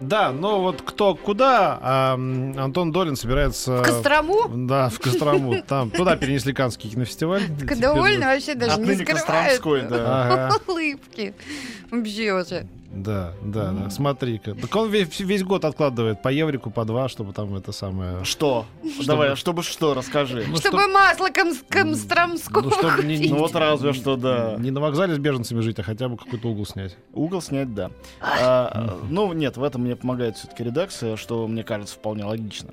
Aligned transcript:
Да, 0.00 0.32
но 0.32 0.60
вот 0.62 0.82
кто 0.82 1.14
куда, 1.14 1.78
а 1.80 2.14
Антон 2.14 2.90
Долин 2.90 3.16
собирается... 3.16 3.78
В 3.78 3.82
Кострому? 3.82 4.48
Да, 4.48 4.88
в 4.88 4.98
Кострому. 4.98 5.62
Там, 5.62 5.90
туда 5.90 6.16
перенесли 6.16 6.52
Каннский 6.52 6.90
кинофестиваль. 6.90 7.42
Так 7.66 7.78
довольно 7.78 8.26
вообще 8.26 8.54
даже 8.54 8.80
не 8.80 8.94
скрывает 8.94 9.06
Костромской, 9.06 9.82
да. 9.82 10.52
Улыбки. 10.66 11.34
Вообще 11.90 12.32
уже. 12.32 12.66
Да, 12.90 13.32
да, 13.42 13.70
да, 13.70 13.90
смотри-ка. 13.90 14.54
Так 14.54 14.74
он 14.74 14.90
весь, 14.90 15.20
весь 15.20 15.44
год 15.44 15.64
откладывает 15.64 16.22
по 16.22 16.28
еврику, 16.28 16.70
по 16.70 16.84
два, 16.84 17.08
чтобы 17.08 17.32
там 17.32 17.54
это 17.54 17.70
самое... 17.70 18.24
Что? 18.24 18.66
Давай, 19.06 19.36
чтобы 19.36 19.62
что, 19.62 19.94
расскажи. 19.94 20.44
Ну, 20.48 20.56
Чтобы 20.56 20.88
масло 20.88 21.28
ком- 21.28 21.54
комстромского 21.68 22.62
Ну, 22.62 22.70
чтобы 22.72 23.04
не-. 23.04 23.30
Ну 23.30 23.38
вот 23.38 23.54
разве 23.54 23.92
что, 23.92 24.16
да. 24.16 24.56
Не 24.58 24.72
на 24.72 24.80
вокзале 24.80 25.14
с 25.14 25.18
беженцами 25.18 25.60
жить, 25.60 25.78
а 25.78 25.82
хотя 25.84 26.08
бы 26.08 26.16
какой-то 26.16 26.48
угол 26.48 26.66
снять. 26.66 26.96
Угол 27.12 27.40
снять, 27.40 27.72
да. 27.74 27.92
А, 28.20 28.98
ну, 29.08 29.32
нет, 29.32 29.56
в 29.56 29.62
этом 29.62 29.82
мне 29.82 29.94
помогает 29.94 30.36
все-таки 30.36 30.64
редакция, 30.64 31.16
что 31.16 31.46
мне 31.46 31.62
кажется 31.62 31.94
вполне 31.94 32.24
логично. 32.24 32.70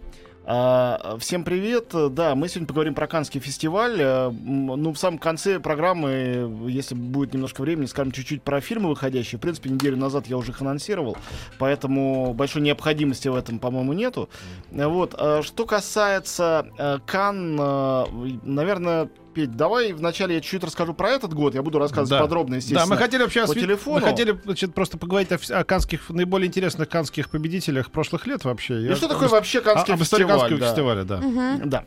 А, 0.50 1.18
всем 1.20 1.44
привет. 1.44 1.94
Да, 2.12 2.34
мы 2.34 2.48
сегодня 2.48 2.68
поговорим 2.68 2.94
про 2.94 3.06
Каннский 3.06 3.42
фестиваль. 3.42 4.00
М, 4.02 4.68
Ну, 4.82 4.94
в 4.94 4.98
самом 4.98 5.18
конце 5.20 5.60
программы, 5.60 6.70
если 6.70 6.96
будет 6.96 7.34
немножко 7.34 7.60
времени, 7.60 7.86
скажем 7.86 8.14
чуть-чуть 8.14 8.42
про 8.44 8.62
фильмы 8.62 8.88
выходящие. 8.88 9.40
В 9.40 9.42
принципе, 9.42 9.70
неделю 9.70 9.98
назад 9.98 10.28
я 10.28 10.38
уже 10.38 10.52
их 10.54 10.62
анонсировал, 10.62 11.18
поэтому 11.60 12.34
большой 12.34 12.62
необходимости 12.62 13.28
в 13.28 13.36
этом, 13.36 13.60
по-моему, 13.60 13.92
нету. 13.92 14.30
Вот. 14.72 15.16
а 15.18 15.42
Что 15.44 15.66
касается 15.66 16.68
э, 16.78 17.00
Кан, 17.06 17.58
э, 17.60 18.06
наверное, 18.44 19.10
Петь, 19.38 19.56
давай 19.56 19.94
вначале 19.94 20.34
я 20.34 20.42
чуть-чуть 20.42 20.64
расскажу 20.64 20.96
про 20.96 21.12
этот 21.12 21.32
год. 21.32 21.54
Я 21.54 21.62
буду 21.62 21.78
рассказывать 21.78 22.10
Да. 22.10 22.22
подробно, 22.22 22.56
естественно. 22.56 22.86
Да, 22.88 22.88
мы 22.88 22.98
хотели 22.98 23.22
вообще 23.22 23.46
по 23.46 23.52
осве- 23.52 23.62
телефону. 23.62 24.00
Мы 24.00 24.10
хотели 24.12 24.36
значит, 24.46 24.74
просто 24.74 24.98
поговорить 24.98 25.32
о, 25.32 25.60
о 25.60 25.64
канских, 25.64 26.10
наиболее 26.10 26.48
интересных 26.48 26.90
канских 26.90 27.30
победителях 27.30 27.92
прошлых 27.92 28.26
лет 28.26 28.44
вообще. 28.46 28.82
И 28.82 28.86
Я- 28.86 28.96
что 28.96 29.08
такое 29.08 29.28
об- 29.28 29.34
вообще 29.34 29.62
Каннский 29.62 29.94
а- 29.94 29.98
истории 29.98 30.24
фестиваль? 30.24 30.40
Каннского 30.40 30.60
да. 30.60 30.68
фестиваля, 30.68 31.04
да. 31.04 31.18
Мгм. 31.18 31.70
Да. 31.70 31.86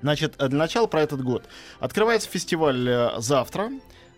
Значит, 0.00 0.34
э, 0.38 0.48
для 0.48 0.58
начала 0.58 0.88
про 0.88 1.02
этот 1.02 1.22
год. 1.22 1.44
Открывается 1.78 2.28
фестиваль 2.28 2.88
э, 2.88 3.10
завтра. 3.18 3.70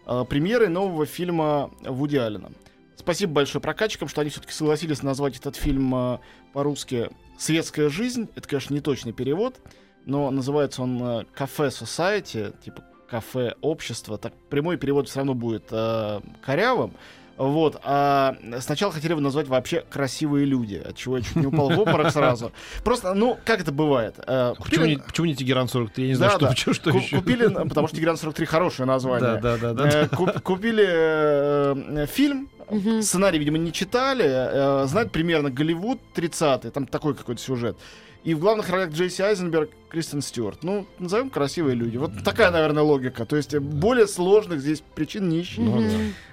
э, 0.07 0.25
Премьерой 0.27 0.69
нового 0.69 1.05
фильма 1.05 1.71
Вуди 1.83 2.17
Аллена. 2.17 2.49
Спасибо 2.97 3.33
большое 3.35 3.61
прокатчикам, 3.61 4.09
что 4.09 4.23
они 4.23 4.31
все-таки 4.31 4.55
согласились 4.55 5.03
назвать 5.03 5.37
этот 5.37 5.57
фильм 5.57 5.95
э, 5.95 6.19
по-русски 6.55 7.11
«Светская 7.39 7.91
жизнь». 7.91 8.29
Это, 8.37 8.49
конечно, 8.49 8.73
не 8.73 8.81
точный 8.81 9.13
перевод, 9.13 9.57
но 10.07 10.31
называется 10.31 10.83
он 10.83 11.03
э, 11.03 11.25
«Кафе 11.35 11.69
Society», 11.69 12.55
типа 12.65 12.83
«Кафе 13.09 13.55
общество». 13.61 14.19
Так 14.19 14.33
прямой 14.51 14.77
перевод 14.77 15.09
все 15.09 15.19
равно 15.21 15.35
будет 15.35 15.65
э, 15.71 16.21
корявым. 16.45 16.93
Вот, 17.37 17.81
а 17.83 18.37
сначала 18.61 18.93
хотели 18.93 19.11
его 19.11 19.21
назвать 19.21 19.49
вообще 19.49 19.83
красивые 19.91 20.47
люди, 20.47 20.77
от 20.77 20.97
чего 20.97 21.17
я 21.17 21.25
чуть 21.25 21.35
не 21.35 21.47
упал 21.49 21.69
в 21.69 21.81
обморок 21.81 22.11
сразу. 22.13 22.53
Просто, 22.85 23.13
ну, 23.13 23.37
как 23.45 23.61
это 23.61 23.73
бывает? 23.73 24.15
э, 24.25 24.55
Почему 24.57 24.85
купили- 24.85 24.95
не, 24.95 24.97
почему 25.03 25.27
не 25.27 25.35
Тегеран 25.35 25.67
43? 25.67 26.05
Я 26.05 26.09
не 26.11 26.15
знаю, 26.15 26.31
Да, 26.31 26.37
что, 26.37 26.45
да. 26.47 26.51
почему- 26.53 26.75
что 26.75 26.93
Ку- 26.93 26.99
еще. 26.99 27.17
Купили, 27.17 27.47
н- 27.47 27.69
потому 27.69 27.89
что 27.89 27.97
Тигран 27.97 28.17
43 28.17 28.47
хорошее 28.47 28.87
название. 28.87 29.41
Да, 29.41 29.57
да, 29.57 29.73
да, 29.73 29.73
да. 29.73 29.89
Э, 30.03 30.07
куп- 30.09 30.41
Купили 30.43 30.85
э, 30.87 31.75
э, 32.03 32.07
фильм, 32.07 32.49
Мгм. 32.71 33.03
сценарий, 33.03 33.41
видимо, 33.41 33.59
не 33.59 33.73
читали, 33.73 34.25
э, 34.27 34.87
знают 34.87 35.11
примерно 35.11 35.51
Голливуд 35.51 35.99
30-й, 36.15 36.71
там 36.71 36.87
такой 36.87 37.15
какой-то 37.17 37.41
сюжет. 37.43 37.77
И 38.23 38.33
в 38.35 38.39
главных 38.39 38.71
ролях 38.71 38.91
Джейси 38.91 39.23
Айзенберг, 39.23 39.71
Кристен 39.95 40.23
Стюарт. 40.23 40.65
Ну, 40.65 40.87
назовем 40.99 41.31
красивые 41.31 41.77
люди. 41.77 41.97
Вот 41.99 42.11
такая, 42.25 42.51
наверное, 42.51 42.83
логика. 42.83 43.25
То 43.27 43.37
есть 43.37 43.55
э, 43.55 43.61
более 43.61 44.09
сложных 44.09 44.59
здесь 44.61 44.83
причин 44.97 45.29
не 45.29 45.41
ищу. 45.41 45.63
Ну, 45.63 45.81
да. 45.83 45.89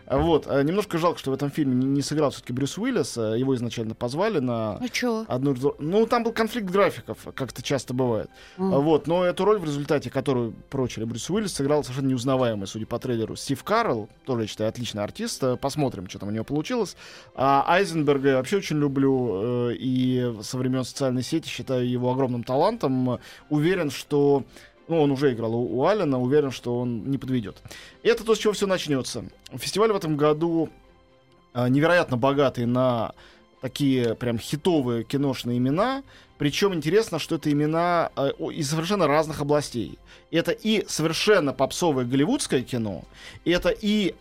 А 0.07 0.17
Вот. 0.17 0.45
э, 0.49 0.63
Немножко 0.63 0.97
жалко, 0.97 1.19
что 1.19 1.29
в 1.29 1.33
этом 1.35 1.51
фильме 1.51 1.75
не, 1.75 1.85
не 1.85 2.01
сыграл 2.01 2.31
все-таки 2.31 2.51
Брюс 2.53 2.77
Уиллис. 2.79 3.17
э, 3.17 3.35
Его 3.38 3.55
изначально 3.55 3.94
позвали 3.94 4.39
на 4.39 4.77
А 5.29 5.35
одну... 5.35 5.55
Ну, 5.79 6.05
там 6.07 6.23
был 6.23 6.33
конфликт 6.33 6.69
графиков, 6.69 7.19
как 7.35 7.51
это 7.51 7.61
часто 7.61 7.94
бывает. 7.94 8.29
А 8.57 8.79
Вот, 8.79 9.05
но 9.07 9.23
эту 9.23 9.45
роль 9.45 9.59
в 9.59 9.63
результате, 9.63 10.09
которую 10.09 10.53
прочили 10.69 11.03
Брюс 11.05 11.29
Уиллис, 11.29 11.53
сыграл 11.53 11.83
совершенно 11.83 12.07
неузнаваемый, 12.09 12.66
судя 12.67 12.88
по 12.88 12.97
трейлеру, 12.99 13.35
Стив 13.35 13.63
Карл, 13.63 14.09
тоже, 14.25 14.41
я 14.41 14.47
считаю, 14.47 14.69
отличный 14.69 15.03
артист. 15.03 15.43
Э, 15.43 15.55
Посмотрим, 15.55 16.09
что 16.09 16.17
там 16.19 16.29
у 16.29 16.31
него 16.31 16.43
получилось. 16.45 16.97
А 17.35 17.63
Айзенберга 17.67 18.29
я 18.29 18.35
вообще 18.38 18.57
очень 18.57 18.79
люблю, 18.79 19.69
э, 19.69 19.75
и 19.75 20.33
со 20.41 20.57
времен 20.57 20.83
социальной 20.83 21.22
сети 21.23 21.47
считаю 21.47 21.88
его 21.88 22.11
огромным 22.11 22.43
талантом. 22.43 23.19
Уверен, 23.51 23.91
что 23.91 24.45
ну, 24.88 25.01
он 25.01 25.12
уже 25.12 25.34
играл 25.34 25.53
у, 25.53 25.78
у 25.78 25.85
Аллена, 25.85 26.19
уверен, 26.19 26.51
что 26.51 26.79
он 26.79 27.12
не 27.12 27.17
подведет. 27.17 27.62
Это 28.01 28.23
то, 28.23 28.34
с 28.34 28.39
чего 28.39 28.53
все 28.53 28.66
начнется. 28.66 29.25
Фестиваль 29.53 29.91
в 29.91 29.95
этом 29.95 30.17
году 30.17 30.69
э, 31.53 31.67
невероятно 31.67 32.17
богатый 32.17 32.66
на 32.66 33.13
такие 33.61 34.16
прям 34.16 34.40
хитовые 34.40 35.03
киношные 35.03 35.57
имена. 35.57 36.03
Причем 36.38 36.73
интересно, 36.73 37.19
что 37.19 37.35
это 37.35 37.51
имена 37.51 38.09
э, 38.16 38.31
из 38.53 38.69
совершенно 38.69 39.06
разных 39.06 39.41
областей. 39.41 40.00
Это 40.31 40.51
и 40.51 40.85
совершенно 40.88 41.53
попсовое 41.53 42.06
голливудское 42.06 42.61
кино, 42.61 43.03
это 43.45 43.69
и 43.69 44.16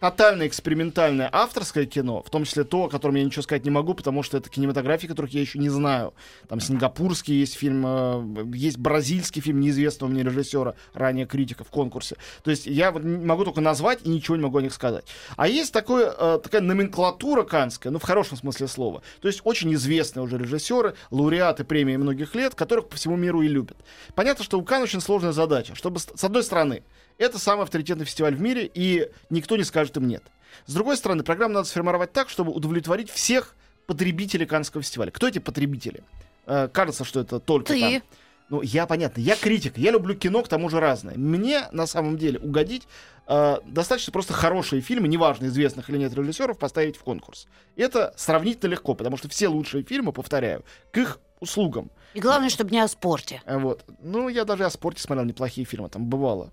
тотально 0.00 0.46
экспериментальное 0.46 1.28
авторское 1.30 1.86
кино, 1.86 2.22
в 2.22 2.30
том 2.30 2.44
числе 2.44 2.64
то, 2.64 2.84
о 2.84 2.88
котором 2.88 3.14
я 3.14 3.24
ничего 3.24 3.42
сказать 3.42 3.64
не 3.64 3.70
могу, 3.70 3.94
потому 3.94 4.22
что 4.22 4.38
это 4.38 4.48
кинематографии, 4.48 5.06
которых 5.06 5.32
я 5.32 5.40
еще 5.40 5.58
не 5.58 5.68
знаю. 5.68 6.14
Там 6.48 6.58
сингапурский 6.58 7.38
есть 7.38 7.54
фильм, 7.54 7.84
э, 7.86 8.56
есть 8.56 8.78
бразильский 8.78 9.42
фильм 9.42 9.60
неизвестного 9.60 10.10
мне 10.10 10.22
режиссера, 10.22 10.74
ранее 10.94 11.26
критика 11.26 11.64
в 11.64 11.68
конкурсе. 11.68 12.16
То 12.42 12.50
есть 12.50 12.66
я 12.66 12.90
вот 12.90 13.04
могу 13.04 13.44
только 13.44 13.60
назвать 13.60 14.00
и 14.02 14.08
ничего 14.08 14.36
не 14.36 14.42
могу 14.42 14.58
о 14.58 14.62
них 14.62 14.72
сказать. 14.72 15.04
А 15.36 15.46
есть 15.46 15.72
такое, 15.72 16.12
э, 16.18 16.40
такая 16.42 16.62
номенклатура 16.62 17.44
канская, 17.44 17.92
ну 17.92 17.98
в 17.98 18.02
хорошем 18.02 18.38
смысле 18.38 18.68
слова. 18.68 19.02
То 19.20 19.28
есть 19.28 19.42
очень 19.44 19.72
известные 19.74 20.22
уже 20.22 20.38
режиссеры, 20.38 20.94
лауреаты 21.10 21.64
премии 21.64 21.96
многих 21.96 22.34
лет, 22.34 22.54
которых 22.54 22.88
по 22.88 22.96
всему 22.96 23.16
миру 23.16 23.42
и 23.42 23.48
любят. 23.48 23.76
Понятно, 24.14 24.44
что 24.44 24.58
у 24.58 24.64
Кан 24.64 24.82
очень 24.82 25.00
сложная 25.00 25.32
задача, 25.32 25.74
чтобы 25.74 26.00
с 26.00 26.24
одной 26.24 26.42
стороны 26.42 26.82
это 27.20 27.38
самый 27.38 27.62
авторитетный 27.64 28.06
фестиваль 28.06 28.34
в 28.34 28.40
мире, 28.40 28.68
и 28.72 29.10
никто 29.28 29.56
не 29.56 29.64
скажет 29.64 29.96
им 29.98 30.08
нет. 30.08 30.22
С 30.66 30.74
другой 30.74 30.96
стороны, 30.96 31.22
программу 31.22 31.54
надо 31.54 31.68
сформировать 31.68 32.12
так, 32.12 32.28
чтобы 32.28 32.50
удовлетворить 32.50 33.10
всех 33.10 33.54
потребителей 33.86 34.46
Каннского 34.46 34.82
фестиваля. 34.82 35.10
Кто 35.10 35.28
эти 35.28 35.38
потребители? 35.38 36.02
Э, 36.46 36.68
кажется, 36.72 37.04
что 37.04 37.20
это 37.20 37.38
только 37.38 37.74
Ты. 37.74 37.80
там. 37.80 38.02
Ну, 38.48 38.62
я 38.62 38.86
понятно, 38.86 39.20
я 39.20 39.36
критик, 39.36 39.78
я 39.78 39.92
люблю 39.92 40.16
кино, 40.16 40.42
к 40.42 40.48
тому 40.48 40.68
же 40.70 40.80
разное. 40.80 41.14
Мне, 41.16 41.68
на 41.70 41.86
самом 41.86 42.18
деле, 42.18 42.40
угодить 42.40 42.88
э, 43.28 43.58
достаточно 43.64 44.12
просто 44.12 44.32
хорошие 44.32 44.80
фильмы, 44.80 45.06
неважно, 45.06 45.46
известных 45.46 45.88
или 45.88 45.98
нет 45.98 46.12
режиссеров, 46.14 46.58
поставить 46.58 46.96
в 46.96 47.02
конкурс. 47.04 47.46
Это 47.76 48.12
сравнительно 48.16 48.70
легко, 48.70 48.94
потому 48.94 49.16
что 49.18 49.28
все 49.28 49.46
лучшие 49.46 49.84
фильмы, 49.84 50.12
повторяю, 50.12 50.64
к 50.90 50.98
их 50.98 51.20
услугам. 51.38 51.90
И 52.14 52.20
главное, 52.20 52.50
чтобы 52.50 52.70
не 52.70 52.80
о 52.80 52.88
спорте. 52.88 53.42
А, 53.46 53.58
Вот. 53.58 53.84
Ну, 54.00 54.28
я 54.28 54.44
даже 54.44 54.64
о 54.64 54.70
спорте 54.70 55.02
смотрел 55.02 55.26
неплохие 55.26 55.64
фильмы, 55.64 55.88
там 55.88 56.06
бывало. 56.06 56.52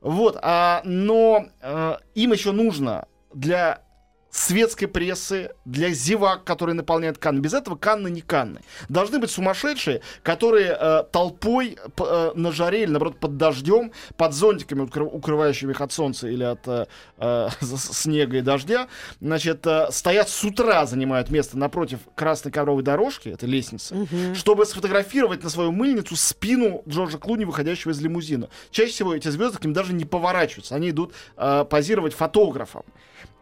Вот. 0.00 0.38
А, 0.42 0.82
но 0.84 1.46
э, 1.60 1.96
им 2.14 2.32
еще 2.32 2.52
нужно 2.52 3.06
для 3.32 3.82
светской 4.30 4.86
прессы, 4.86 5.50
для 5.64 5.90
зевак, 5.90 6.44
которые 6.44 6.74
наполняют 6.74 7.18
Канны. 7.18 7.40
Без 7.40 7.54
этого 7.54 7.76
Канны 7.76 8.08
не 8.10 8.20
Канны. 8.20 8.60
Должны 8.88 9.18
быть 9.18 9.30
сумасшедшие, 9.30 10.02
которые 10.22 10.76
э, 10.78 11.04
толпой 11.10 11.78
э, 11.98 12.30
на 12.34 12.52
жаре 12.52 12.82
или, 12.82 12.90
наоборот, 12.90 13.18
под 13.18 13.36
дождем, 13.36 13.90
под 14.16 14.34
зонтиками, 14.34 14.82
укры- 14.82 15.08
укрывающими 15.10 15.70
их 15.72 15.80
от 15.80 15.92
солнца 15.92 16.28
или 16.28 16.44
от 16.44 16.66
э, 16.68 16.86
э, 17.18 17.48
снега 17.60 18.36
и 18.36 18.40
дождя, 18.42 18.88
значит, 19.20 19.66
э, 19.66 19.88
стоят 19.90 20.28
с 20.28 20.44
утра, 20.44 20.84
занимают 20.86 21.30
место 21.30 21.56
напротив 21.58 22.00
красной 22.14 22.52
ковровой 22.52 22.82
дорожки, 22.82 23.30
это 23.30 23.46
лестница, 23.46 23.94
Мгм. 23.94 24.34
чтобы 24.34 24.66
сфотографировать 24.66 25.42
на 25.42 25.48
свою 25.50 25.72
мыльницу 25.72 26.16
спину 26.16 26.82
Джорджа 26.86 27.18
Клуни, 27.18 27.44
выходящего 27.44 27.92
из 27.92 28.00
лимузина. 28.00 28.48
Чаще 28.70 28.92
всего 28.92 29.14
эти 29.14 29.28
звезды 29.28 29.58
к 29.58 29.64
ним 29.64 29.72
даже 29.72 29.92
не 29.92 30.04
поворачиваются, 30.04 30.74
они 30.74 30.90
идут 30.90 31.14
э, 31.36 31.64
позировать 31.68 32.12
фотографам. 32.14 32.82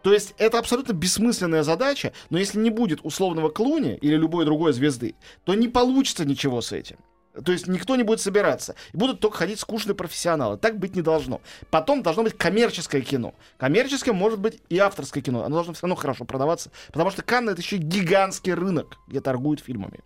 То 0.06 0.12
есть 0.12 0.34
это 0.38 0.60
абсолютно 0.60 0.92
бессмысленная 0.92 1.64
задача, 1.64 2.12
но 2.30 2.38
если 2.38 2.60
не 2.60 2.70
будет 2.70 3.00
условного 3.02 3.48
Клуни 3.48 3.96
или 3.96 4.14
любой 4.14 4.44
другой 4.44 4.72
звезды, 4.72 5.16
то 5.42 5.52
не 5.56 5.66
получится 5.66 6.24
ничего 6.24 6.60
с 6.60 6.70
этим. 6.70 6.98
То 7.44 7.50
есть 7.50 7.66
никто 7.66 7.96
не 7.96 8.04
будет 8.04 8.20
собираться. 8.20 8.76
Будут 8.92 9.18
только 9.18 9.38
ходить 9.38 9.58
скучные 9.58 9.96
профессионалы. 9.96 10.58
Так 10.58 10.78
быть 10.78 10.94
не 10.94 11.02
должно. 11.02 11.40
Потом 11.72 12.04
должно 12.04 12.22
быть 12.22 12.38
коммерческое 12.38 13.00
кино. 13.00 13.34
Коммерческое 13.58 14.14
может 14.14 14.38
быть 14.38 14.60
и 14.68 14.78
авторское 14.78 15.24
кино. 15.24 15.42
Оно 15.42 15.56
должно 15.56 15.72
все 15.72 15.82
равно 15.82 15.96
хорошо 15.96 16.24
продаваться. 16.24 16.70
Потому 16.92 17.10
что 17.10 17.22
Канны 17.22 17.50
это 17.50 17.60
еще 17.60 17.76
гигантский 17.76 18.54
рынок, 18.54 18.98
где 19.08 19.20
торгуют 19.20 19.58
фильмами. 19.58 19.98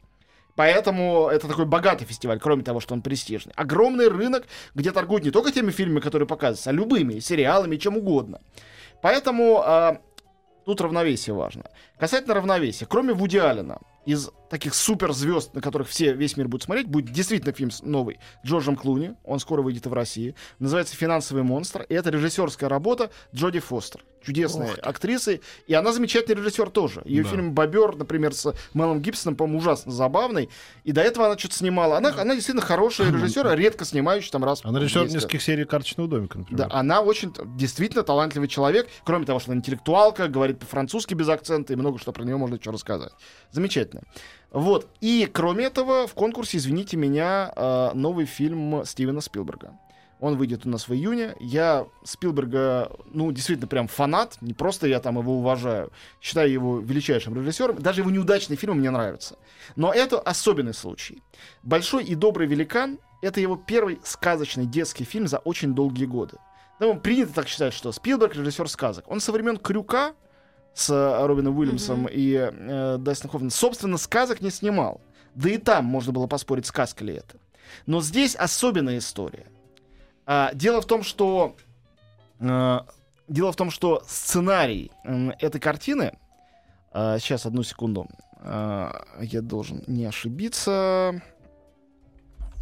Поэтому 0.55 1.29
это 1.29 1.47
такой 1.47 1.67
богатый 1.67 2.07
фестиваль, 2.07 2.41
кроме 2.41 2.63
того, 2.63 2.81
что 2.81 2.95
он 2.95 3.03
престижный. 3.03 3.53
Огромный 3.55 4.09
рынок, 4.09 4.47
где 4.75 4.93
торгуют 4.93 5.25
не 5.25 5.31
только 5.31 5.53
теми 5.53 5.71
фильмами, 5.73 6.01
которые 6.01 6.27
показываются, 6.27 6.71
а 6.71 6.73
любыми, 6.73 7.19
сериалами, 7.19 7.77
чем 7.77 7.99
угодно. 7.99 8.41
Поэтому 9.03 9.63
а, 9.65 10.01
тут 10.65 10.81
равновесие 10.81 11.35
важно. 11.35 11.65
Касательно 11.99 12.35
равновесия, 12.35 12.87
кроме 12.87 13.13
Вуди 13.13 13.39
Аллена, 13.39 13.79
из 14.07 14.31
таких 14.51 14.75
суперзвезд, 14.75 15.55
на 15.55 15.61
которых 15.63 15.89
все, 15.89 16.13
весь 16.13 16.37
мир 16.37 16.49
будет 16.49 16.65
смотреть, 16.65 16.89
будет 16.89 17.11
действительно 17.13 17.53
фильм 17.55 17.71
новый 17.83 18.19
Джорджем 18.45 18.77
Клуни. 18.77 19.15
Он 19.25 19.39
скоро 19.39 19.63
выйдет 19.63 19.87
и 19.87 19.89
в 19.89 19.93
России. 19.93 20.35
Называется 20.59 20.97
«Финансовый 20.97 21.43
монстр». 21.45 21.83
И 21.89 21.95
это 21.95 22.11
режиссерская 22.11 22.69
работа 22.69 23.11
Джоди 23.35 23.61
Фостер. 23.61 24.05
Чудесная 24.23 24.75
актриса. 24.83 25.39
И 25.67 25.73
она 25.73 25.93
замечательный 25.93 26.35
режиссер 26.35 26.69
тоже. 26.69 27.01
Ее 27.07 27.23
Да. 27.23 27.31
фильм 27.31 27.55
«Бобер», 27.55 27.97
например, 27.97 28.35
с 28.35 28.53
Мелом 28.75 29.01
Гибсоном, 29.01 29.37
по-моему, 29.37 29.61
ужасно 29.61 29.93
забавный. 29.93 30.51
И 30.85 30.93
до 30.93 31.01
этого 31.01 31.27
она 31.27 31.39
что-то 31.39 31.55
снимала. 31.55 31.97
Она, 31.97 32.11
она 32.11 32.35
действительно 32.35 32.67
хорошая 32.67 33.11
режиссер, 33.13 33.51
редко 33.57 33.85
снимающая 33.87 34.31
там 34.33 34.45
раз 34.45 34.61
Она 34.65 34.79
режиссер 34.81 35.03
10 35.05 35.15
лет. 35.15 35.23
нескольких 35.23 35.43
серий 35.43 35.65
«Карточного 35.65 36.09
домика», 36.09 36.35
Да, 36.39 36.43
например. 36.43 36.69
она 36.71 37.01
очень 37.01 37.33
действительно 37.57 38.03
талантливый 38.03 38.49
человек. 38.49 38.89
Кроме 39.05 39.25
того, 39.25 39.39
что 39.39 39.53
она 39.53 39.59
интеллектуалка, 39.61 40.29
говорит 40.29 40.59
по-французски 40.59 41.15
без 41.15 41.29
акцента, 41.29 41.73
и 41.73 41.77
много 41.77 41.99
что 41.99 42.13
про 42.13 42.25
нее 42.25 42.37
можно 42.37 42.57
еще 42.57 42.71
рассказать. 42.73 43.13
Замечательно. 43.53 44.03
Вот. 44.51 44.89
И 45.01 45.29
кроме 45.33 45.65
этого, 45.65 46.07
в 46.07 46.15
конкурсе, 46.15 46.59
извините 46.59 46.97
меня, 46.97 47.53
э, 47.55 47.91
новый 47.95 48.27
фильм 48.27 48.85
Стивена 48.85 49.21
Спилберга. 49.21 49.79
Он 50.21 50.37
выйдет 50.37 50.67
у 50.67 50.69
нас 50.69 50.87
в 50.87 50.93
июне. 50.93 51.35
Я 51.41 51.87
Спилберга, 52.05 52.93
ну, 53.07 53.33
действительно, 53.33 53.69
прям 53.69 53.89
фанат. 53.89 54.37
Не 54.43 54.53
просто 54.53 54.87
я 54.87 55.01
там 55.01 55.19
его 55.19 55.39
уважаю. 55.39 55.91
Считаю 56.21 56.53
его 56.53 56.79
величайшим 56.79 57.35
режиссером. 57.35 57.81
Даже 57.81 58.03
его 58.03 58.11
неудачные 58.11 58.59
фильмы 58.59 58.77
мне 58.77 58.91
нравятся. 58.91 59.39
Но 59.77 59.93
это 59.93 60.21
особенный 60.21 60.75
случай. 60.75 61.23
«Большой 61.63 62.05
и 62.05 62.15
добрый 62.15 62.47
великан»— 62.47 62.99
это 63.23 63.41
его 63.41 63.57
первый 63.57 63.99
сказочный 64.05 64.67
детский 64.67 65.05
фильм 65.05 65.27
за 65.27 65.39
очень 65.39 65.75
долгие 65.75 66.05
годы. 66.05 66.37
Ну, 66.81 66.99
принято 66.99 67.33
так 67.33 67.49
считать, 67.49 67.73
что 67.73 67.91
Спилберг 67.93 68.35
режиссер 68.35 68.69
сказок. 68.69 69.05
Он 69.09 69.21
со 69.21 69.33
времен 69.33 69.57
Крюка 69.57 70.15
с 70.75 70.91
э, 70.91 71.27
Робином 71.27 71.59
Уильямсом 71.59 72.07
и 72.11 72.33
э, 72.35 72.97
Дастином 72.99 73.31
Хоффманом, 73.31 73.51
собственно, 73.51 73.99
сказок 73.99 74.41
не 74.41 74.51
снимал. 74.51 75.01
Да 75.35 75.49
и 75.51 75.59
там 75.59 75.85
можно 75.85 76.13
было 76.13 76.27
поспорить, 76.27 76.67
сказка 76.67 77.05
ли 77.05 77.15
это. 77.15 77.37
Но 77.87 78.01
здесь 78.01 78.35
особенная 78.35 78.99
история. 78.99 79.47
А, 80.27 80.51
дело 80.55 80.81
в 80.81 80.87
том, 80.87 81.03
что 81.03 81.57
э, 82.41 82.79
дело 83.29 83.53
в 83.53 83.57
том, 83.57 83.71
что 83.71 84.03
сценарий 84.07 84.91
м, 85.05 85.31
этой 85.39 85.61
картины 85.61 86.13
а, 86.93 87.19
сейчас 87.19 87.47
одну 87.47 87.63
секунду, 87.63 88.07
А, 88.43 89.05
я 89.21 89.43
должен 89.43 89.85
не 89.87 90.05
ошибиться. 90.07 91.21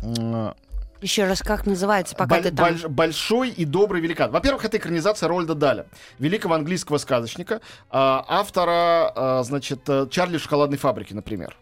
А, 0.03 0.55
Еще 1.01 1.25
раз, 1.25 1.41
как 1.41 1.65
называется, 1.67 2.17
пока 2.17 2.37
Боль- 2.37 2.43
ты 2.43 2.51
там... 2.51 2.75
больш- 2.75 2.89
большой 2.89 3.51
и 3.51 3.65
добрый 3.65 4.01
великан. 4.01 4.31
Во-первых, 4.33 4.65
это 4.65 4.79
экранизация 4.79 5.29
Рольда 5.29 5.55
Даля, 5.55 5.87
великого 6.19 6.55
английского 6.55 6.99
сказочника, 6.99 7.61
а, 7.89 8.25
автора, 8.27 9.13
а, 9.15 9.43
значит, 9.45 9.89
э, 9.89 10.09
Чарли 10.11 10.39
шоколадной 10.39 10.79
фабрики, 10.79 11.15
например. 11.15 11.57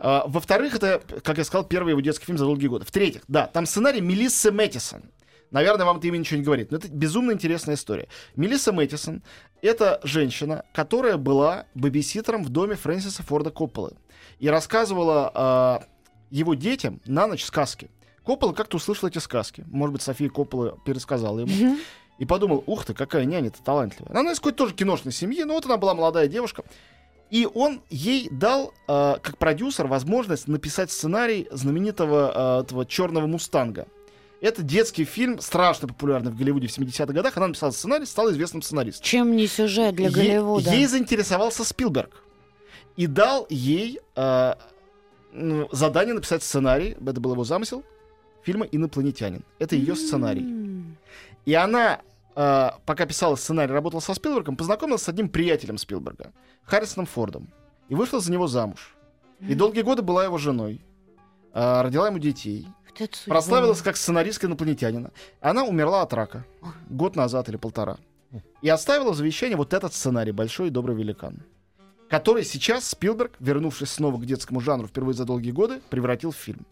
А, 0.00 0.24
Во-вторых, 0.26 0.74
это, 0.74 1.00
как 1.22 1.38
я 1.38 1.44
сказал, 1.44 1.64
первый 1.64 1.90
его 1.90 2.00
детский 2.00 2.26
фильм 2.26 2.36
за 2.38 2.44
долгие 2.44 2.66
годы. 2.66 2.84
В-третьих, 2.84 3.22
да, 3.28 3.46
там 3.46 3.64
сценарий 3.64 4.00
Мелиссы 4.00 4.50
Мэттисон. 4.50 5.02
Наверное, 5.52 5.84
вам 5.86 5.98
это 5.98 6.06
имя 6.06 6.18
ничего 6.18 6.38
не 6.38 6.44
говорит, 6.44 6.70
но 6.70 6.78
это 6.78 6.88
безумно 6.88 7.32
интересная 7.32 7.74
история. 7.74 8.08
Мелисса 8.36 8.72
Мэттисон— 8.72 9.22
это 9.62 10.00
женщина, 10.04 10.64
которая 10.72 11.16
была 11.16 11.66
бэбиситером 11.74 12.44
в 12.44 12.48
доме 12.50 12.76
Фрэнсиса 12.76 13.22
Форда 13.24 13.50
Копполы 13.50 13.92
и 14.38 14.48
рассказывала 14.48 15.30
а, 15.34 15.82
его 16.30 16.54
детям 16.54 17.00
на 17.04 17.26
ночь 17.26 17.44
сказки. 17.44 17.90
Коппола 18.24 18.52
как-то 18.52 18.76
услышал 18.76 19.08
эти 19.08 19.18
сказки. 19.18 19.64
Может 19.70 19.92
быть, 19.94 20.02
София 20.02 20.28
Коппола 20.28 20.78
пересказала 20.84 21.40
ему. 21.40 21.76
И 22.18 22.26
подумал, 22.26 22.62
ух 22.66 22.84
ты, 22.84 22.92
какая 22.92 23.24
няня-то 23.24 23.62
талантливая. 23.62 24.14
Она 24.14 24.32
из 24.32 24.36
какой-то 24.36 24.58
тоже 24.58 24.74
киношной 24.74 25.12
семьи, 25.12 25.42
но 25.44 25.54
вот 25.54 25.64
она 25.64 25.78
была 25.78 25.94
молодая 25.94 26.28
девушка. 26.28 26.64
И 27.30 27.48
он 27.54 27.80
ей 27.88 28.28
дал, 28.30 28.74
э, 28.88 29.16
как 29.22 29.38
продюсер, 29.38 29.86
возможность 29.86 30.48
написать 30.48 30.90
сценарий 30.90 31.48
знаменитого 31.50 32.58
э, 32.58 32.62
этого 32.64 32.84
черного 32.84 33.26
мустанга. 33.26 33.86
Это 34.42 34.62
детский 34.62 35.04
фильм, 35.04 35.40
страшно 35.40 35.88
популярный 35.88 36.30
в 36.32 36.36
Голливуде 36.36 36.66
в 36.66 36.76
70-х 36.76 37.12
годах. 37.12 37.36
Она 37.36 37.48
написала 37.48 37.70
сценарий, 37.70 38.04
стала 38.04 38.32
известным 38.32 38.62
сценаристом. 38.62 39.04
Чем 39.04 39.36
не 39.36 39.46
сюжет 39.46 39.94
для 39.94 40.08
Е- 40.08 40.12
Голливуда? 40.12 40.70
Ей 40.70 40.86
заинтересовался 40.86 41.64
Спилберг. 41.64 42.22
И 42.96 43.06
дал 43.06 43.46
ей 43.48 44.00
э, 44.16 44.54
задание 45.72 46.14
написать 46.14 46.42
сценарий, 46.42 46.96
это 47.00 47.20
был 47.20 47.32
его 47.32 47.44
замысел, 47.44 47.84
фильма 48.42 48.66
«Инопланетянин». 48.66 49.42
Это 49.58 49.76
ее 49.76 49.94
сценарий. 49.96 50.46
И 51.44 51.54
она, 51.54 52.00
э, 52.36 52.70
пока 52.86 53.06
писала 53.06 53.36
сценарий, 53.36 53.72
работала 53.72 54.00
со 54.00 54.14
Спилбергом, 54.14 54.56
познакомилась 54.56 55.02
с 55.02 55.08
одним 55.08 55.28
приятелем 55.28 55.78
Спилберга, 55.78 56.32
Харрисоном 56.64 57.06
Фордом, 57.06 57.48
и 57.88 57.94
вышла 57.94 58.20
за 58.20 58.30
него 58.32 58.46
замуж. 58.46 58.94
И 59.40 59.54
долгие 59.54 59.82
годы 59.82 60.02
была 60.02 60.24
его 60.24 60.38
женой. 60.38 60.80
э, 61.52 61.82
родила 61.82 62.06
ему 62.08 62.18
детей. 62.18 62.66
Вот. 62.98 63.22
Прославилась 63.26 63.80
как 63.82 63.96
сценаристка 63.96 64.46
инопланетянина. 64.46 65.10
Она 65.40 65.64
умерла 65.64 66.02
от 66.02 66.12
рака. 66.12 66.44
Год 66.88 67.16
назад 67.16 67.48
или 67.48 67.56
полтора. 67.56 67.96
И 68.62 68.68
оставила 68.68 69.12
в 69.12 69.16
завещание 69.16 69.56
вот 69.56 69.72
этот 69.72 69.92
сценарий 69.94 70.32
«Большой 70.32 70.68
и 70.68 70.70
добрый 70.70 70.94
великан», 70.94 71.42
который 72.08 72.44
сейчас 72.44 72.88
Спилберг, 72.88 73.32
вернувшись 73.40 73.90
снова 73.90 74.20
к 74.20 74.26
детскому 74.26 74.60
жанру 74.60 74.86
впервые 74.86 75.14
за 75.14 75.24
долгие 75.24 75.50
годы, 75.52 75.80
превратил 75.90 76.30
в 76.30 76.36
фильм. 76.36 76.66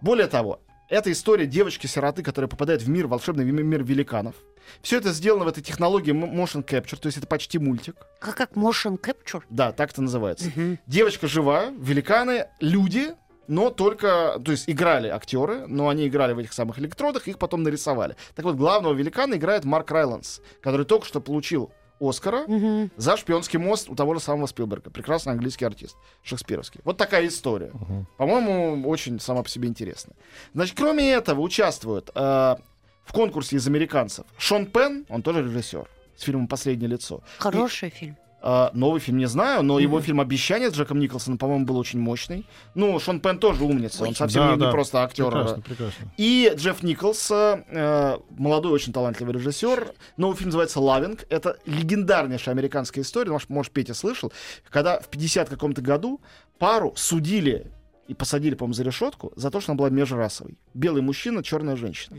Более 0.00 0.26
того, 0.28 0.60
это 0.90 1.10
история 1.10 1.46
девочки-сироты, 1.46 2.22
которая 2.22 2.48
попадает 2.48 2.82
в 2.82 2.88
мир, 2.88 3.06
волшебный 3.06 3.44
ми- 3.44 3.62
мир 3.62 3.82
великанов. 3.82 4.34
Все 4.82 4.98
это 4.98 5.12
сделано 5.12 5.44
в 5.44 5.48
этой 5.48 5.62
технологии 5.62 6.12
motion 6.12 6.64
capture, 6.64 6.96
то 6.96 7.06
есть 7.06 7.18
это 7.18 7.26
почти 7.26 7.58
мультик. 7.58 7.96
Как, 8.20 8.36
как 8.36 8.52
motion 8.52 9.00
capture? 9.00 9.42
Да, 9.48 9.72
так 9.72 9.90
это 9.92 10.02
называется. 10.02 10.50
Девочка 10.86 11.26
жива, 11.26 11.70
великаны, 11.70 12.46
люди, 12.60 13.14
но 13.48 13.70
только, 13.70 14.40
то 14.44 14.52
есть 14.52 14.70
играли 14.70 15.08
актеры, 15.08 15.66
но 15.66 15.88
они 15.88 16.06
играли 16.06 16.34
в 16.34 16.38
этих 16.38 16.52
самых 16.52 16.78
электродах, 16.78 17.26
их 17.26 17.38
потом 17.38 17.64
нарисовали. 17.64 18.14
Так 18.36 18.44
вот, 18.44 18.54
главного 18.56 18.94
великана 18.94 19.34
играет 19.34 19.64
Марк 19.64 19.90
Райландс, 19.90 20.40
который 20.62 20.86
только 20.86 21.06
что 21.06 21.20
получил 21.20 21.72
Оскара 22.00 22.44
Мгм. 22.46 22.90
за 22.96 23.16
шпионский 23.16 23.58
мост 23.58 23.88
у 23.90 23.94
того 23.94 24.14
же 24.14 24.20
самого 24.20 24.46
Спилберга. 24.46 24.90
Прекрасный 24.90 25.32
английский 25.34 25.66
артист, 25.66 25.96
шекспировский. 26.22 26.80
Вот 26.84 26.96
такая 26.96 27.26
история. 27.26 27.72
По-моему, 28.16 28.88
очень 28.88 29.20
сама 29.20 29.42
по 29.42 29.48
себе 29.48 29.68
интересная. 29.68 30.16
Значит, 30.54 30.76
кроме 30.76 31.10
этого 31.12 31.40
участвуют 31.40 32.10
э, 32.14 32.20
в 33.04 33.12
конкурсе 33.12 33.56
из 33.56 33.66
американцев 33.66 34.24
Шон 34.38 34.66
Пен, 34.66 35.04
он 35.08 35.22
тоже 35.22 35.42
режиссер, 35.42 35.86
с 36.16 36.22
фильмом 36.22 36.48
«Последнее 36.48 36.88
лицо». 36.88 37.22
Хороший 37.38 37.90
фильм. 37.90 38.16
А, 38.42 38.70
новый 38.72 39.00
фильм 39.00 39.18
не 39.18 39.26
знаю, 39.26 39.62
но 39.62 39.78
его 39.78 40.00
фильм 40.00 40.20
«Обещание» 40.20 40.70
с 40.70 40.74
Джеком 40.74 40.98
Николсоном, 40.98 41.38
по-моему, 41.38 41.66
был 41.66 41.76
очень 41.76 41.98
мощный. 41.98 42.46
Ну, 42.74 42.98
Шон 42.98 43.20
Пен 43.20 43.38
тоже 43.38 43.64
умница, 43.64 44.04
он 44.04 44.14
совсем 44.14 44.42
Да, 44.42 44.48
не, 44.48 44.54
не 44.54 44.60
да. 44.60 44.70
просто 44.70 45.02
актер. 45.02 45.26
Прекрасно, 45.26 45.60
прекрасно. 45.60 46.12
И 46.16 46.52
Джефф 46.56 46.82
Николс, 46.82 47.30
э, 47.30 48.18
молодой, 48.30 48.72
очень 48.72 48.92
талантливый 48.92 49.34
режиссер. 49.34 49.92
Новый 50.16 50.36
фильм 50.36 50.48
называется 50.48 50.80
«Лавинг». 50.80 51.26
Это 51.28 51.58
легендарнейшая 51.66 52.54
американская 52.54 53.04
история, 53.04 53.30
может, 53.30 53.50
может, 53.50 53.72
Петя 53.72 53.92
слышал, 53.92 54.32
когда 54.70 55.00
в 55.00 55.08
50 55.08 55.50
каком-то 55.50 55.82
году 55.82 56.20
пару 56.58 56.94
судили 56.96 57.70
и 58.08 58.14
посадили, 58.14 58.54
по-моему, 58.54 58.74
за 58.74 58.84
решетку 58.84 59.32
за 59.36 59.50
то, 59.50 59.60
что 59.60 59.72
она 59.72 59.78
была 59.78 59.90
межрасовой. 59.90 60.58
Белый 60.72 61.02
мужчина, 61.02 61.42
черная 61.42 61.76
женщина. 61.76 62.16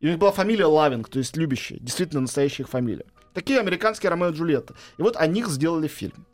И 0.00 0.06
у 0.06 0.10
них 0.10 0.18
была 0.18 0.32
фамилия 0.32 0.66
Лавинг, 0.66 1.08
то 1.08 1.18
есть 1.18 1.36
любящая, 1.36 1.78
действительно 1.80 2.20
настоящая 2.20 2.62
их 2.64 2.68
фамилия. 2.68 3.06
Такие 3.34 3.60
американские 3.60 4.10
Ромео 4.10 4.28
и 4.28 4.32
Джульетта. 4.32 4.74
И 4.96 5.02
вот 5.02 5.16
о 5.16 5.26
них 5.26 5.48
сделали 5.48 5.88
фильм. 5.88 6.26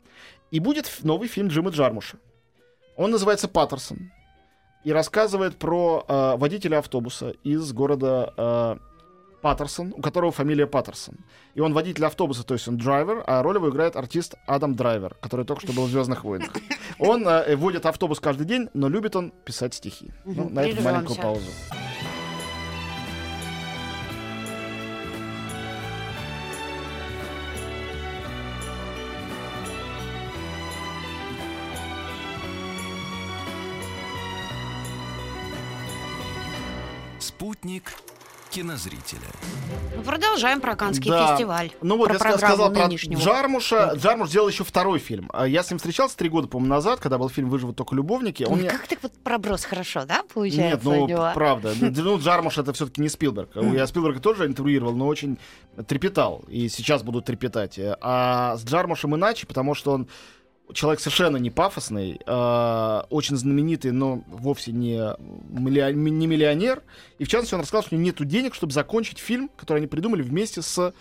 И 0.51 0.59
будет 0.59 0.89
новый 1.03 1.27
фильм 1.27 1.47
Джима 1.47 1.71
Джармуша. 1.71 2.17
Он 2.95 3.11
называется 3.11 3.47
«Паттерсон» 3.47 4.11
и 4.83 4.91
рассказывает 4.91 5.57
про 5.57 6.05
э, 6.07 6.35
водителя 6.37 6.79
автобуса 6.79 7.31
из 7.43 7.71
города 7.73 8.33
э, 8.37 8.75
Паттерсон, 9.41 9.93
у 9.97 10.01
которого 10.01 10.31
фамилия 10.31 10.67
Паттерсон. 10.67 11.15
И 11.55 11.61
он 11.61 11.73
водитель 11.73 12.05
автобуса, 12.05 12.43
то 12.43 12.53
есть 12.53 12.67
он 12.67 12.77
драйвер, 12.77 13.23
а 13.25 13.41
роль 13.41 13.55
его 13.55 13.69
играет 13.69 13.95
артист 13.95 14.35
Адам 14.45 14.75
Драйвер, 14.75 15.15
который 15.19 15.45
только 15.45 15.63
что 15.63 15.73
был 15.73 15.85
в 15.85 15.89
«Звездных 15.89 16.23
войнах». 16.23 16.51
Он 16.99 17.27
э, 17.27 17.55
водит 17.55 17.85
автобус 17.85 18.19
каждый 18.19 18.45
день, 18.45 18.69
но 18.73 18.89
любит 18.89 19.15
он 19.15 19.31
писать 19.45 19.73
стихи. 19.73 20.11
Ну, 20.25 20.45
Мгм, 20.45 20.53
на 20.53 20.63
эту 20.63 20.81
маленькую 20.83 21.17
паузу. 21.17 21.49
Спутник 37.21 37.93
кинозрителя. 38.49 39.21
Ну, 39.95 40.01
продолжаем 40.03 40.59
про 40.59 40.75
Каннский 40.75 41.09
Да. 41.09 41.27
фестиваль. 41.27 41.71
Ну 41.81 41.95
вот 41.97 42.07
про 42.07 42.13
я 42.15 42.19
программу 42.19 42.39
сказал 42.55 42.73
про 42.73 42.87
нынешнего. 42.87 43.21
Джармуша. 43.21 43.93
Джармуш 43.95 44.27
сделал 44.29 44.49
еще 44.49 44.63
второй 44.65 44.99
фильм. 44.99 45.29
А 45.31 45.47
Я 45.47 45.63
с 45.63 45.69
ним 45.69 45.77
встречался 45.77 46.17
три 46.17 46.27
года, 46.27 46.47
по-моему, 46.49 46.73
назад, 46.73 46.99
когда 46.99 47.17
был 47.17 47.29
фильм 47.29 47.49
«Выживут 47.49 47.77
только 47.77 47.95
любовники». 47.95 48.43
Он 48.43 48.53
Ой, 48.53 48.59
мне- 48.61 48.69
Как 48.69 48.87
ты 48.87 48.97
вот 49.01 49.13
проброс 49.23 49.63
хорошо, 49.63 50.03
да, 50.05 50.23
получается? 50.33 50.61
Нет, 50.75 50.79
ну, 50.83 51.03
у 51.03 51.07
него? 51.07 51.31
правда. 51.33 51.73
Ну, 51.79 52.19
Джармуш 52.19 52.57
это 52.57 52.73
все-таки 52.73 52.99
не 53.01 53.07
Спилберг. 53.07 53.51
Я 53.55 53.87
Спилберга 53.87 54.19
тоже 54.19 54.47
интервьюировал, 54.47 54.95
но 54.95 55.07
очень 55.07 55.37
трепетал. 55.87 56.43
И 56.49 56.67
сейчас 56.67 57.03
буду 57.03 57.21
трепетать. 57.21 57.79
А 58.01 58.57
с 58.57 58.65
Джармушем 58.65 59.15
иначе, 59.15 59.47
потому 59.47 59.75
что 59.75 59.91
он 59.93 60.07
человек 60.73 60.99
совершенно 60.99 61.37
не 61.37 61.49
пафосный, 61.49 62.19
э, 62.25 63.01
очень 63.09 63.35
знаменитый, 63.35 63.91
но 63.91 64.23
вовсе 64.27 64.71
не, 64.71 64.97
миллион- 65.49 65.93
не 65.93 66.27
миллионер. 66.27 66.83
И 67.19 67.23
в 67.23 67.27
частности, 67.27 67.53
он 67.55 67.61
рассказал, 67.61 67.83
что 67.83 67.95
у 67.95 67.97
него 67.99 68.05
нет 68.05 68.27
денег, 68.27 68.55
чтобы 68.55 68.73
закончить 68.73 69.19
фильм, 69.19 69.49
который 69.57 69.79
они 69.79 69.87
придумали 69.87 70.21
вместе 70.21 70.61
с 70.61 70.93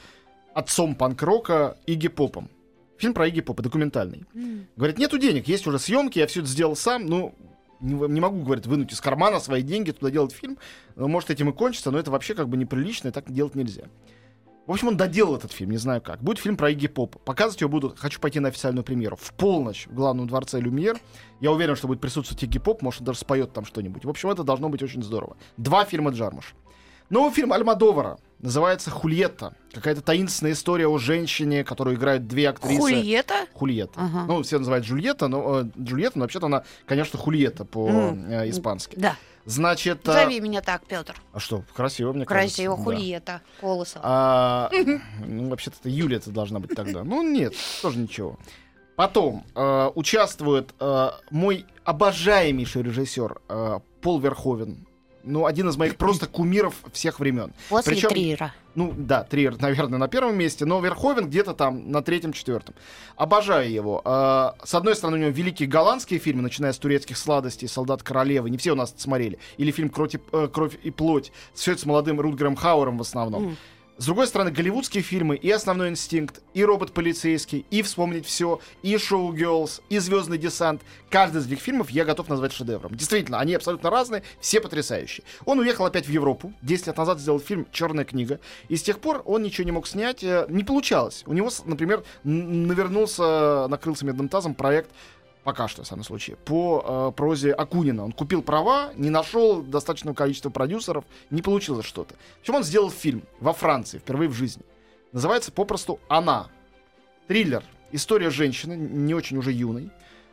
отцом 0.55 0.95
панк-рока 0.95 1.77
Игги 1.87 2.09
Попом. 2.09 2.51
Фильм 2.99 3.15
про 3.15 3.27
Игги 3.29 3.41
Попа, 3.41 3.63
документальный. 3.63 4.25
М. 4.35 4.67
Говорит, 4.77 4.99
нету 4.99 5.19
денег, 5.19 5.49
есть 5.49 5.67
уже 5.67 5.79
съемки, 5.79 6.19
я 6.19 6.27
все 6.27 6.41
это 6.41 6.49
сделал 6.49 6.77
сам, 6.77 7.07
ну, 7.07 7.35
не, 7.81 7.95
не 7.95 8.21
могу, 8.21 8.43
говорит, 8.43 8.67
вынуть 8.67 8.93
из 8.93 9.01
кармана 9.01 9.41
свои 9.41 9.63
деньги, 9.63 9.91
туда 9.91 10.11
делать 10.11 10.33
фильм. 10.33 10.59
Может, 10.97 11.31
этим 11.31 11.49
и 11.49 11.53
кончится, 11.53 11.91
но 11.91 11.99
это 11.99 12.11
вообще 12.11 12.35
как 12.35 12.49
бы 12.49 12.57
неприлично, 12.57 13.09
и 13.09 13.11
так 13.11 13.33
делать 13.33 13.55
нельзя. 13.55 13.85
В 14.71 14.73
общем, 14.73 14.87
он 14.87 14.97
доделал 14.97 15.35
этот 15.35 15.51
фильм, 15.51 15.73
не 15.73 15.79
знаю 15.79 16.01
как. 16.01 16.23
Будет 16.23 16.39
фильм 16.39 16.57
про 16.57 16.71
Игги 16.71 16.87
Попа. 16.87 17.19
Показывать 17.19 17.61
его 17.61 17.69
буду, 17.69 17.93
хочу 17.99 18.21
пойти 18.21 18.39
на 18.39 18.51
официальную 18.51 18.85
премьеру. 18.85 19.17
В 19.17 19.33
полночь 19.33 19.89
в 19.89 19.95
главном 19.95 20.29
дворце 20.29 20.61
Люмьер. 20.61 20.97
Я 21.41 21.51
уверен, 21.51 21.75
что 21.75 21.89
будет 21.89 22.01
присутствовать 22.01 22.45
Игги 22.45 22.61
Поп, 22.61 22.81
может, 22.81 23.01
он 23.01 23.07
даже 23.07 23.19
споет 23.19 23.53
там 23.53 23.65
что-нибудь. 23.65 24.05
В 24.05 24.09
общем, 24.09 24.31
это 24.31 24.45
должно 24.45 24.69
быть 24.69 24.81
очень 24.81 25.03
здорово. 25.03 25.37
Два 25.57 25.85
фильма 25.85 26.13
Джармуш. 26.13 26.55
Новый 27.11 27.33
фильм 27.33 27.53
Альмадовара. 27.53 28.19
Называется 28.39 28.91
«Хульетта». 28.91 29.55
Какая-то 29.73 30.01
таинственная 30.01 30.53
история 30.53 30.87
о 30.87 30.97
женщине, 30.97 31.63
которую 31.63 31.97
играют 31.97 32.27
две 32.27 32.49
актрисы. 32.49 32.81
Хульета? 32.81 33.35
Хульетта. 33.53 34.01
Ага. 34.01 34.25
Ну, 34.27 34.43
все 34.43 34.59
называют 34.59 34.87
Джульетта, 34.87 35.29
но 35.29 35.61
э, 35.61 35.65
Джульетта, 35.79 36.19
но 36.19 36.25
вообще-то 36.25 36.47
она, 36.47 36.63
конечно, 36.87 37.19
Хульетта 37.19 37.65
по-испански. 37.67 38.97
Да. 38.97 39.17
Значит, 39.45 40.09
а, 40.09 40.13
Зови 40.13 40.41
меня 40.41 40.61
так, 40.63 40.87
Петр. 40.87 41.15
а 41.33 41.41
что, 41.41 41.65
красиво, 41.75 42.13
мне 42.13 42.25
Красиво, 42.25 42.77
кажется. 42.77 42.91
да. 42.91 42.97
Хульета. 42.97 43.41
Колосова. 43.61 44.05
А, 44.05 44.71
ну, 45.27 45.49
вообще-то 45.49 45.77
это 45.81 45.89
Юлия 45.89 46.17
это 46.19 46.31
должна 46.31 46.61
быть 46.61 46.75
тогда. 46.75 47.05
Ну, 47.05 47.23
нет, 47.23 47.55
тоже 47.83 47.99
ничего. 47.99 48.39
Потом 48.97 49.45
э, 49.55 49.91
участвует 49.95 50.75
э, 50.79 51.11
мой 51.31 51.67
обожаемейший 51.85 52.83
режиссер 52.83 53.41
э, 53.49 53.81
Пол 54.03 54.21
Верховен. 54.21 54.87
Ну, 55.23 55.45
один 55.47 55.69
из 55.69 55.77
моих 55.77 55.97
просто 55.97 56.27
кумиров 56.27 56.75
всех 56.93 57.21
времен. 57.21 57.53
После 57.69 57.93
причем- 57.95 58.09
Триера. 58.09 58.55
Ну, 58.75 58.95
да, 58.97 59.25
Триер, 59.25 59.61
наверное, 59.61 59.99
на 59.99 60.09
первом 60.09 60.37
месте, 60.37 60.65
но 60.65 60.81
Верховен 60.81 61.29
где-то 61.29 61.55
там 61.55 61.91
на 61.91 62.03
третьем, 62.03 62.33
четвертом. 62.33 62.75
Обожаю 63.17 63.71
его. 63.71 64.01
Э, 64.05 64.53
С 64.65 64.75
одной 64.75 64.95
стороны, 64.97 65.19
у 65.19 65.21
него 65.21 65.31
великие 65.31 65.69
голландские 65.69 66.21
фильмы, 66.21 66.43
начиная 66.43 66.73
с 66.73 66.79
турецких 66.79 67.19
сладостей, 67.19 67.69
Солдат 67.69 68.03
королевы. 68.03 68.49
Не 68.49 68.59
все 68.59 68.73
у 68.73 68.77
нас 68.77 68.93
это 68.93 69.03
смотрели. 69.03 69.39
Или 69.59 69.71
фильм 69.73 69.91
«Кровь 69.91 70.15
и, 70.15 70.21
э, 70.33 70.49
«Кровь 70.53 70.77
и 70.83 70.91
плоть». 70.91 71.33
Все 71.53 71.73
это 71.73 71.81
с 71.83 71.85
молодым 71.87 72.21
Рутгером 72.21 72.57
Хауэром 72.57 72.97
в 72.99 73.03
основном. 73.03 73.49
М. 73.49 73.57
С 74.01 74.07
другой 74.07 74.29
стороны, 74.29 74.51
голливудские 74.51 75.03
фильмы 75.03 75.37
и 75.37 75.51
«Основной 75.51 75.91
инстинкт», 75.91 76.41
и 76.55 76.65
«Робот 76.65 76.93
полицейский», 76.93 77.67
и 77.71 77.83
«Вспомнить 77.83 78.25
все», 78.25 78.59
и 78.83 78.97
«Шоу 78.97 79.31
Girls», 79.35 79.83
и 79.91 79.99
«Звездный 79.99 80.39
десант». 80.39 80.81
Каждый 81.11 81.43
из 81.43 81.47
этих 81.47 81.61
фильмов 81.61 81.91
я 81.91 82.07
готов 82.07 82.31
назвать 82.31 82.55
шедевром. 82.55 82.95
Действительно, 82.95 83.41
они 83.41 83.53
абсолютно 83.53 83.91
разные, 83.91 84.23
все 84.41 84.63
потрясающие. 84.63 85.23
Он 85.45 85.59
уехал 85.59 85.85
опять 85.85 86.07
в 86.07 86.11
Европу. 86.11 86.55
10 86.63 86.87
лет 86.87 86.97
назад 86.97 87.21
сделал 87.21 87.41
фильм 87.41 87.67
«Черная 87.73 88.07
книга». 88.07 88.41
И 88.71 88.77
с 88.77 88.83
тех 88.83 89.01
пор 89.01 89.21
он 89.27 89.43
ничего 89.43 89.67
не 89.67 89.73
мог 89.73 89.87
снять. 89.87 90.25
э, 90.25 90.47
Не 90.49 90.65
получалось. 90.65 91.23
У 91.27 91.35
него, 91.35 91.51
например, 91.67 92.03
навернулся, 92.25 93.67
накрылся 93.69 94.07
медным 94.07 94.31
тазом 94.31 94.55
проект 94.55 94.89
пока 95.45 95.69
что, 95.69 95.83
в 95.83 95.87
самом 95.87 96.05
случае, 96.05 96.37
по 96.37 97.11
э, 97.13 97.17
прозе 97.17 97.53
Акунина. 97.53 98.05
Он 98.05 98.13
купил 98.13 98.43
права, 98.43 98.93
не 98.95 99.11
нашел 99.11 99.63
достаточного 99.63 100.15
количества 100.15 100.51
продюсеров, 100.51 101.05
не 101.31 101.43
получилось 101.43 101.87
что-то. 101.87 102.15
В 102.39 102.41
общем, 102.41 102.55
он 102.57 102.65
сделал 102.65 102.91
фильм 102.91 103.23
во 103.41 103.53
Франции, 103.53 103.99
впервые 103.99 104.29
в 104.29 104.35
жизни. 104.35 104.63
Называется 105.13 105.53
попросту 105.53 105.99
«Она». 106.09 106.49
Триллер. 107.27 107.65
История 107.93 108.31
женщины, 108.31 108.75
не 108.75 109.15
очень 109.15 109.37
уже 109.37 109.53
юной, 109.53 109.91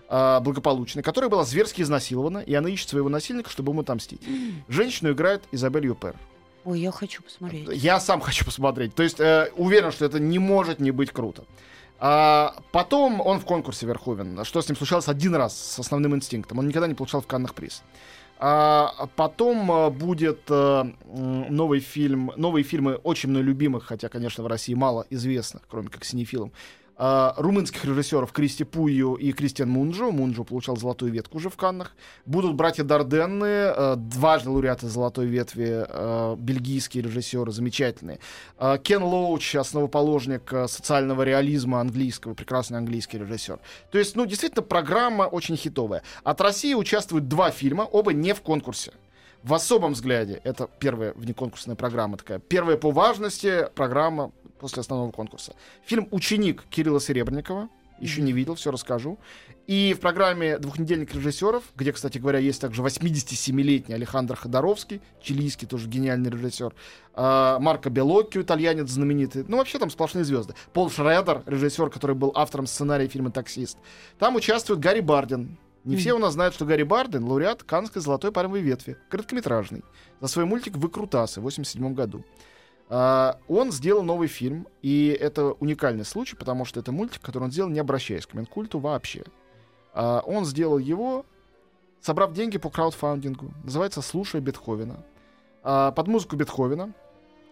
э, 0.10 0.40
благополучной, 0.42 1.04
которая 1.04 1.30
была 1.30 1.44
зверски 1.46 1.82
изнасилована, 1.82 2.40
и 2.40 2.54
она 2.54 2.70
ищет 2.70 2.90
своего 2.90 3.10
насильника, 3.10 3.50
чтобы 3.50 3.72
ему 3.72 3.82
отомстить. 3.82 4.22
Женщину 4.68 5.12
играет 5.12 5.44
Изабель 5.52 5.86
Юпер. 5.88 6.16
Ой, 6.66 6.82
я 6.82 6.92
хочу 6.92 7.24
посмотреть. 7.24 7.70
Я 7.72 8.00
сам 8.00 8.20
хочу 8.20 8.44
посмотреть. 8.44 8.94
То 8.94 9.02
есть 9.02 9.20
э, 9.20 9.52
уверен, 9.56 9.92
что 9.92 10.06
это 10.06 10.20
не 10.20 10.38
может 10.38 10.80
не 10.80 10.92
быть 10.92 11.12
круто. 11.12 11.46
А, 12.00 12.56
потом 12.72 13.22
он 13.22 13.39
в 13.39 13.46
конкурсе 13.46 13.86
Верховен. 13.86 14.44
Что 14.46 14.62
с 14.62 14.70
ним 14.70 14.75
случалось 14.75 15.08
один 15.08 15.36
раз 15.36 15.58
с 15.58 15.80
основным 15.80 16.16
инстинктом. 16.16 16.60
Он 16.60 16.68
никогда 16.68 16.88
не 16.88 16.94
получал 16.94 17.22
в 17.22 17.27
Каннах 17.27 17.54
приз. 17.54 17.84
А, 18.39 19.08
потом 19.16 19.72
э, 19.72 19.89
будет 19.89 20.42
э, 20.50 20.84
новый 21.06 21.80
фильм, 21.80 22.32
новые 22.36 22.63
фильмы 22.63 22.96
очень 22.96 23.30
мной 23.30 23.42
любимых, 23.42 23.86
хотя, 23.86 24.10
конечно, 24.10 24.44
в 24.44 24.48
России 24.48 24.75
мало 24.75 25.08
известных, 25.10 25.63
кроме 25.68 25.89
как 25.89 26.06
синефилом, 26.06 26.51
а, 27.00 27.36
румынских 27.38 27.86
режиссеров 27.86 28.32
Кристи 28.32 28.63
Пую 28.63 29.13
и 29.16 29.32
Кристиан 29.32 29.70
Мунджо. 29.70 30.10
Мунджо 30.12 30.44
получал 30.44 30.77
золотую 30.77 31.12
ветку 31.12 31.38
уже 31.38 31.50
в 31.50 31.56
Каннах. 31.56 31.96
Будут 32.25 32.56
братья 32.56 32.84
Дарденны, 32.84 33.46
э, 33.46 33.96
дважды 33.98 34.50
лауреаты 34.50 34.88
золотой 34.88 35.27
ветви, 35.27 35.86
э, 35.88 36.36
бельгийские 36.39 37.04
режиссеры, 37.04 37.51
замечательные. 37.51 38.20
Э, 38.58 38.80
Кен 38.82 39.04
Лоуч, 39.04 39.56
основоположник 39.56 40.51
э, 40.51 40.68
социального 40.68 41.22
реализма 41.22 41.82
английского, 41.82 42.34
прекрасный 42.34 42.80
английский 42.80 43.20
режиссер. 43.20 43.60
То 43.92 44.00
есть, 44.00 44.16
ну, 44.16 44.25
действительно, 44.25 44.63
программа 44.63 45.24
очень 45.24 45.56
хитовая. 45.56 46.01
От 46.24 46.42
России 46.42 46.74
участвуют 46.74 47.27
два 47.27 47.51
фильма, 47.51 47.84
оба 47.84 48.12
не 48.13 48.34
в 48.34 48.42
конкурсе. 48.42 48.92
В 49.44 49.54
особом 49.54 49.94
взгляде 49.94 50.42
это 50.44 50.68
первая 50.80 51.13
внеконкурсная 51.13 51.75
программа 51.75 52.18
такая. 52.18 52.39
Первая 52.39 52.75
по 52.75 52.89
важности 52.89 53.70
программа 53.75 54.32
после 54.60 54.82
основного 54.82 55.12
конкурса. 55.12 55.56
Фильм 55.86 56.08
«Ученик» 56.12 56.64
Кирилла 56.70 57.00
Серебренникова. 57.00 57.70
Еще 58.00 58.22
не 58.22 58.32
видел, 58.32 58.56
все 58.56 58.72
расскажу. 58.72 59.18
И 59.66 59.94
в 59.94 60.00
программе 60.00 60.60
«Двухнедельник 60.60 61.14
режиссеров», 61.14 61.64
где, 61.76 61.92
кстати 61.92 62.20
говоря, 62.20 62.40
есть 62.40 62.62
также 62.62 62.82
87-летний 62.82 63.96
Александр 63.96 64.36
Ходоровский, 64.36 65.02
чилийский 65.22 65.68
тоже 65.68 65.90
гениальный 65.90 66.30
режиссер, 66.30 66.74
а, 67.14 67.60
Марко 67.60 67.90
Белоккио, 67.90 68.44
итальянец 68.44 68.90
знаменитый. 68.90 69.44
Ну, 69.48 69.58
вообще 69.58 69.80
там 69.80 69.90
сплошные 69.90 70.24
звезды. 70.24 70.54
Пол 70.74 70.90
Шредер, 70.90 71.44
режиссер, 71.48 71.90
который 71.90 72.16
был 72.16 72.32
автором 72.36 72.68
сценария 72.68 73.08
фильма 73.08 73.32
«Таксист». 73.32 73.78
Там 74.20 74.36
участвует 74.36 74.80
Гарри 74.80 75.02
Бардин. 75.02 75.58
Не 75.84 75.96
все 75.96 76.14
у 76.14 76.20
нас 76.20 76.34
знают, 76.34 76.54
что 76.54 76.66
Гарри 76.66 76.84
Барден— 76.84 77.24
лауреат 77.26 77.64
Каннской 77.64 78.02
золотой 78.02 78.32
пальмовой 78.32 78.62
ветви, 78.62 78.98
короткометражный, 79.10 79.84
за 80.20 80.28
свой 80.28 80.46
мультик 80.46 80.76
«Выкрутасы» 80.76 81.40
в 81.40 81.44
87 81.44 81.94
году. 81.94 82.26
А, 82.89 83.39
он 83.48 83.72
сделал 83.72 84.03
новый 84.03 84.27
фильм, 84.27 84.67
и 84.82 85.17
это 85.20 85.51
уникальный 85.53 86.06
случай, 86.06 86.36
потому 86.36 86.65
что 86.65 86.79
это 86.79 86.91
мультик, 86.91 87.22
который 87.22 87.44
он 87.44 87.51
сделал, 87.51 87.70
не 87.70 87.79
обращаясь 87.79 88.25
к 88.25 88.34
Минкульту 88.34 88.79
вообще. 88.79 89.24
А, 89.94 90.22
он 90.25 90.46
сделал 90.46 90.77
его, 90.77 91.25
собрав 92.01 92.34
деньги 92.34 92.58
по 92.58 92.70
краудфандингу. 92.70 93.51
Называется 93.63 94.01
«Слушай 94.01 94.39
Бетховена». 94.39 95.03
А, 95.63 95.91
под 95.91 96.08
музыку 96.08 96.38
Бетховена 96.38 96.91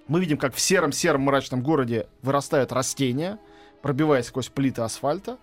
мы 0.07 0.19
видим, 0.21 0.37
как 0.37 0.53
в 0.53 0.59
сером-сером 0.59 1.21
мрачном 1.23 1.61
городе 1.61 2.07
вырастают 2.21 2.71
растения, 2.71 3.39
пробиваясь 3.81 4.27
сквозь 4.27 4.49
плиты 4.49 4.81
асфальта. 4.81 5.37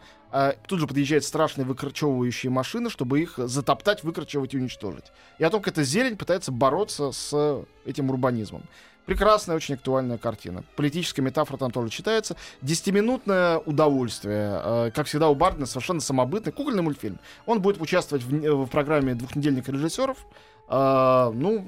Тут 0.67 0.81
же 0.81 0.87
подъезжают 0.87 1.25
страшные 1.25 1.67
выкорчевывающие 1.67 2.51
машины, 2.51 2.89
чтобы 2.89 3.21
их 3.21 3.35
затоптать, 3.37 4.03
выкорчевать 4.03 4.55
и 4.55 4.57
уничтожить. 4.57 5.13
И 5.39 5.45
о 5.45 5.51
том, 5.51 5.61
как 5.61 5.75
эта 5.75 5.85
зелень 5.85 6.17
пытается 6.17 6.51
бороться 6.51 7.13
с 7.13 7.65
этим 7.85 8.09
урбанизмом. 8.09 8.63
Прекрасная, 9.07 9.57
очень 9.57 9.75
актуальная 9.75 10.19
картина. 10.19 10.63
Политическая 10.77 11.23
метафора 11.23 11.57
там 11.59 11.71
тоже 11.73 11.91
читается. 11.91 12.37
Десятиминутное 12.61 13.59
удовольствие. 13.59 14.61
Э, 14.63 14.91
Как 14.95 15.07
всегда 15.07 15.29
у 15.29 15.35
Бардена 15.35 15.67
совершенно 15.67 16.01
самобытный 16.01 16.53
кукольный 16.53 16.83
мультфильм. 16.83 17.19
Он 17.47 17.61
будет 17.61 17.81
участвовать 17.81 18.25
в, 18.25 18.65
в 18.65 18.67
программе 18.69 19.15
двухнедельника 19.15 19.73
режиссеров. 19.73 20.19
э, 20.69 21.31
ну, 21.35 21.65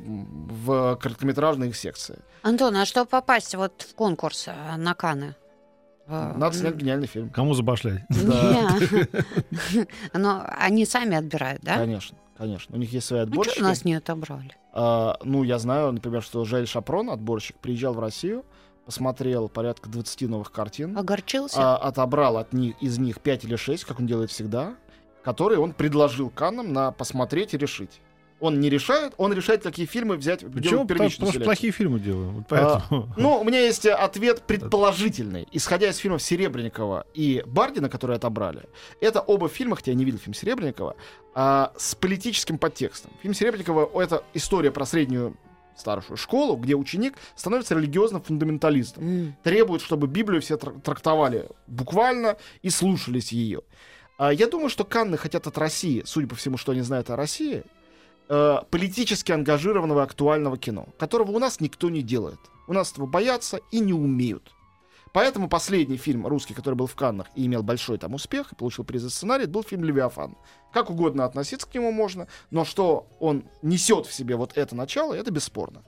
в 0.65 0.97
короткометражной 0.97 1.69
их 1.71 1.77
секции. 1.77 2.19
Антон, 2.43 2.77
а 2.77 2.85
чтобы 2.87 3.09
попасть 3.09 3.55
вот 3.55 3.83
в 3.83 3.95
конкурс 3.95 4.49
э, 4.49 4.77
на 4.77 4.95
Каны? 4.95 5.35
Надо 6.07 6.53
снять 6.57 6.75
гениальный 6.77 7.07
фильм. 7.07 7.31
Кому 7.31 7.55
забашлять? 7.55 8.03
Но 10.13 10.45
они 10.59 10.85
сами 10.87 11.17
отбирают, 11.17 11.63
да? 11.63 11.77
Конечно, 11.79 12.17
конечно. 12.37 12.75
У 12.77 12.79
них 12.79 12.93
есть 12.93 13.07
свои 13.07 13.21
Ну, 13.21 13.25
отборщики. 13.27 13.55
что 13.57 13.65
нас 13.65 13.85
не 13.85 13.95
отобрали? 13.95 14.57
А, 14.73 15.19
ну, 15.25 15.43
я 15.43 15.59
знаю, 15.59 15.93
например, 15.93 16.23
что 16.23 16.45
Жаль 16.45 16.67
Шапрон, 16.67 17.11
отборщик, 17.11 17.57
приезжал 17.59 17.95
в 17.95 18.01
Россию, 18.01 18.45
посмотрел 18.87 19.49
порядка 19.49 19.89
20 19.89 20.23
новых 20.29 20.53
картин, 20.53 20.97
Огорчился? 20.99 21.57
а, 21.59 21.77
отобрал 21.77 22.37
от 22.37 22.53
них, 22.53 22.75
из 22.83 22.99
них 22.99 23.21
5 23.21 23.45
или 23.45 23.57
6, 23.57 23.85
как 23.85 24.01
он 24.01 24.07
делает 24.07 24.31
всегда, 24.31 24.75
которые 25.23 25.59
он 25.59 25.73
предложил 25.73 26.29
Каннам 26.31 26.73
на 26.73 26.91
посмотреть 26.93 27.55
и 27.55 27.59
решить. 27.59 28.01
Он 28.45 28.61
не 28.61 28.69
решает, 28.69 29.15
он 29.17 29.33
решает, 29.33 29.63
какие 29.63 29.87
фильмы 29.87 30.17
взять 30.17 30.43
в 30.43 30.53
Почему? 30.53 30.87
Потому, 30.87 31.09
потому 31.11 31.33
что 31.33 31.41
плохие 31.41 31.73
фильмы 31.73 31.99
делаю. 31.99 32.31
Вот 32.31 32.45
А, 32.51 32.81
поэтому. 32.81 33.09
ну, 33.17 33.41
у 33.41 33.45
меня 33.45 33.61
есть 33.61 33.87
э, 33.87 33.93
ответ 33.93 34.43
предположительный. 34.43 35.49
Исходя 35.51 35.89
из 35.89 35.97
фильмов 35.97 36.21
Серебренникова 36.23 37.07
и 37.15 37.43
Бардина, 37.47 37.89
которые 37.89 38.17
отобрали, 38.17 38.65
это 39.01 39.21
оба 39.21 39.49
фильма, 39.49 39.77
хотя 39.77 39.93
я 39.93 39.97
не 39.97 40.05
видел 40.05 40.19
фильм 40.19 40.35
Серебренникова, 40.35 40.95
а, 41.35 41.73
с 41.79 41.95
политическим 41.95 42.59
подтекстом. 42.59 43.13
Фильм 43.23 43.33
Серебренникова— 43.33 43.91
это 44.03 44.23
история 44.35 44.71
про 44.71 44.85
среднюю 44.85 45.37
старшую 45.75 46.19
школу, 46.19 46.57
где 46.57 46.75
ученик 46.75 47.15
становится 47.35 47.75
религиозным 47.75 48.21
фундаменталистом. 48.23 49.03
М. 49.03 49.37
Требует, 49.43 49.81
чтобы 49.81 50.07
Библию 50.07 50.43
все 50.43 50.57
трак- 50.57 50.83
трактовали 50.83 51.49
буквально 51.67 52.37
и 52.63 52.69
слушались 52.69 53.33
ее. 53.33 53.63
А, 54.19 54.33
Я 54.33 54.47
думаю, 54.49 54.69
что 54.69 54.85
Канны 54.85 55.17
хотят 55.17 55.47
от 55.47 55.59
России, 55.59 56.03
судя 56.05 56.29
по 56.29 56.35
всему, 56.37 56.59
что 56.59 56.73
они 56.73 56.83
знают 56.83 57.11
о 57.11 57.17
России, 57.17 57.65
э, 58.29 58.59
политически 58.71 59.33
ангажированного 59.33 60.03
актуального 60.03 60.57
кино, 60.57 60.89
которого 60.99 61.33
у 61.33 61.39
нас 61.39 61.61
никто 61.61 61.91
не 61.91 62.03
делает. 62.03 62.39
У 62.67 62.73
нас 62.73 62.93
этого 62.93 63.07
боятся 63.07 63.61
и 63.71 63.81
не 63.81 63.93
умеют. 63.93 64.53
Поэтому 65.15 65.49
последний 65.49 65.97
фильм 65.97 66.27
русский, 66.27 66.55
который 66.55 66.75
был 66.75 66.89
в 66.89 66.97
Каннах 66.97 67.29
и 67.37 67.47
имел 67.47 67.63
большой 67.63 67.99
там 67.99 68.15
успех, 68.15 68.51
и 68.51 68.57
получил 68.57 68.85
приз 68.85 69.03
за 69.03 69.11
сценарий, 69.11 69.47
был 69.47 69.63
фильм 69.63 69.85
«Левиафан». 69.85 70.37
Как 70.73 70.91
угодно 70.91 71.25
относиться 71.25 71.69
к 71.69 71.75
нему 71.75 71.93
можно, 71.93 72.27
но 72.51 72.65
что 72.65 73.07
он 73.21 73.45
несет 73.63 74.07
в 74.07 74.13
себе 74.13 74.35
вот 74.35 74.57
это 74.57 74.75
начало, 74.75 75.15
это 75.15 75.31
бесспорно. 75.31 75.85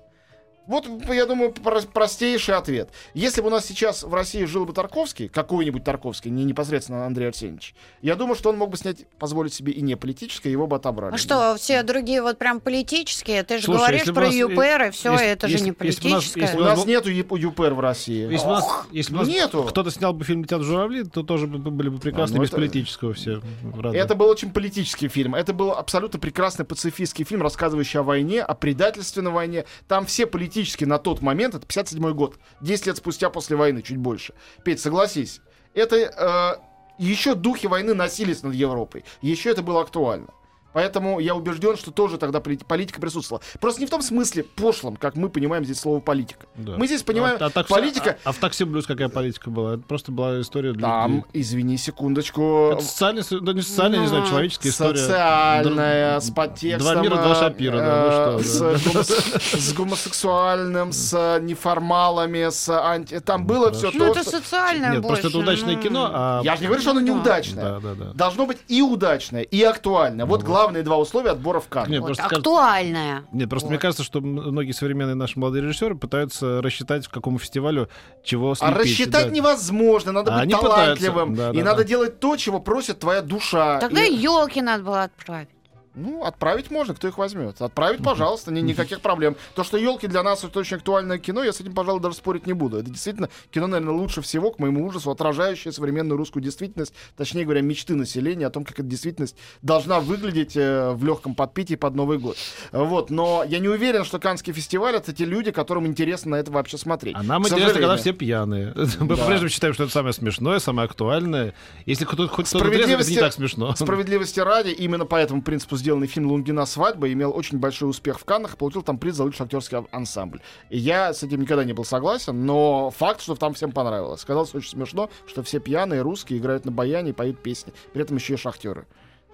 Вот, 0.67 0.87
я 1.09 1.27
думаю, 1.27 1.53
про- 1.53 1.81
простейший 1.83 2.55
ответ. 2.57 2.91
Если 3.15 3.41
бы 3.41 3.49
у 3.49 3.51
нас 3.51 3.65
сейчас 3.67 4.03
в 4.03 4.13
России 4.13 4.45
жил 4.45 4.65
бы 4.67 4.73
Тарковский, 4.73 5.29
какой-нибудь 5.29 5.85
Тарковский, 5.85 6.31
не 6.31 6.45
непосредственно 6.45 7.07
Андрей 7.07 7.29
Арсеньевич, 7.29 7.75
я 8.03 8.17
думаю, 8.17 8.35
что 8.35 8.51
он 8.51 8.59
мог 8.59 8.71
бы 8.71 8.77
снять, 8.77 9.07
позволить 9.19 9.55
себе 9.55 9.73
и 9.73 9.81
не 9.81 9.97
политическое, 9.97 10.51
его 10.51 10.67
бы 10.67 10.77
отобрали. 10.77 11.15
А 11.15 11.19
что, 11.19 11.55
все 11.57 11.83
другие 11.83 12.21
вот 12.23 12.39
прям 12.39 12.61
политические? 12.61 13.43
Ты 13.45 13.59
же 13.59 13.65
Слушай, 13.65 13.79
говоришь 13.79 14.01
если 14.01 14.13
про 14.13 14.25
нас- 14.27 14.35
ЮПР, 14.35 14.83
и 14.89 14.91
все, 14.91 15.13
если- 15.13 15.27
это 15.29 15.47
же 15.49 15.53
если- 15.55 15.65
не 15.67 15.77
если 15.87 16.03
бы 16.03 16.09
у 16.09 16.13
нас- 16.15 16.23
политическое. 16.25 16.41
если 16.41 16.57
У 16.57 16.61
нас 16.65 16.87
нету 16.87 17.11
ЮП- 17.11 17.39
ЮПР 17.39 17.75
в 17.75 17.81
России. 17.81 18.31
Если 18.33 18.47
у 18.47 18.51
нас, 18.51 18.65
если 18.91 19.15
у 19.15 19.19
нас 19.19 19.29
Нету. 19.29 19.63
кто-то 19.65 19.91
снял 19.93 20.13
бы 20.13 20.25
фильм 20.25 20.43
«Летят 20.43 20.63
журавли», 20.63 21.05
то 21.05 21.23
тоже 21.23 21.47
бы 21.47 21.59
были 21.71 21.89
бы 21.91 21.99
прекрасны 21.99 22.35
А, 22.35 22.37
ну 22.39 22.43
без 22.43 22.49
это- 22.49 22.57
политического 22.57 23.15
все. 23.15 23.41
рады. 23.79 23.97
Это 23.97 24.15
был 24.17 24.27
очень 24.27 24.51
политический 24.51 25.07
фильм. 25.09 25.35
Это 25.37 25.53
был 25.53 25.71
абсолютно 25.73 26.19
прекрасный 26.19 26.65
пацифистский 26.65 27.25
фильм, 27.25 27.43
рассказывающий 27.43 28.01
о 28.01 28.03
войне, 28.03 28.43
о 28.43 28.55
предательстве 28.55 29.23
на 29.23 29.31
войне. 29.31 29.65
Там 29.87 30.07
все 30.07 30.27
политические 30.27 30.56
на 30.87 30.99
тот 30.99 31.23
момент, 31.23 31.55
это 31.55 31.67
57 31.67 32.13
год, 32.13 32.39
10 32.61 32.87
лет 32.87 32.97
спустя 32.97 33.31
после 33.31 33.57
войны, 33.57 33.83
чуть 33.83 33.99
больше. 33.99 34.35
Петь, 34.65 34.81
согласись, 34.81 35.41
это 35.75 35.97
э, 35.97 36.63
еще 36.99 37.35
духи 37.35 37.67
войны 37.67 37.95
носились 37.95 38.43
над 38.43 38.55
Европой. 38.55 39.05
Еще 39.21 39.51
это 39.51 39.63
было 39.63 39.83
актуально. 39.83 40.29
Поэтому 40.77 41.21
я 41.21 41.35
убежден, 41.35 41.75
что 41.79 41.91
тоже 41.91 42.19
тогда 42.19 42.39
поли- 42.41 42.59
политика 42.63 43.01
присутствовала. 43.01 43.43
Просто 43.63 43.81
не 43.81 43.87
в 43.87 43.91
том 43.91 44.03
смысле 44.03 44.43
пошлом, 44.43 44.97
как 44.97 45.17
мы 45.17 45.31
понимаем 45.31 45.65
здесь 45.65 45.81
слово 45.81 46.01
политика. 46.01 46.45
Да. 46.55 46.75
Мы 46.77 46.87
здесь 46.87 47.03
понимаем, 47.03 47.39
а, 47.41 47.47
а 47.47 47.49
так 47.49 47.67
политика... 47.67 48.19
а, 48.25 48.29
а 48.29 48.33
в 48.33 48.37
такси 48.37 48.65
блюз 48.65 48.85
какая 48.85 49.09
политика 49.09 49.49
была? 49.49 49.75
Это 49.77 49.85
просто 49.85 50.13
была 50.13 50.39
история 50.39 50.75
для 50.75 50.87
Там, 50.87 51.11
людей. 51.13 51.25
извини 51.33 51.79
секундочку, 51.79 52.73
Это 52.75 52.83
социальная, 52.85 53.25
да 53.41 53.53
не 53.55 53.63
социальная, 53.63 54.01
не 54.01 54.07
знаю, 54.07 54.25
Ну, 54.25 54.29
человеческая 54.29 54.69
история. 54.69 54.99
Социальная, 54.99 56.21
с 56.21 56.31
подтекстом. 56.31 56.93
Два 56.93 57.03
мира, 57.03 57.15
два 57.15 57.35
Шапира, 57.37 57.77
да, 57.79 58.33
ну 58.33 58.39
э, 58.39 58.43
что, 58.43 58.77
с, 58.77 58.87
гомос- 58.87 59.59
с 59.59 59.73
гомосексуальным, 59.73 60.93
с 60.93 61.39
неформалами, 61.41 62.51
с 62.51 62.69
анти... 62.69 63.19
Там 63.21 63.47
было 63.47 63.73
все 63.73 63.91
Ну, 63.95 63.99
то, 63.99 64.07
это 64.13 64.21
что... 64.23 64.31
социальное 64.33 64.93
Нет, 64.93 65.01
больше. 65.01 65.23
просто 65.23 65.29
это 65.29 65.39
удачное 65.39 65.77
ну. 65.77 65.83
кино, 65.83 66.11
а... 66.13 66.41
Я 66.45 66.55
же 66.57 66.61
не 66.61 66.67
говорю, 66.67 66.83
что 66.83 66.91
оно 66.91 67.01
неудачное. 67.01 67.65
Да, 67.65 67.81
да, 67.81 67.95
да. 67.95 68.13
Должно 68.13 68.45
быть 68.45 68.59
и 68.69 68.83
удачное, 68.83 69.41
и 69.41 69.63
актуальное. 69.63 70.27
Вот 70.27 70.43
главные 70.67 70.83
два 70.83 70.99
условия 70.99 71.31
отбора 71.31 71.61
в 71.61 71.69
Канн. 71.69 71.89
Нет, 71.89 72.01
Вот, 72.01 72.07
просто 72.09 72.23
кажется- 72.25 72.39
актуальное. 72.51 73.25
Нет, 73.33 73.49
просто 73.49 73.69
мне 73.69 73.77
Вот. 73.77 73.83
кажется, 73.83 74.03
что 74.03 74.21
многие 74.21 74.73
современные 74.73 75.15
наши 75.15 75.39
молодые 75.39 75.63
режиссеры 75.63 75.95
пытаются 75.97 76.61
рассчитать, 76.63 77.07
к 77.07 77.11
какому 77.11 77.39
фестивалю 77.39 77.89
чего 78.25 78.53
А 78.53 78.55
слепить. 78.57 78.77
рассчитать 78.77 79.27
да. 79.27 79.31
невозможно, 79.33 80.13
надо 80.13 80.33
А 80.33 80.35
быть 80.35 80.43
они 80.45 80.55
пытаются, 80.55 81.07
талантливым. 81.07 81.35
да, 81.35 81.51
и 81.51 81.59
да, 81.59 81.65
надо 81.65 81.83
да. 81.83 81.85
делать 81.89 82.21
то, 82.21 82.37
чего 82.37 82.61
просит 82.61 82.99
твоя 82.99 83.23
душа. 83.23 83.79
Тогда 83.81 84.05
И- 84.05 84.15
елки 84.15 84.61
надо 84.61 84.85
было 84.85 85.03
отправить. 85.05 85.49
Ну, 85.97 86.25
отправить 86.25 86.71
можно, 86.71 86.95
кто 86.95 87.09
их 87.09 87.17
возьмет. 87.17 87.61
Отправить, 87.61 88.03
пожалуйста, 88.03 88.53
ни- 88.53 88.61
никаких 88.61 89.01
проблем. 89.01 89.35
То, 89.55 89.65
что 89.65 89.79
елки 89.79 90.07
для 90.07 90.23
нас 90.23 90.45
это 90.45 90.59
очень 90.59 90.77
актуальное 90.77 91.19
кино, 91.19 91.43
я 91.43 91.53
с 91.55 91.61
этим, 91.61 91.73
пожалуй, 91.75 92.03
даже 92.03 92.17
спорить 92.17 92.47
не 92.47 92.53
буду. 92.53 92.77
Это 92.79 92.91
действительно 92.91 93.31
кино, 93.51 93.67
наверное, 93.67 93.95
лучше 93.95 94.21
всего, 94.21 94.51
к 94.51 94.59
моему 94.59 94.87
ужасу, 94.87 95.11
отражающее 95.11 95.73
современную 95.73 96.19
русскую 96.19 96.43
действительность, 96.43 96.93
точнее 97.17 97.45
говоря, 97.45 97.63
мечты 97.63 97.95
населения 97.95 98.47
о 98.47 98.51
том, 98.51 98.65
как 98.65 98.79
эта 98.79 98.89
действительность 98.89 99.37
должна 99.63 100.01
выглядеть 100.01 100.55
э, 100.57 100.91
в 100.93 101.03
легком 101.03 101.35
подпитии 101.35 101.77
под 101.77 101.95
Новый 101.95 102.19
год. 102.19 102.37
Вот, 102.73 103.09
но 103.11 103.43
я 103.49 103.59
не 103.59 103.69
уверен, 103.69 104.05
что 104.05 104.19
Каннский 104.19 104.53
фестиваль 104.53 104.97
это 104.97 105.15
те 105.15 105.25
люди, 105.25 105.51
которым 105.51 105.87
интересно 105.87 106.33
на 106.33 106.37
это 106.37 106.51
вообще 106.53 106.77
смотреть. 106.77 107.17
А 107.17 107.23
нам 107.23 107.43
К 107.43 107.47
интересно, 107.47 107.73
когда 107.81 107.97
все 107.97 108.13
пьяные. 108.13 108.75
Мы 109.01 109.09
Да. 109.09 109.17
по-прежнему 109.17 109.49
считаем, 109.49 109.73
что 109.73 109.85
это 109.85 109.93
самое 109.93 110.13
смешное, 110.13 110.59
самое 110.59 110.85
актуальное. 110.87 111.55
Если 111.87 112.05
кто-то 112.05 112.29
хоть 112.29 112.47
кто-то 112.49 112.67
трезвый, 112.67 112.95
это 112.97 113.11
не 113.11 113.17
так 113.17 113.33
смешно. 113.33 113.75
Справедливости 113.75 114.41
ради, 114.41 114.71
именно 114.71 115.07
по 115.07 115.17
этому 115.17 115.41
принципу 115.41 115.77
сделанный 115.87 116.09
фильм 116.09 116.33
«Лунгина 116.33 116.67
свадьба» 116.67 117.13
имел 117.13 117.33
очень 117.33 117.59
большой 117.59 117.89
успех 117.89 118.19
в 118.19 118.25
Каннах 118.25 118.57
получил 118.57 118.83
там 118.83 118.99
приз 118.99 119.15
за 119.15 119.23
лучший 119.23 119.45
актерский 119.45 119.79
ан- 119.79 119.87
ансамбль. 119.93 120.41
И 120.69 120.79
я 120.79 121.15
с 121.15 121.23
этим 121.23 121.43
никогда 121.43 121.63
не 121.63 121.75
был 121.75 121.85
согласен, 121.85 122.45
но 122.45 122.91
факт, 122.91 123.21
что 123.21 123.37
там 123.37 123.55
всем 123.55 123.71
понравилось. 123.71 124.25
Казалось 124.25 124.53
очень 124.53 124.71
смешно, 124.71 125.11
что 125.29 125.45
все 125.45 125.61
пьяные 125.61 126.03
русские 126.03 126.41
играют 126.41 126.65
на 126.65 126.73
баяне 126.73 127.11
и 127.11 127.13
поют 127.13 127.41
песни. 127.41 127.73
При 127.93 128.03
этом 128.03 128.17
еще 128.17 128.35
и 128.35 128.37
шахтеры. 128.37 128.85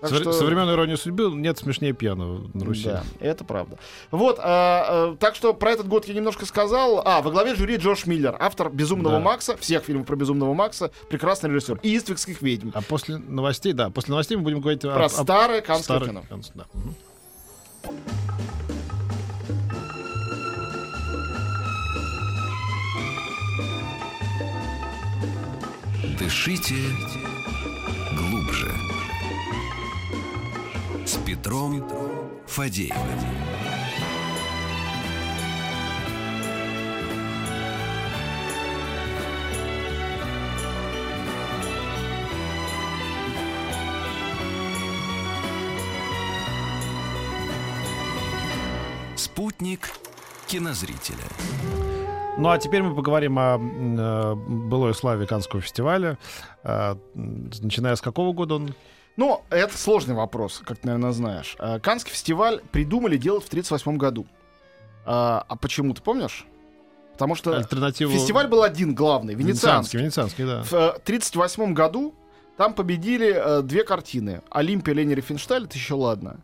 Так 0.03 0.11
Совре- 0.11 0.23
что- 0.23 0.33
Современную 0.33 0.75
иронию 0.77 0.99
судьбы 0.99 1.31
нет 1.31 1.59
смешнее 1.59 1.93
пьяного 1.93 2.51
на 2.55 2.65
Руси. 2.65 2.87
Да, 2.87 3.05
это 3.21 3.45
правда. 3.45 3.79
Вот, 4.11 4.41
а, 4.41 5.13
а, 5.13 5.17
так 5.17 5.37
что 5.37 5.55
про 5.55 5.71
этот 5.71 5.87
год 5.87 6.07
я 6.07 6.15
немножко 6.15 6.45
сказал. 6.45 7.01
А, 7.05 7.23
во 7.23 7.31
главе 7.31 7.55
жюри 7.55 7.77
Джош 7.77 8.07
Миллер, 8.07 8.37
автор 8.41 8.69
«Безумного 8.69 9.19
Да. 9.19 9.21
Макса», 9.25 9.57
всех 9.57 9.85
фильмов 9.85 10.05
про 10.09 10.17
«Безумного 10.17 10.55
Макса», 10.55 10.91
прекрасный 11.09 11.51
режиссер. 11.51 11.79
И 11.85 11.97
«Иствикских 11.97 12.43
ведьм». 12.43 12.71
А 12.75 12.83
после 12.83 13.19
новостей, 13.19 13.73
да, 13.75 13.91
после 13.91 14.11
новостей 14.11 14.37
мы 14.37 14.43
будем 14.43 14.61
говорить 14.61 14.81
Про 14.81 14.91
о, 15.03 15.05
о- 15.05 15.09
старое 15.09 15.61
каннское 15.61 15.99
старых 15.99 16.09
кино. 16.09 16.25
Каннс, 16.29 16.51
да. 16.53 16.65
Мгм. 16.75 16.95
Дышите 26.19 26.75
глубже. 28.17 28.69
С 31.05 31.17
Петром 31.17 31.83
Фадеевым. 32.47 32.97
Спутник 49.17 49.91
кинозрителя. 50.47 51.17
Ну 52.39 52.49
а 52.49 52.59
теперь 52.59 52.83
мы 52.83 52.95
поговорим 52.95 53.39
о 53.39 53.59
э, 53.59 54.35
былой 54.35 54.95
славе 54.95 55.27
Каннского 55.27 55.61
фестиваля. 55.61 56.19
Э, 56.63 56.97
начиная 57.15 57.97
с 57.97 58.01
какого 58.01 58.33
года 58.33 58.55
он? 58.55 58.75
Ну, 59.17 59.43
это 59.51 59.77
сложный 59.77 60.15
вопрос, 60.15 60.63
как 60.65 60.79
ты, 60.79 60.87
наверное, 60.87 61.13
знаешь. 61.13 61.57
А, 61.59 61.79
Каннский 61.79 62.13
фестиваль 62.13 62.61
придумали 62.73 63.17
делать 63.17 63.45
в 63.45 63.49
1938 63.49 63.99
году. 63.99 64.27
А, 65.05 65.45
а 65.49 65.57
почему, 65.57 65.95
ты 65.95 66.03
помнишь? 66.03 66.47
Потому 67.13 67.35
что 67.35 67.57
Альтернативу... 67.57 68.13
фестиваль 68.13 68.49
был 68.49 68.63
один 68.63 68.95
главный, 68.95 69.35
Венецианский, 69.35 69.99
венецианский. 69.99 70.45
венецианский, 70.45 70.45
да. 70.45 70.93
В 70.93 70.97
1938 71.03 71.75
году 71.75 72.15
там 72.57 72.75
победили 72.75 73.33
э, 73.35 73.63
две 73.63 73.85
картины. 73.85 74.43
«Олимпия» 74.51 74.95
Лени 74.95 75.15
Рифеншталь, 75.15 75.65
это 75.65 75.75
еще 75.75 75.95
ладно. 75.95 76.39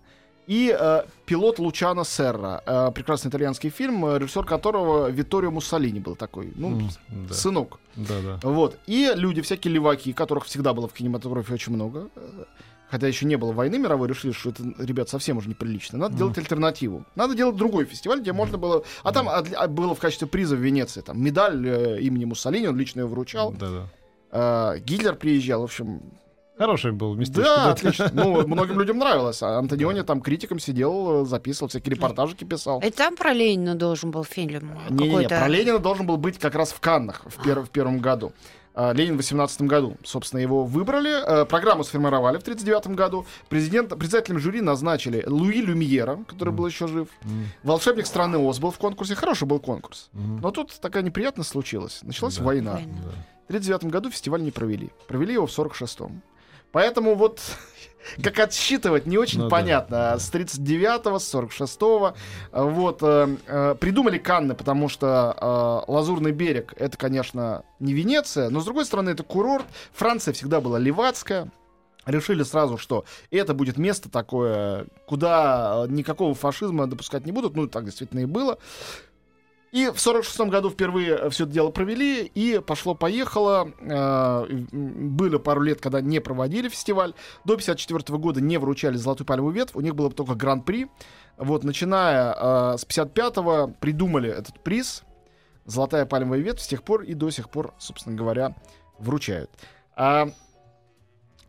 И 0.48 0.74
э, 0.78 1.02
«Пилот 1.26 1.58
Лучано 1.58 2.04
Серра», 2.04 2.62
э, 2.64 2.90
прекрасный 2.94 3.28
итальянский 3.28 3.68
фильм, 3.70 4.04
э, 4.06 4.18
режиссер 4.18 4.44
которого 4.44 5.08
Витторио 5.10 5.50
Муссолини 5.50 6.00
был 6.00 6.16
такой, 6.16 6.52
ну, 6.56 6.88
с- 6.88 6.98
да. 7.28 7.34
сынок. 7.34 7.78
Да, 7.96 8.14
да. 8.22 8.40
Вот. 8.48 8.78
И 8.86 9.12
люди, 9.14 9.42
всякие 9.42 9.74
леваки, 9.74 10.12
которых 10.14 10.46
всегда 10.46 10.72
было 10.72 10.88
в 10.88 10.94
кинематографе 10.94 11.52
очень 11.52 11.74
много, 11.74 12.08
э, 12.16 12.44
хотя 12.90 13.06
еще 13.06 13.26
не 13.26 13.36
было 13.36 13.52
войны 13.52 13.78
мировой, 13.78 14.08
решили, 14.08 14.32
что 14.32 14.48
это, 14.48 14.62
ребят, 14.78 15.10
совсем 15.10 15.36
уже 15.36 15.50
неприлично. 15.50 15.98
Надо 15.98 16.16
делать 16.16 16.38
альтернативу. 16.38 17.04
Надо 17.14 17.34
делать 17.34 17.56
другой 17.56 17.84
фестиваль, 17.84 18.20
где 18.22 18.32
можно 18.32 18.56
было... 18.56 18.84
А 19.02 19.12
там 19.12 19.28
отли- 19.28 19.54
а, 19.54 19.68
было 19.68 19.94
в 19.94 19.98
качестве 20.00 20.26
приза 20.28 20.56
в 20.56 20.60
Венеции 20.60 21.02
там 21.02 21.22
медаль 21.22 21.62
э, 21.68 22.00
имени 22.00 22.24
Муссолини, 22.24 22.68
он 22.68 22.76
лично 22.78 23.00
ее 23.00 23.06
вручал. 23.06 23.52
Да, 23.52 23.68
да. 23.68 24.74
Э, 24.74 24.78
Гитлер 24.78 25.14
приезжал, 25.14 25.60
в 25.60 25.64
общем... 25.64 26.00
Хороший 26.58 26.92
был 26.92 27.14
местечко. 27.14 27.42
Да, 27.44 27.70
отлично. 27.72 28.10
Ну, 28.12 28.46
многим 28.46 28.78
людям 28.80 28.98
нравилось. 28.98 29.42
А 29.42 29.58
Антониони 29.58 30.02
там 30.02 30.20
критиком 30.20 30.58
сидел, 30.58 31.22
э, 31.22 31.24
записывал, 31.24 31.68
всякие 31.68 31.94
репортажики 31.94 32.44
писал. 32.44 32.80
И 32.80 32.90
там 32.90 33.16
про 33.16 33.32
Ленина 33.32 33.74
должен 33.74 34.10
был 34.10 34.24
фильм 34.24 34.72
Не-не-не, 34.90 35.08
какой-то. 35.10 35.38
про 35.38 35.48
Ленина 35.48 35.78
должен 35.78 36.06
был 36.06 36.16
быть 36.16 36.38
как 36.38 36.54
раз 36.54 36.72
в 36.72 36.80
Каннах 36.80 37.22
в, 37.26 37.44
пер- 37.46 37.64
в 37.64 37.70
первом 37.70 38.00
году. 38.00 38.32
А, 38.74 38.92
Ленин 38.92 39.14
в 39.14 39.16
18 39.16 39.62
году, 39.62 39.96
собственно, 40.04 40.40
его 40.40 40.64
выбрали. 40.64 41.10
Э, 41.10 41.44
Программу 41.44 41.82
сформировали 41.84 42.38
в 42.38 42.42
39 42.44 42.88
году. 42.88 43.26
Президент, 43.48 43.88
председателем 43.98 44.38
жюри 44.38 44.60
назначили 44.60 45.24
Луи 45.26 45.60
Люмьера, 45.62 46.18
который 46.28 46.52
был 46.52 46.66
еще 46.66 46.86
жив. 46.86 47.08
Волшебник 47.64 48.06
страны 48.06 48.38
Оз 48.38 48.58
был 48.60 48.70
в 48.70 48.78
конкурсе. 48.78 49.14
Хороший 49.16 49.46
был 49.48 49.58
конкурс. 49.58 50.10
Но 50.12 50.50
тут 50.52 50.78
такая 50.80 51.02
неприятность 51.02 51.50
случилась. 51.50 52.00
Началась 52.02 52.36
Да. 52.36 52.44
война. 52.44 52.72
Война. 52.74 52.92
В 53.48 53.50
1939 53.50 53.90
году 53.92 54.10
фестиваль 54.10 54.42
не 54.42 54.50
провели. 54.50 54.90
Провели 55.08 55.32
его 55.34 55.46
в 55.46 55.50
46-м. 55.50 56.22
Поэтому 56.72 57.14
вот 57.14 57.40
как 58.22 58.38
отсчитывать 58.38 59.06
не 59.06 59.18
очень 59.18 59.42
Ну 59.42 59.48
понятно. 59.48 59.96
да. 59.96 60.18
С 60.18 60.30
39-го, 60.32 61.18
с 61.18 61.34
46-го. 61.34 62.14
э, 62.52 62.62
Вот. 62.62 62.98
э, 63.02 63.36
э, 63.46 63.74
Придумали 63.78 64.18
Канны, 64.18 64.54
потому 64.54 64.88
что 64.88 65.84
э, 65.86 65.90
Лазурный 65.92 66.32
берег— 66.32 66.74
это, 66.76 66.96
конечно, 66.96 67.64
не 67.80 67.92
Венеция, 67.92 68.50
но, 68.50 68.60
с 68.60 68.64
другой 68.64 68.84
стороны, 68.84 69.10
это 69.10 69.22
курорт. 69.22 69.66
Франция 69.92 70.32
всегда 70.34 70.60
была 70.60 70.78
левацкая. 70.78 71.50
Решили 72.06 72.42
сразу, 72.42 72.78
что 72.78 73.04
это 73.30 73.52
будет 73.52 73.76
место 73.76 74.10
такое, 74.10 74.86
куда 75.06 75.84
э, 75.84 75.90
никакого 75.90 76.34
фашизма 76.34 76.86
допускать 76.86 77.26
не 77.26 77.32
будут. 77.32 77.54
Ну, 77.54 77.66
так 77.68 77.84
действительно 77.84 78.20
и 78.20 78.24
было. 78.24 78.58
И 79.70 79.90
в 79.90 80.00
46 80.00 80.40
году 80.48 80.70
впервые 80.70 81.28
все 81.30 81.44
это 81.44 81.52
дело 81.52 81.70
провели, 81.70 82.24
и 82.24 82.58
пошло-поехало. 82.58 83.70
Э, 83.80 84.46
Были 84.72 85.36
пару 85.36 85.60
лет, 85.60 85.80
когда 85.80 86.00
не 86.00 86.20
проводили 86.20 86.68
фестиваль. 86.68 87.14
До 87.44 87.56
54 87.56 88.18
года 88.18 88.40
не 88.40 88.58
вручали 88.58 88.96
«Золотую 88.96 89.26
пальмовую 89.26 89.54
ветвь», 89.54 89.74
у 89.74 89.80
них 89.80 89.94
было 89.94 90.10
только 90.10 90.34
гран-при. 90.34 90.88
Вот, 91.36 91.64
начиная 91.64 92.34
э, 92.34 92.78
с 92.78 92.86
55-го 92.86 93.74
придумали 93.80 94.30
этот 94.30 94.62
приз 94.62 95.04
«Золотая 95.66 96.06
пальмовая 96.06 96.40
ветвь», 96.40 96.62
с 96.62 96.66
тех 96.66 96.82
пор 96.82 97.02
и 97.02 97.14
до 97.14 97.30
сих 97.30 97.50
пор, 97.50 97.74
собственно 97.78 98.16
говоря, 98.16 98.54
вручают. 98.98 99.50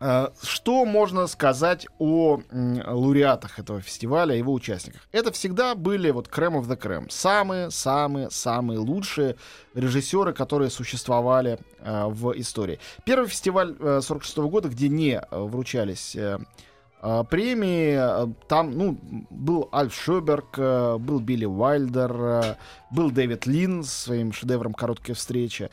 А, 0.02 0.32
Что 0.42 0.86
можно 0.86 1.26
сказать 1.26 1.86
о 1.98 2.40
лауреатах 2.50 3.58
этого 3.58 3.82
фестиваля, 3.82 4.34
его 4.34 4.52
участниках? 4.52 5.02
Это 5.12 5.30
всегда 5.30 5.74
были 5.74 6.10
вот 6.10 6.26
крем 6.26 6.56
of 6.56 6.66
the 6.66 6.76
крем. 6.76 7.10
Самые-самые-самые 7.10 8.78
лучшие 8.78 9.36
режиссеры, 9.74 10.32
которые 10.32 10.70
существовали 10.70 11.58
э, 11.80 12.06
в 12.06 12.32
истории. 12.40 12.80
Первый 13.04 13.28
фестиваль 13.28 13.76
э, 13.78 14.00
46 14.02 14.38
года, 14.38 14.68
где 14.70 14.88
не 14.88 15.20
э, 15.20 15.38
вручались 15.38 16.16
э, 16.16 16.38
э, 17.02 17.24
премии, 17.28 17.98
э, 18.00 18.26
там, 18.48 18.72
ну, 18.72 18.98
был 19.28 19.68
Альф 19.70 19.94
Шоберг, 19.94 20.54
э, 20.56 20.96
был 20.98 21.20
Билли 21.20 21.44
Уайлдер, 21.44 22.12
э, 22.16 22.54
был 22.90 23.10
Дэвид 23.10 23.46
Лин 23.46 23.84
с 23.84 23.92
своим 23.92 24.32
шедевром 24.32 24.72
«Короткая 24.72 25.14
встреча», 25.14 25.68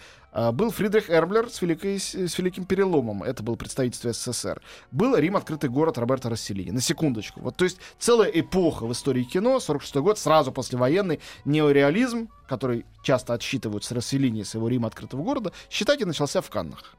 Был 0.53 0.69
Фридрих 0.69 1.09
Эрблер 1.09 1.49
с, 1.49 1.63
великой, 1.63 1.97
с 1.97 2.37
великим 2.37 2.65
переломом. 2.65 3.23
Это 3.23 3.41
был 3.41 3.55
представительство 3.55 4.13
СССР. 4.13 4.61
Был 4.91 5.15
Рим 5.17 5.35
«Открытый 5.35 5.69
город» 5.69 5.97
Роберта 5.97 6.29
Расселини. 6.29 6.69
На 6.69 6.79
секундочку. 6.79 7.39
Вот, 7.41 7.57
то 7.57 7.63
есть 7.63 7.79
целая 7.97 8.29
эпоха 8.29 8.85
в 8.85 8.91
истории 8.91 9.23
кино. 9.23 9.59
46 9.59 9.95
год, 9.95 10.19
сразу 10.19 10.51
послевоенный 10.51 11.19
неореализм, 11.45 12.29
который 12.47 12.85
часто 13.01 13.33
отсчитывают 13.33 13.83
с 13.83 13.91
Расселини, 13.91 14.43
с 14.43 14.53
его 14.53 14.67
Рима 14.67 14.89
«Открытого 14.89 15.23
города», 15.23 15.51
считайте, 15.71 16.05
начался 16.05 16.41
в 16.41 16.49
Каннах. 16.51 16.95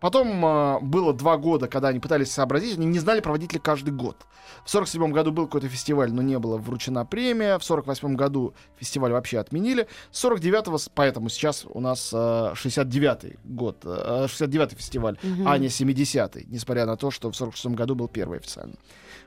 Потом 0.00 0.44
а, 0.44 0.78
было 0.80 1.12
два 1.14 1.36
года, 1.38 1.68
когда 1.68 1.88
они 1.88 2.00
пытались 2.00 2.30
сообразить, 2.30 2.76
они 2.76 2.86
не 2.86 2.98
знали, 2.98 3.20
проводить 3.20 3.52
ли 3.54 3.58
каждый 3.58 3.94
год. 3.94 4.26
В 4.64 4.70
47 4.70 5.10
году 5.10 5.32
был 5.32 5.46
какой-то 5.46 5.68
фестиваль, 5.68 6.12
но 6.12 6.20
не 6.22 6.38
была 6.38 6.58
вручена 6.58 7.06
премия. 7.06 7.58
В 7.58 7.64
48 7.64 8.14
году 8.14 8.54
фестиваль 8.78 9.12
вообще 9.12 9.38
отменили. 9.38 9.88
С 10.10 10.24
49-го, 10.24 10.76
с- 10.78 10.90
поэтому 10.94 11.28
сейчас 11.30 11.64
у 11.68 11.80
нас 11.80 12.10
а, 12.14 12.52
69-й 12.54 13.38
год, 13.44 13.78
а, 13.84 14.26
69-й 14.26 14.76
фестиваль, 14.76 15.18
Мгм. 15.22 15.48
а 15.48 15.56
не 15.58 15.68
70-й, 15.68 16.44
несмотря 16.48 16.84
на 16.86 16.96
то, 16.96 17.10
что 17.10 17.30
в 17.30 17.36
46 17.36 17.74
году 17.74 17.94
был 17.94 18.08
первый 18.08 18.38
официально. 18.38 18.74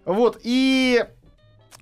Вот, 0.05 0.39
и 0.43 1.03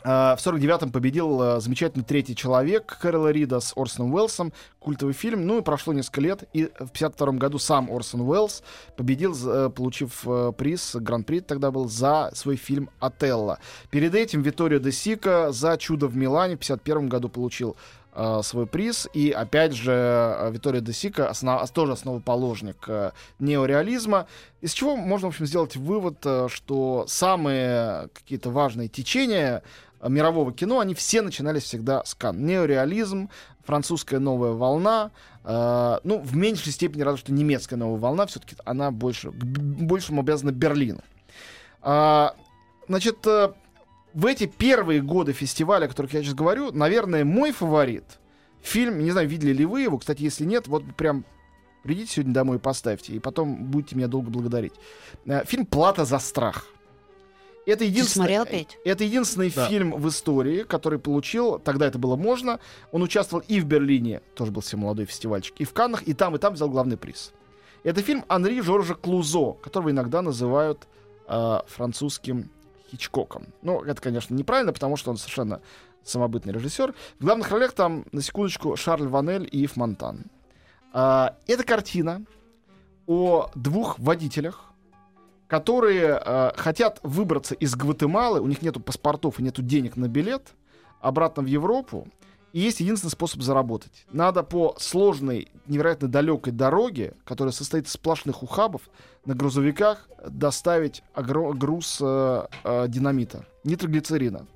в 0.08 0.40
49-м 0.42 0.92
победил 0.92 1.42
а, 1.42 1.60
замечательный 1.60 2.04
третий 2.04 2.34
человек 2.34 2.98
Кэрола 3.02 3.30
Рида 3.30 3.60
с 3.60 3.74
Орсоном 3.76 4.14
Уэллсом, 4.14 4.54
культовый 4.80 5.14
фильм. 5.14 5.46
Ну 5.46 5.60
и 5.60 5.62
прошло 5.62 5.92
несколько 5.92 6.22
лет, 6.22 6.44
и 6.54 6.70
в 6.80 6.92
52 6.92 7.34
году 7.34 7.60
сам 7.60 7.92
Орсон 7.92 8.22
Уэллс 8.22 8.64
победил, 8.96 9.36
э, 9.46 9.70
получив 9.70 10.22
э, 10.26 10.54
приз, 10.58 10.96
гран-при 10.96 11.42
тогда 11.42 11.72
был, 11.72 11.90
за 11.90 12.32
свой 12.34 12.56
фильм 12.56 12.90
«Отелло». 13.00 13.60
Перед 13.90 14.16
этим 14.16 14.44
Виторио 14.44 14.80
де 14.80 14.94
Сика 14.94 15.52
за 15.52 15.78
«Чудо 15.78 16.08
в 16.08 16.16
Милане» 16.16 16.56
в 16.56 16.60
51 16.60 17.10
году 17.10 17.28
получил 17.28 17.76
э, 18.14 18.40
свой 18.44 18.66
приз. 18.66 19.10
И 19.14 19.32
опять 19.32 19.74
же, 19.74 19.92
э, 19.92 20.52
Виторио 20.52 20.80
де 20.80 20.94
Сика 20.94 21.30
основ- 21.30 21.70
тоже 21.74 21.92
основоположник 21.92 22.78
э, 22.88 23.12
неореализма. 23.40 24.28
Из 24.62 24.72
чего 24.72 24.96
можно, 24.96 25.28
в 25.28 25.32
общем, 25.32 25.46
сделать 25.46 25.76
вывод, 25.76 26.20
э, 26.24 26.48
что 26.50 27.04
самые 27.08 28.08
какие-то 28.14 28.50
важные 28.50 28.88
течения 28.88 29.58
э, 29.58 29.87
мирового 30.06 30.52
кино, 30.54 30.80
они 30.80 30.94
все 30.94 31.22
начинались 31.22 31.64
всегда 31.64 32.04
с 32.06 32.14
Кан. 32.14 32.46
Неореализм, 32.46 33.30
французская 33.64 34.20
новая 34.20 34.52
волна, 34.52 35.12
э, 35.44 36.00
ну, 36.04 36.20
в 36.20 36.36
меньшей 36.36 36.72
степени, 36.72 37.02
разве 37.02 37.20
что 37.20 37.34
немецкая 37.34 37.76
новая 37.76 38.00
волна, 38.00 38.26
все-таки 38.26 38.56
она 38.66 38.92
больше, 38.92 39.32
к 39.32 39.34
большему 39.34 40.22
обязана 40.22 40.52
Берлину. 40.52 41.02
А, 41.82 42.36
значит, 42.88 43.26
э, 43.28 43.54
в 44.14 44.26
эти 44.26 44.46
первые 44.46 45.02
годы 45.02 45.34
фестиваля, 45.34 45.86
о 45.86 45.90
которых 45.90 46.14
я 46.14 46.24
сейчас 46.24 46.34
говорю, 46.34 46.72
наверное, 46.72 47.24
мой 47.26 47.52
фаворит 47.52 48.20
фильм, 48.62 49.00
не 49.00 49.12
знаю, 49.12 49.28
видели 49.28 49.54
ли 49.54 49.66
вы 49.66 49.82
его, 49.82 49.98
кстати, 49.98 50.22
если 50.22 50.46
нет, 50.46 50.68
вот 50.68 50.84
прям 50.96 51.26
придите 51.84 52.12
сегодня 52.12 52.34
домой 52.34 52.58
и 52.58 52.60
поставьте, 52.60 53.14
и 53.14 53.20
потом 53.20 53.66
будете 53.66 53.96
меня 53.96 54.08
долго 54.08 54.30
благодарить. 54.30 54.74
Э, 55.26 55.44
Фильм 55.46 55.66
«Плата 55.66 56.06
за 56.06 56.20
страх». 56.20 56.68
Это 57.68 57.84
единственный, 57.84 58.24
смотрел 58.24 58.44
опять? 58.44 58.78
это 58.86 59.04
единственный 59.04 59.52
Да. 59.52 59.68
фильм 59.68 59.92
в 59.92 60.08
истории, 60.08 60.64
который 60.64 61.00
получил, 61.00 61.60
тогда 61.60 61.86
это 61.86 62.00
было 62.00 62.16
можно, 62.16 62.60
он 62.92 63.04
участвовал 63.04 63.44
и 63.48 63.60
в 63.60 63.66
Берлине, 63.66 64.22
тоже 64.36 64.52
был 64.52 64.62
все 64.62 64.78
молодой 64.78 65.06
фестивальчик, 65.06 65.54
и 65.60 65.66
в 65.66 65.74
Каннах, 65.74 66.04
и 66.04 66.14
там, 66.14 66.36
и 66.36 66.40
там 66.40 66.54
взял 66.54 66.70
главный 66.70 66.98
приз. 66.98 67.34
Это 67.84 68.02
фильм 68.02 68.26
Анри 68.28 68.62
Жоржа 68.62 68.96
Клузо, 68.96 69.54
которого 69.62 69.92
иногда 69.92 70.22
называют 70.22 70.88
э, 71.28 71.60
французским 71.68 72.50
Хичкоком. 72.90 73.48
Ну, 73.62 73.84
это, 73.84 74.02
конечно, 74.02 74.34
неправильно, 74.34 74.72
потому 74.74 74.96
что 74.96 75.12
он 75.12 75.18
совершенно 75.18 75.62
самобытный 76.04 76.54
режиссер. 76.54 76.94
В 77.20 77.24
главных 77.24 77.52
ролях 77.52 77.74
там, 77.74 78.06
на 78.14 78.22
секундочку, 78.22 78.76
Шарль 78.78 79.08
Ванель 79.08 79.48
и 79.52 79.64
Ив 79.64 79.76
Монтан. 79.76 80.26
А, 80.94 81.36
это 81.48 81.64
картина 81.64 82.24
о 83.08 83.50
двух 83.56 84.00
водителях, 84.00 84.66
которые 85.48 86.22
э, 86.24 86.52
хотят 86.56 87.00
выбраться 87.04 87.56
из 87.56 87.76
Гватемалы, 87.76 88.42
у 88.42 88.48
них 88.48 88.62
нету 88.62 88.80
паспортов 88.80 89.40
и 89.40 89.44
нету 89.44 89.62
денег 89.62 89.96
на 89.96 90.08
билет, 90.08 90.54
обратно 91.00 91.44
в 91.44 91.46
Европу, 91.46 92.08
и 92.54 92.60
есть 92.60 92.80
единственный 92.80 93.12
способ 93.12 93.42
заработать. 93.42 94.06
Надо 94.12 94.44
по 94.44 94.76
сложной, 94.80 95.50
невероятно 95.68 96.08
далекой 96.08 96.54
дороге, 96.54 97.14
которая 97.24 97.52
состоит 97.52 97.88
из 97.88 97.94
сплошных 97.94 98.44
ухабов, 98.44 98.90
на 99.26 99.36
грузовиках 99.36 100.08
доставить 100.28 101.04
груз 101.16 102.00
э, 102.02 102.48
э, 102.64 102.86
динамита, 102.88 103.46
нитроглицерина. 103.64 104.48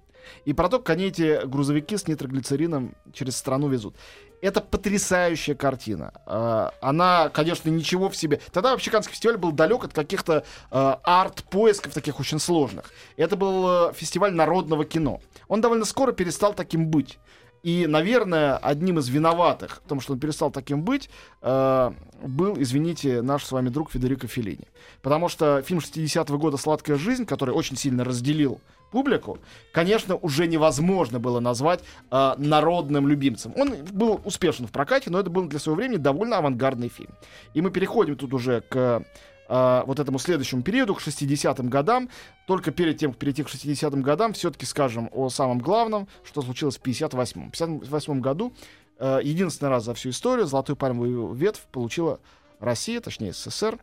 И 0.46 0.54
потом 0.54 0.82
они 0.86 1.06
эти 1.06 1.46
грузовики 1.46 1.98
с 1.98 2.08
нитроглицерином 2.08 2.96
через 3.14 3.36
страну 3.36 3.68
везут. 3.68 3.96
Это 4.42 4.60
потрясающая 4.60 5.56
картина. 5.56 6.14
Э, 6.26 6.70
Она, 6.82 7.30
конечно, 7.30 7.70
ничего 7.70 8.10
в 8.10 8.16
себе. 8.16 8.40
Тогда 8.52 8.72
вообще 8.72 8.90
Каннский 8.90 9.14
фестиваль 9.14 9.38
был 9.38 9.52
далек 9.52 9.84
от 9.84 9.94
каких-то 9.94 10.44
э, 10.72 10.96
арт-поисков 11.04 11.94
таких 11.94 12.20
очень 12.20 12.40
сложных. 12.40 12.92
Это 13.18 13.36
был 13.36 13.90
э, 13.90 13.94
фестиваль 13.94 14.34
народного 14.34 14.84
кино. 14.84 15.22
Он 15.48 15.62
довольно 15.62 15.86
скоро 15.86 16.12
перестал 16.12 16.54
таким 16.54 16.88
быть. 16.88 17.20
И, 17.64 17.86
наверное, 17.86 18.58
одним 18.58 18.98
из 18.98 19.08
виноватых 19.10 19.82
в 19.86 19.88
том, 19.88 20.02
что 20.02 20.14
он 20.14 20.20
перестал 20.20 20.50
таким 20.50 20.82
быть, 20.82 21.12
э, 21.44 21.92
был, 22.24 22.56
извините, 22.60 23.22
наш 23.22 23.46
с 23.46 23.52
вами 23.52 23.70
друг 23.70 23.92
Федерико 23.92 24.28
Феллини. 24.28 24.68
Потому 25.04 25.30
что 25.30 25.62
фильм 25.62 25.80
60-го 25.80 26.38
года 26.40 26.58
«Сладкая 26.58 26.98
жизнь», 26.98 27.26
который 27.26 27.54
очень 27.54 27.78
сильно 27.78 28.04
разделил 28.04 28.60
публику, 28.92 29.40
конечно, 29.72 30.16
уже 30.16 30.48
невозможно 30.48 31.20
было 31.20 31.40
назвать 31.40 31.84
э, 32.12 32.34
народным 32.38 33.08
любимцем. 33.08 33.54
Он 33.56 33.76
был 33.92 34.22
успешен 34.26 34.68
в 34.68 34.72
прокате, 34.72 35.10
но 35.10 35.20
это 35.20 35.30
был 35.30 35.46
для 35.48 35.60
своего 35.60 35.78
времени 35.78 35.98
довольно 35.98 36.38
авангардный 36.38 36.90
фильм. 36.90 37.12
И 37.54 37.62
мы 37.62 37.72
переходим 37.72 38.16
тут 38.16 38.34
уже 38.34 38.62
к 38.62 39.04
э, 39.50 39.84
вот 39.86 40.00
этому 40.00 40.20
следующему 40.20 40.62
периоду, 40.62 40.94
к 40.94 41.02
60-м 41.02 41.70
годам. 41.70 42.10
Только 42.48 42.72
перед 42.72 42.98
тем, 42.98 43.12
как 43.12 43.20
перейти 43.20 43.44
к 43.44 43.48
60-м 43.48 44.02
годам, 44.02 44.34
все-таки 44.34 44.66
скажем 44.66 45.10
о 45.12 45.30
самом 45.30 45.60
главном, 45.60 46.08
что 46.24 46.42
случилось 46.42 46.78
в 46.78 46.82
58-м. 46.82 47.50
В 47.50 47.52
58 47.52 48.22
году 48.22 48.54
э, 49.00 49.20
единственный 49.24 49.70
раз 49.70 49.86
за 49.86 49.94
всю 49.94 50.10
историю 50.10 50.46
золотую 50.46 50.76
пальмовую 50.76 51.34
ветвь 51.34 51.62
получила 51.72 52.20
Россия, 52.60 53.00
точнее 53.02 53.34
СССР, 53.34 53.80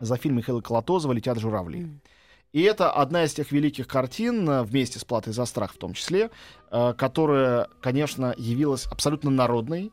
за 0.00 0.16
фильм 0.16 0.36
Михаила 0.36 0.60
Колотозова 0.60 1.12
«Летят 1.12 1.38
журавли». 1.38 1.82
М. 1.82 2.00
И 2.52 2.62
это 2.62 2.90
одна 2.90 3.24
из 3.24 3.32
тех 3.34 3.52
великих 3.52 3.86
картин, 3.86 4.48
э, 4.48 4.62
вместе 4.64 4.98
с 4.98 5.04
«Платой 5.04 5.32
за 5.32 5.44
страх» 5.44 5.72
в 5.72 5.78
том 5.78 5.92
числе, 5.94 6.30
э, 6.70 6.94
которая, 6.98 7.68
конечно, 7.80 8.34
явилась 8.36 8.86
абсолютно 8.86 9.30
народной 9.30 9.92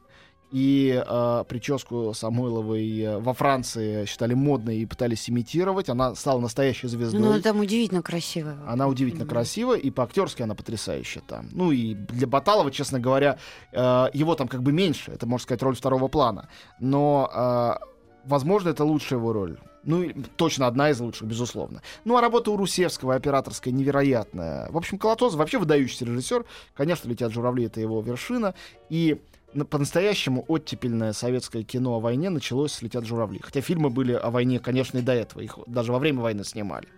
и 0.52 1.04
э, 1.06 1.44
прическу 1.48 2.14
Самойловой 2.16 3.00
э, 3.02 3.20
во 3.20 3.34
Франции 3.34 4.06
считали 4.06 4.34
модной 4.34 4.78
и 4.78 4.86
пытались 4.86 5.30
имитировать. 5.30 5.90
Она 5.90 6.16
стала 6.16 6.40
настоящей 6.40 6.88
звездой. 6.88 7.20
Ну, 7.20 7.42
там 7.42 7.60
удивительно 7.60 8.02
красиво. 8.02 8.56
Она 8.66 8.88
удивительно 8.88 9.26
Мгм. 9.26 9.34
красивая, 9.34 9.78
и 9.78 9.92
по-актерски 9.92 10.42
она 10.44 10.56
потрясающая 10.56 11.22
там. 11.28 11.50
Ну 11.52 11.72
и 11.72 11.94
для 11.94 12.28
Баталова, 12.28 12.72
честно 12.72 13.00
говоря, 13.00 13.38
э, 13.74 14.08
его 14.14 14.36
там 14.36 14.48
как 14.48 14.64
бы 14.64 14.72
меньше. 14.72 15.12
Это, 15.12 15.28
можно 15.28 15.44
сказать, 15.44 15.62
роль 15.62 15.76
второго 15.76 16.08
плана. 16.08 16.48
Но, 16.80 17.30
э, 17.32 17.86
возможно, 18.26 18.70
это 18.70 18.84
лучшая 18.86 19.20
его 19.20 19.34
роль. 19.34 19.60
Ну, 19.88 20.06
точно 20.36 20.68
одна 20.68 20.90
из 20.90 21.00
лучших, 21.00 21.28
безусловно. 21.28 21.82
Ну, 22.04 22.18
а 22.18 22.22
работа 22.22 22.52
у 22.52 22.58
Русевского 22.58 23.16
операторская 23.16 23.74
невероятная. 23.74 24.70
В 24.70 24.76
общем, 24.78 25.00
Колотозов 25.00 25.40
вообще 25.40 25.58
выдающийся 25.60 26.04
режиссер. 26.04 26.46
Конечно, 26.76 27.08
«Летят 27.10 27.32
журавли»— 27.32 27.66
это 27.68 27.80
его 27.80 28.02
вершина. 28.02 28.54
И 28.90 29.22
на- 29.54 29.64
по-настоящему 29.64 30.44
оттепельное 30.50 31.14
советское 31.14 31.64
кино 31.64 31.96
о 31.96 32.00
войне 32.02 32.30
началось 32.30 32.74
с 32.74 32.82
«Летят 32.82 33.06
журавли». 33.06 33.40
Хотя 33.42 33.62
фильмы 33.62 33.90
были 33.90 34.12
о 34.12 34.30
войне, 34.30 34.60
конечно, 34.60 34.98
и 34.98 35.02
до 35.02 35.14
этого. 35.14 35.40
Их 35.42 35.58
даже 35.68 35.94
во 35.94 36.00
время 36.00 36.20
войны 36.22 36.44
снимали. 36.44 36.90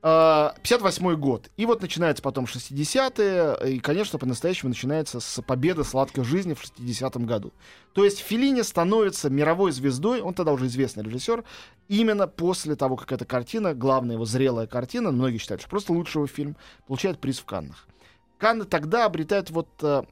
А, 0.00 0.54
58 0.62 1.16
год. 1.16 1.50
И 1.56 1.66
вот 1.66 1.82
начинается 1.82 2.22
потом 2.22 2.44
60-е, 2.44 3.74
и, 3.74 3.80
конечно, 3.80 4.18
по-настоящему 4.18 4.68
начинается 4.68 5.18
с 5.18 5.42
победы 5.42 5.82
сладкой 5.82 6.22
жизни 6.22 6.54
в 6.54 6.62
60-м 6.62 7.26
году. 7.26 7.52
То 7.94 8.04
есть 8.04 8.20
Феллини 8.20 8.62
становится 8.62 9.28
мировой 9.28 9.72
звездой, 9.72 10.20
он 10.20 10.34
тогда 10.34 10.52
уже 10.52 10.66
известный 10.66 11.02
режиссер, 11.02 11.42
именно 11.88 12.28
после 12.28 12.76
того, 12.76 12.94
как 12.96 13.10
эта 13.10 13.24
картина, 13.24 13.74
главная 13.74 14.14
его 14.14 14.24
зрелая 14.24 14.68
картина, 14.68 15.10
многие 15.10 15.38
считают, 15.38 15.62
что 15.62 15.70
просто 15.70 15.92
лучший 15.92 16.18
его 16.18 16.28
фильм, 16.28 16.56
получает 16.86 17.18
приз 17.18 17.40
в 17.40 17.44
Каннах. 17.44 17.88
Канны 18.38 18.66
тогда 18.66 19.04
обретают 19.04 19.50
вот 19.50 19.68
э, 19.82 20.04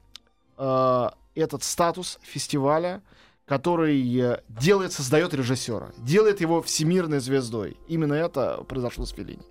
э, 0.57 1.09
этот 1.33 1.63
статус 1.63 2.19
фестиваля, 2.23 3.01
который 3.47 4.19
э, 4.19 4.41
делает, 4.49 4.91
создает 4.91 5.33
режиссера, 5.33 5.89
делает 5.97 6.41
его 6.41 6.61
всемирной 6.61 7.19
звездой. 7.19 7.77
Именно 7.87 8.13
это 8.13 8.63
произошло 8.67 9.05
с 9.05 9.11
Феллини. 9.11 9.41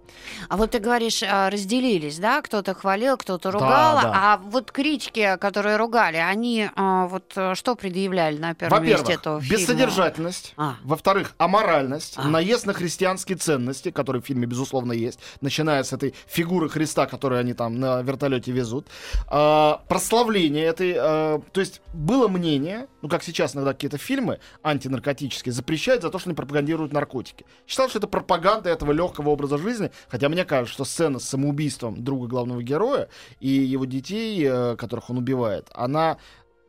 А 0.49 0.57
вот 0.57 0.73
ты 0.73 0.79
говоришь, 0.81 1.23
а, 1.23 1.51
разделились, 1.51 2.19
да? 2.19 2.43
Кто-то 2.43 2.75
хвалил, 2.75 3.17
кто-то 3.17 3.51
Да, 3.53 3.59
ругал. 3.59 4.01
да. 4.03 4.13
А 4.15 4.37
вот 4.39 4.71
критики, 4.71 5.37
которые 5.41 5.77
ругали, 5.77 6.17
они 6.19 6.69
а, 6.75 7.07
вот 7.07 7.33
а, 7.37 7.55
что 7.55 7.75
предъявляли 7.75 8.37
на 8.39 8.55
первом 8.55 8.83
месте 8.83 8.97
Во-первых, 8.99 9.21
этого 9.21 9.41
фильма? 9.41 9.59
бессодержательность. 9.61 10.53
А. 10.57 10.77
Во-вторых, 10.85 11.35
аморальность, 11.39 12.15
А. 12.17 12.29
наезд 12.29 12.67
на 12.67 12.73
христианские 12.75 13.39
ценности, 13.39 13.91
которые 13.91 14.21
в 14.23 14.27
фильме, 14.27 14.47
безусловно, 14.47 14.93
есть, 14.93 15.21
начиная 15.41 15.83
с 15.83 15.93
этой 15.93 16.15
фигуры 16.27 16.69
Христа, 16.69 17.07
которую 17.07 17.41
они 17.41 17.55
там 17.55 17.81
на 17.81 18.03
вертолете 18.03 18.53
везут. 18.53 18.87
А, 19.29 19.83
прославление 19.89 20.65
этой... 20.67 20.95
а, 20.99 21.41
то 21.53 21.61
есть 21.61 21.81
было 21.95 22.29
мнение, 22.29 22.89
ну, 23.03 23.09
как 23.09 23.23
сейчас 23.23 23.55
иногда 23.55 23.73
какие-то 23.87 23.99
фильмы 23.99 24.41
антинаркотические 24.63 25.53
запрещают 25.53 26.03
за 26.03 26.11
то, 26.11 26.19
что 26.19 26.29
они 26.29 26.37
пропагандируют 26.37 26.93
наркотики. 26.93 27.47
Считал, 27.67 27.89
что 27.89 27.99
это 27.99 28.09
пропаганда 28.09 28.69
этого 28.69 28.93
легкого 28.93 29.31
образа 29.31 29.59
жизни, 29.59 29.91
хотя 30.09 30.29
мне 30.29 30.45
кажется, 30.45 30.75
что 30.75 30.85
сцена 30.85 31.19
с 31.19 31.25
самоубийством 31.25 32.03
друга 32.03 32.27
главного 32.27 32.63
героя 32.63 33.09
и 33.41 33.49
его 33.49 33.85
детей, 33.85 34.45
э, 34.45 34.77
которых 34.77 35.11
он 35.11 35.19
убивает, 35.19 35.69
она 35.73 36.19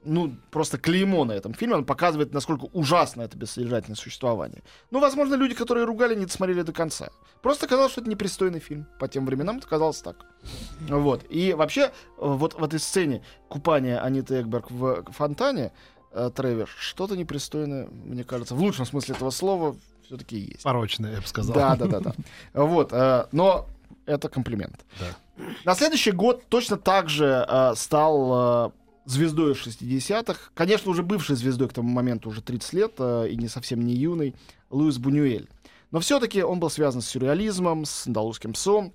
ну, 0.03 0.37
просто 0.51 0.77
клеймо 0.77 1.25
на 1.25 1.33
этом 1.33 1.53
фильме. 1.53 1.75
Он 1.75 1.85
показывает, 1.85 2.33
насколько 2.33 2.65
ужасно 2.73 3.23
это 3.23 3.37
бессодержательное 3.37 3.97
существование. 3.97 4.63
Ну, 4.91 4.99
возможно, 4.99 5.35
люди, 5.35 5.53
которые 5.53 5.85
ругали, 5.85 6.15
не 6.15 6.25
досмотрели 6.25 6.61
до 6.61 6.71
конца. 6.71 7.09
Просто 7.41 7.67
казалось, 7.67 7.91
что 7.91 8.01
это 8.01 8.09
непристойный 8.09 8.59
фильм. 8.59 8.85
По 8.99 9.07
тем 9.07 9.25
временам 9.25 9.57
это 9.57 9.67
казалось 9.67 10.01
так. 10.01 10.25
Вот. 10.87 11.25
И 11.29 11.53
вообще, 11.53 11.81
э, 11.81 11.89
вот 12.17 12.53
в 12.53 12.63
этой 12.63 12.79
сцене 12.79 13.23
купания 13.49 13.99
Аниты 14.01 14.41
Экберг 14.41 14.71
в 14.71 15.03
фонтане, 15.11 15.71
э, 16.11 16.31
Тревер, 16.35 16.69
что-то 16.77 17.15
непристойное, 17.15 17.87
мне 17.87 18.23
кажется, 18.23 18.55
в 18.55 18.61
лучшем 18.61 18.85
смысле 18.85 19.15
этого 19.15 19.29
слова 19.29 19.75
все-таки 20.05 20.37
есть. 20.37 20.63
Порочное, 20.63 21.13
я 21.13 21.21
бы 21.21 21.27
сказал. 21.27 21.55
Да, 21.55 21.75
да, 21.75 21.85
да, 21.87 21.99
да. 21.99 22.13
Вот, 22.53 22.93
э, 22.93 23.27
но 23.31 23.67
это 24.05 24.29
комплимент. 24.29 24.85
Да. 24.99 25.45
На 25.65 25.75
следующий 25.75 26.11
год 26.11 26.43
точно 26.49 26.77
так 26.77 27.09
же 27.09 27.45
э, 27.47 27.73
стал 27.75 28.73
звездой 29.05 29.53
60-х. 29.53 30.51
Конечно, 30.53 30.91
уже 30.91 31.03
бывшей 31.03 31.35
звездой 31.35 31.69
к 31.69 31.73
тому 31.73 31.89
моменту, 31.89 32.29
уже 32.29 32.41
30 32.41 32.73
лет, 32.73 32.99
и 32.99 33.35
не 33.37 33.47
совсем 33.47 33.81
не 33.81 33.93
юный, 33.93 34.35
Луис 34.69 34.97
Бунюэль. 34.97 35.47
Но 35.91 36.01
все-таки 36.01 36.43
он 36.43 36.59
был 36.59 36.69
связан 36.69 37.01
с 37.01 37.07
сюрреализмом, 37.07 37.85
с 37.85 38.07
андалузским 38.07 38.51
псом, 38.51 38.93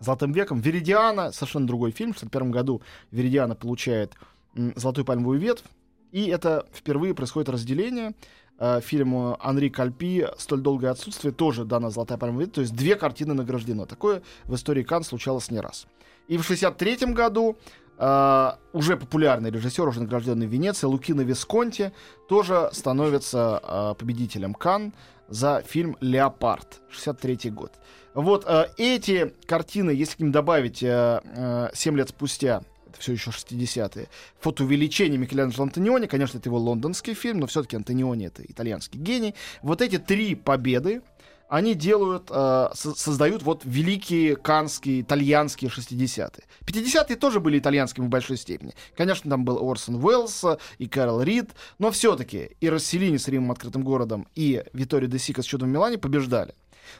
Золотым 0.00 0.32
веком. 0.32 0.60
Веридиана, 0.60 1.32
совершенно 1.32 1.66
другой 1.66 1.90
фильм. 1.90 2.12
В 2.12 2.16
1961 2.16 2.50
году 2.52 2.82
Веридиана 3.10 3.54
получает 3.54 4.14
золотую 4.54 5.04
пальмовую 5.04 5.40
ветвь. 5.40 5.64
И 6.12 6.26
это 6.26 6.66
впервые 6.72 7.14
происходит 7.14 7.48
разделение. 7.48 8.14
Э, 8.58 8.80
фильму 8.80 9.36
Анри 9.40 9.68
Кальпи 9.68 10.26
«Столь 10.38 10.60
долгое 10.60 10.90
отсутствие» 10.90 11.32
тоже 11.32 11.64
дана 11.64 11.90
золотая 11.90 12.18
ветвь. 12.32 12.52
То 12.52 12.60
есть 12.60 12.74
две 12.74 12.96
картины 12.96 13.34
награждено. 13.34 13.86
Такое 13.86 14.22
в 14.44 14.54
истории 14.54 14.82
Кан 14.82 15.04
случалось 15.04 15.50
не 15.50 15.60
раз. 15.60 15.86
И 16.26 16.36
в 16.36 16.42
1963 16.42 17.14
году 17.14 17.56
э, 17.98 18.50
уже 18.72 18.96
популярный 18.96 19.50
режиссер, 19.50 19.86
уже 19.86 20.00
награжденный 20.00 20.46
в 20.46 20.50
Венеции, 20.50 20.86
Лукино 20.86 21.22
Висконти, 21.22 21.92
тоже 22.28 22.70
становится 22.72 23.60
э, 23.62 23.94
победителем 23.98 24.54
Кан 24.54 24.92
за 25.28 25.62
фильм 25.66 25.96
«Леопард», 26.00 26.80
63 26.90 27.50
год. 27.50 27.72
Вот 28.14 28.44
э, 28.46 28.68
эти 28.76 29.34
картины, 29.46 29.90
если 29.90 30.16
к 30.16 30.20
ним 30.20 30.32
добавить 30.32 30.82
э, 30.82 31.20
э, 31.24 31.68
7 31.72 31.96
лет 31.96 32.08
спустя, 32.08 32.62
это 32.98 33.02
все 33.02 33.12
еще 33.12 33.30
60-е, 33.30 34.08
фотоувеличение 34.40 35.18
Микеланджело 35.18 35.64
Антониони, 35.64 36.06
конечно, 36.06 36.38
это 36.38 36.48
его 36.48 36.58
лондонский 36.58 37.14
фильм, 37.14 37.40
но 37.40 37.46
все-таки 37.46 37.76
Антониони 37.76 38.26
это 38.26 38.42
итальянский 38.42 38.98
гений. 38.98 39.34
Вот 39.62 39.80
эти 39.80 39.98
три 39.98 40.34
победы, 40.34 41.02
они 41.48 41.74
делают, 41.74 42.28
э, 42.30 42.68
со- 42.74 42.94
создают 42.94 43.42
вот 43.42 43.62
великие 43.64 44.36
канские, 44.36 45.00
итальянские 45.00 45.70
60-е. 45.70 46.44
50-е 46.66 47.16
тоже 47.16 47.40
были 47.40 47.58
итальянскими 47.58 48.04
в 48.04 48.10
большой 48.10 48.36
степени. 48.36 48.74
Конечно, 48.96 49.30
там 49.30 49.44
был 49.44 49.58
Орсон 49.58 50.04
Уэллс 50.04 50.44
э, 50.44 50.58
и 50.78 50.86
Кэрол 50.86 51.22
Рид, 51.22 51.50
но 51.78 51.90
все-таки 51.90 52.50
и 52.60 52.68
Расселини 52.68 53.16
с 53.16 53.28
Римом 53.28 53.52
открытым 53.52 53.82
городом, 53.82 54.26
и 54.34 54.62
Виторио 54.74 55.08
де 55.08 55.18
Сика 55.18 55.42
с 55.42 55.46
чудом 55.46 55.70
в 55.70 55.72
Милане 55.72 55.96
побеждали. 55.96 56.54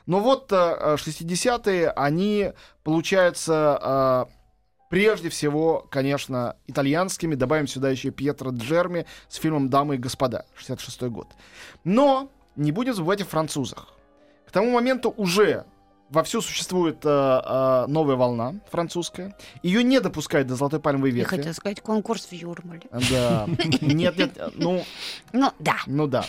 Но 0.07 0.21
вот 0.21 0.51
э, 0.53 0.57
э, 0.57 0.95
60-е, 0.97 1.91
они, 1.91 2.53
получается, 2.85 4.27
э, 4.31 4.38
прежде 4.89 5.29
всего, 5.29 5.87
конечно, 5.91 6.57
итальянскими. 6.67 7.35
Добавим 7.35 7.67
сюда 7.67 7.91
еще 7.91 8.11
Пьетро 8.11 8.51
Джерми 8.51 9.07
с 9.29 9.37
фильмом 9.37 9.69
«Дамы 9.69 9.97
и 9.97 9.99
господа», 9.99 10.45
66 10.57 11.03
год. 11.05 11.29
Но 11.85 12.31
не 12.57 12.73
будем 12.73 12.95
забывать 12.95 13.21
о 13.23 13.25
французах. 13.25 13.95
К 14.47 14.51
тому 14.51 14.71
моменту 14.73 15.13
уже 15.17 15.65
вовсю 16.11 16.41
существует 16.41 17.05
э, 17.05 17.09
э, 17.09 17.85
новая 17.87 18.17
волна 18.17 18.55
французская. 18.71 19.37
Ее 19.63 19.83
не 19.83 20.01
допускают 20.01 20.49
до 20.49 20.55
золотой 20.57 20.81
пальмовой 20.81 21.11
Я 21.11 21.17
ветви. 21.17 21.37
хотела 21.37 21.53
сказать 21.53 21.83
конкурс 21.83 22.25
в 22.25 22.33
Юрмале. 22.33 22.81
Да. 23.11 23.47
Нет, 23.83 24.17
нет, 24.17 24.39
ну, 24.55 24.83
Ну, 25.35 25.53
да. 25.59 25.77
ну 25.87 26.07
да. 26.07 26.25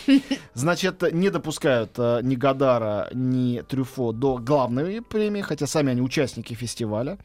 Значит, 0.52 1.00
не 1.14 1.30
допускают 1.30 1.92
э, 1.96 2.20
ни 2.22 2.36
Гадара, 2.36 3.08
ни 3.14 3.62
Трюфо 3.62 4.12
до 4.12 4.36
главной 4.36 5.00
премии, 5.00 5.40
хотя 5.40 5.66
сами 5.66 5.92
они 5.92 6.02
участники 6.02 6.52
фестиваля. 6.52 7.16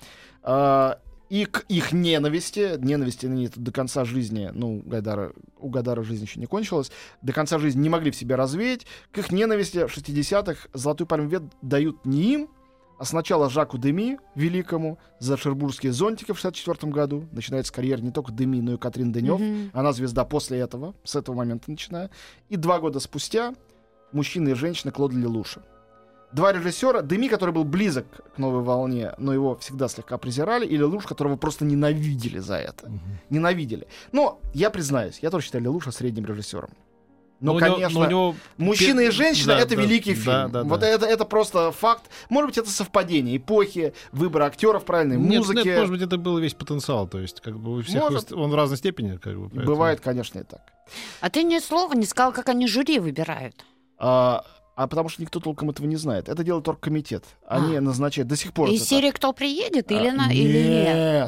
А, 0.41 0.99
и 1.29 1.45
к 1.45 1.65
их 1.67 1.91
ненависти, 1.91 2.77
ненависти 2.77 3.25
они 3.25 3.49
до 3.55 3.71
конца 3.71 4.05
жизни, 4.05 4.51
ну, 4.53 4.81
Гайдара, 4.85 5.33
у 5.57 5.69
Гадара 5.69 6.03
жизнь 6.03 6.23
еще 6.23 6.39
не 6.39 6.45
кончилась, 6.45 6.91
до 7.21 7.33
конца 7.33 7.59
жизни 7.59 7.81
не 7.81 7.89
могли 7.89 8.11
в 8.11 8.15
себе 8.15 8.35
развеять. 8.35 8.85
К 9.11 9.19
их 9.19 9.31
ненависти 9.31 9.87
в 9.87 9.97
60-х 9.97 10.69
золотую 10.73 11.07
пальму 11.07 11.27
вет 11.27 11.43
дают 11.61 12.05
не 12.05 12.33
им, 12.33 12.49
а 12.97 13.05
сначала 13.05 13.49
Жаку 13.49 13.77
Деми, 13.77 14.19
великому, 14.35 14.99
за 15.19 15.35
шербургские 15.35 15.91
зонтики 15.91 16.31
в 16.31 16.39
64 16.39 16.91
году. 16.91 17.27
Начинается 17.31 17.73
карьера 17.73 18.01
не 18.01 18.11
только 18.11 18.31
Деми, 18.31 18.61
но 18.61 18.75
и 18.75 18.77
Катрин 18.77 19.11
Денев. 19.11 19.39
Мгм. 19.39 19.71
Она 19.73 19.91
звезда 19.91 20.23
после 20.23 20.59
этого, 20.59 20.95
с 21.03 21.15
этого 21.15 21.35
момента 21.35 21.69
начиная. 21.69 22.09
И 22.49 22.55
два 22.55 22.79
года 22.79 22.99
спустя 22.99 23.53
мужчина 24.11 24.49
и 24.49 24.53
женщина 24.53 24.91
Клод 24.91 25.13
Лелуша. 25.13 25.61
Два 26.35 26.51
режиссера, 26.51 27.01
Деми, 27.01 27.29
который 27.29 27.51
был 27.51 27.63
близок 27.63 28.05
к 28.35 28.37
новой 28.37 28.61
волне, 28.61 29.13
но 29.17 29.33
его 29.33 29.55
всегда 29.55 29.87
слегка 29.87 30.17
презирали, 30.17 30.65
и 30.65 30.75
Лелуш, 30.75 31.05
которого 31.05 31.37
просто 31.37 31.63
ненавидели 31.63 32.39
за 32.39 32.55
это. 32.57 32.91
Ненавидели. 33.29 33.87
Но 34.11 34.39
я 34.53 34.69
признаюсь, 34.69 35.19
я 35.21 35.29
тоже 35.29 35.45
считаю 35.45 35.63
Лелуша 35.63 35.91
средним 35.91 36.25
режиссером. 36.25 36.71
Но, 37.39 37.53
него- 37.59 37.75
конечно, 37.75 37.99
но 37.99 38.05
у 38.05 38.09
него 38.09 38.35
Мужчина 38.57 39.01
и 39.01 39.09
женщина 39.11 39.55
да, 39.55 39.59
это 39.59 39.75
да, 39.75 39.81
великий 39.81 40.13
да, 40.15 40.21
фильм. 40.21 40.51
да, 40.51 40.63
вот 40.63 40.79
да. 40.79 40.87
Это, 40.87 41.05
это 41.05 41.25
просто 41.25 41.71
факт. 41.71 42.03
Может 42.29 42.49
быть, 42.49 42.57
это 42.57 42.69
совпадение 42.69 43.37
эпохи, 43.37 43.93
выбора 44.11 44.45
актеров, 44.45 44.83
правильной 44.85 45.17
Нет, 45.17 45.39
музыки. 45.39 45.65
нет, 45.67 45.77
может 45.77 45.91
быть, 45.91 46.01
это 46.01 46.17
был 46.17 46.37
весь 46.39 46.53
потенциал. 46.53 47.07
То 47.07 47.19
есть, 47.19 47.41
как 47.41 47.57
бы 47.57 47.77
у 47.77 47.81
всех 47.81 48.01
Может. 48.01 48.31
он 48.33 48.51
в 48.51 48.55
разной 48.55 48.77
степени, 48.77 49.17
как 49.17 49.37
бы. 49.37 49.49
поэтому- 49.49 49.65
Бывает, 49.65 49.99
конечно, 50.01 50.39
и 50.39 50.43
так. 50.43 50.61
А 51.21 51.29
ты 51.29 51.43
ни 51.43 51.59
слова 51.59 51.93
не 51.93 52.05
сказал, 52.05 52.31
как 52.33 52.49
они 52.49 52.67
жюри 52.67 52.99
выбирают. 52.99 53.63
А, 53.97 54.43
А 54.75 54.87
потому 54.87 55.07
что 55.07 55.21
никто 55.21 55.39
толком 55.39 55.69
этого 55.69 55.87
не 55.87 55.95
знает. 55.95 56.27
Это 56.27 56.43
делает 56.43 56.67
оргкомитет. 56.67 57.23
Они 57.47 57.79
назначают 57.79 58.27
до 58.27 58.35
сих 58.35 58.51
пор. 58.51 58.69
Из 58.69 58.81
это 58.81 58.89
серии 58.89 59.11
«Кто 59.11 59.31
приедет» 59.31 59.89
или, 59.89 60.07
А, 60.09 60.13
на, 60.13 60.29
или 60.33 60.67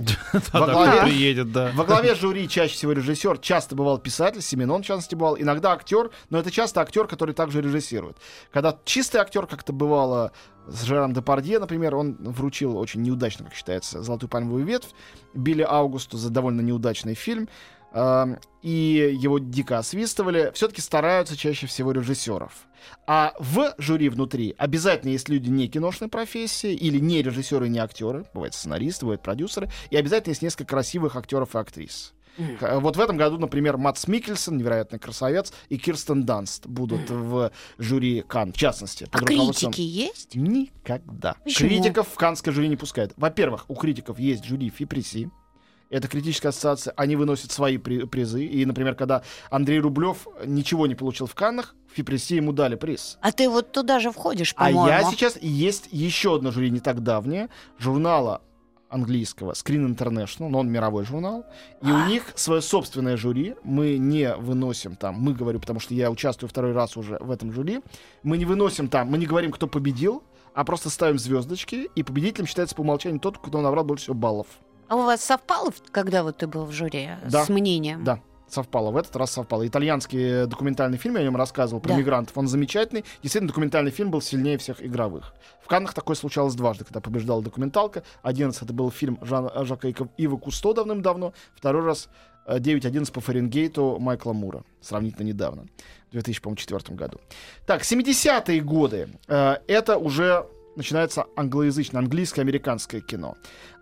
нет? 0.02 0.18
Во 0.52 0.68
главе- 0.68 1.04
приедет, 1.04 1.54
да. 1.54 1.72
Во 1.74 1.86
главе 1.86 2.14
жюри 2.16 2.50
чаще 2.50 2.74
всего 2.74 2.92
режиссер, 2.92 3.38
часто 3.38 3.74
бывал 3.76 4.00
писатель, 4.00 4.42
Семенон, 4.42 4.84
в 4.84 4.86
частности, 4.86 5.16
бывал, 5.16 5.38
иногда 5.40 5.72
актер, 5.72 6.12
но 6.30 6.40
это 6.40 6.52
часто 6.52 6.82
актер, 6.82 7.08
который 7.08 7.34
также 7.34 7.62
режиссирует. 7.62 8.18
Когда 8.52 8.78
чистый 8.84 9.18
актер, 9.22 9.48
как 9.48 9.62
это 9.62 9.72
бывало 9.72 10.34
с 10.68 10.84
Жером 10.84 11.14
Депардье, 11.14 11.60
например, 11.60 11.96
он 11.96 12.18
вручил 12.20 12.76
очень 12.78 13.02
неудачно, 13.02 13.46
как 13.46 13.54
считается, 13.56 14.04
«Золотую 14.04 14.30
пальмовую 14.30 14.66
ветвь» 14.66 14.90
Билли 15.34 15.62
Аугусту 15.62 16.18
за 16.18 16.30
довольно 16.30 16.60
неудачный 16.60 17.14
фильм, 17.14 17.48
и 17.94 19.18
его 19.20 19.40
дико 19.40 19.78
освистывали, 19.78 20.52
все-таки 20.54 20.82
стараются 20.82 21.38
чаще 21.38 21.68
всего 21.68 21.92
режиссеров. 21.92 22.68
А 23.06 23.34
в 23.40 23.74
жюри 23.78 24.10
внутри 24.10 24.54
обязательно 24.58 25.12
есть 25.12 25.30
люди 25.30 25.50
не 25.50 25.68
киношной 25.68 26.10
профессии, 26.10 26.74
или 26.74 27.00
не 27.00 27.22
режиссеры, 27.22 27.70
не 27.70 27.80
актеры, 27.80 28.26
бывают 28.34 28.54
сценаристы, 28.54 29.06
бывают 29.06 29.22
продюсеры, 29.24 29.70
и 29.90 29.96
обязательно 29.98 30.32
есть 30.32 30.42
несколько 30.42 30.66
красивых 30.66 31.16
актеров 31.16 31.56
и 31.56 31.60
актрис. 31.60 32.14
Вот 32.62 32.98
в 32.98 33.00
этом 33.00 33.18
году, 33.18 33.40
например, 33.40 33.78
Матс 33.78 34.08
Микельсон, 34.08 34.58
невероятный 34.58 35.00
красавец, 35.00 35.52
и 35.70 35.78
Кирстен 35.80 36.24
Данст 36.24 36.68
будут 36.68 37.10
в 37.10 37.52
жюри 37.80 38.22
Кан, 38.22 38.54
в 38.54 38.58
частности. 38.58 39.08
А 39.12 39.18
руководством- 39.18 39.72
критики 39.72 39.82
есть? 39.82 40.36
Никогда. 40.36 41.36
Почему? 41.44 41.70
Критиков 41.70 42.08
в 42.08 42.16
канское 42.16 42.54
жюри 42.54 42.68
не 42.68 42.76
пускают. 42.78 43.14
Во-первых, 43.18 43.66
у 43.70 43.74
критиков 43.74 44.20
есть 44.20 44.46
жюри 44.46 44.70
ФИПРИСИ. 44.70 45.32
Это 45.90 46.08
критическая 46.08 46.50
ассоциация. 46.50 46.94
Они 46.98 47.16
выносят 47.16 47.52
свои 47.52 47.78
при- 47.78 48.06
призы. 48.06 48.46
И, 48.46 48.66
например, 48.66 48.96
когда 48.96 49.24
Андрей 49.50 49.80
Рублев 49.80 50.28
ничего 50.46 50.86
не 50.88 50.96
получил 50.96 51.28
в 51.28 51.36
Каннах, 51.36 51.76
в 51.92 51.96
ФИПРИСИ 51.96 52.36
ему 52.36 52.52
дали 52.52 52.76
приз. 52.76 53.18
А 53.22 53.32
ты 53.32 53.50
вот 53.50 53.72
туда 53.72 54.00
же 54.00 54.12
входишь, 54.12 54.54
А 54.58 54.66
по-моему. 54.66 54.88
я 54.88 55.04
сейчас... 55.10 55.38
Есть 55.42 55.88
еще 55.92 56.36
одно 56.36 56.52
жюри 56.52 56.70
не 56.72 56.80
так 56.82 57.02
давнее. 57.02 57.50
Журнала 57.80 58.42
английского 58.90 59.52
Screen 59.54 59.96
International, 59.96 60.50
но 60.50 60.60
он 60.60 60.70
мировой 60.70 61.06
журнал. 61.06 61.46
И 61.82 61.92
у 61.92 62.06
них 62.08 62.32
свое 62.36 62.62
собственное 62.62 63.18
жюри. 63.18 63.56
Мы 63.64 63.98
не 63.98 64.34
выносим 64.36 64.96
там, 64.96 65.16
мы 65.16 65.34
говорю, 65.34 65.60
потому 65.60 65.80
что 65.80 65.94
я 65.94 66.10
участвую 66.12 66.50
второй 66.50 66.74
раз 66.74 66.98
уже 66.98 67.18
в 67.20 67.32
этом 67.32 67.52
жюри. 67.52 67.82
Мы 68.24 68.38
не 68.38 68.46
выносим 68.46 68.88
там, 68.90 69.10
мы 69.10 69.18
не 69.18 69.26
говорим, 69.26 69.52
кто 69.52 69.68
победил, 69.68 70.24
а 70.54 70.64
просто 70.64 70.90
ставим 70.90 71.20
звездочки, 71.20 71.90
и 71.96 72.04
победителем 72.04 72.48
считается 72.48 72.76
по 72.76 72.82
умолчанию 72.82 73.20
тот, 73.20 73.38
кто 73.38 73.62
набрал 73.62 73.84
больше 73.84 74.04
всего 74.06 74.16
баллов. 74.16 74.48
А 74.90 74.96
у 74.96 75.04
вас 75.04 75.22
совпало, 75.24 75.74
когда 75.92 76.24
вот 76.24 76.38
ты 76.38 76.48
был 76.48 76.66
в 76.66 76.72
жюри, 76.72 77.10
Да. 77.30 77.44
с 77.46 77.50
мнением? 77.50 78.04
Да, 78.04 78.20
совпало. 78.48 78.92
В 78.92 78.98
этот 78.98 79.16
раз 79.18 79.32
совпало. 79.32 79.68
Итальянский 79.68 80.46
документальный 80.46 80.98
фильм, 80.98 81.16
я 81.16 81.22
о 81.22 81.24
нем 81.24 81.36
рассказывал, 81.36 81.82
про 81.82 81.90
Да. 81.90 81.96
мигрантов. 81.98 82.38
Он 82.38 82.48
замечательный. 82.48 83.04
Действительно, 83.22 83.50
документальный 83.50 83.92
фильм 83.92 84.12
был 84.12 84.22
сильнее 84.22 84.58
всех 84.58 84.84
игровых. 84.84 85.34
В 85.62 85.68
Каннах 85.68 85.94
такое 85.94 86.16
случалось 86.16 86.56
дважды, 86.56 86.86
когда 86.86 87.02
побеждала 87.02 87.42
документалка. 87.42 88.04
Один 88.22 88.48
раз 88.48 88.62
это 88.62 88.72
был 88.74 88.90
фильм 88.92 89.20
Жана 89.22 89.66
Жака 89.66 89.90
Ика- 89.90 90.10
Ива 90.18 90.38
Кусто 90.38 90.74
давным-давно. 90.74 91.34
Второй 91.56 91.84
раз 91.84 92.08
э, 92.46 92.60
9.11 92.60 93.12
по 93.12 93.20
Фаренгейту 93.20 93.98
Майкла 94.00 94.32
Мура. 94.32 94.64
Сравнительно 94.80 95.26
недавно. 95.26 95.66
В 96.08 96.12
2004 96.14 96.96
году. 96.96 97.20
Так, 97.66 97.82
70-е 97.82 98.62
годы. 98.62 99.10
Э, 99.28 99.58
это 99.68 99.98
уже 99.98 100.46
начинается 100.78 101.26
англоязычное, 101.36 102.00
английско-американское 102.02 103.02
кино. 103.02 103.36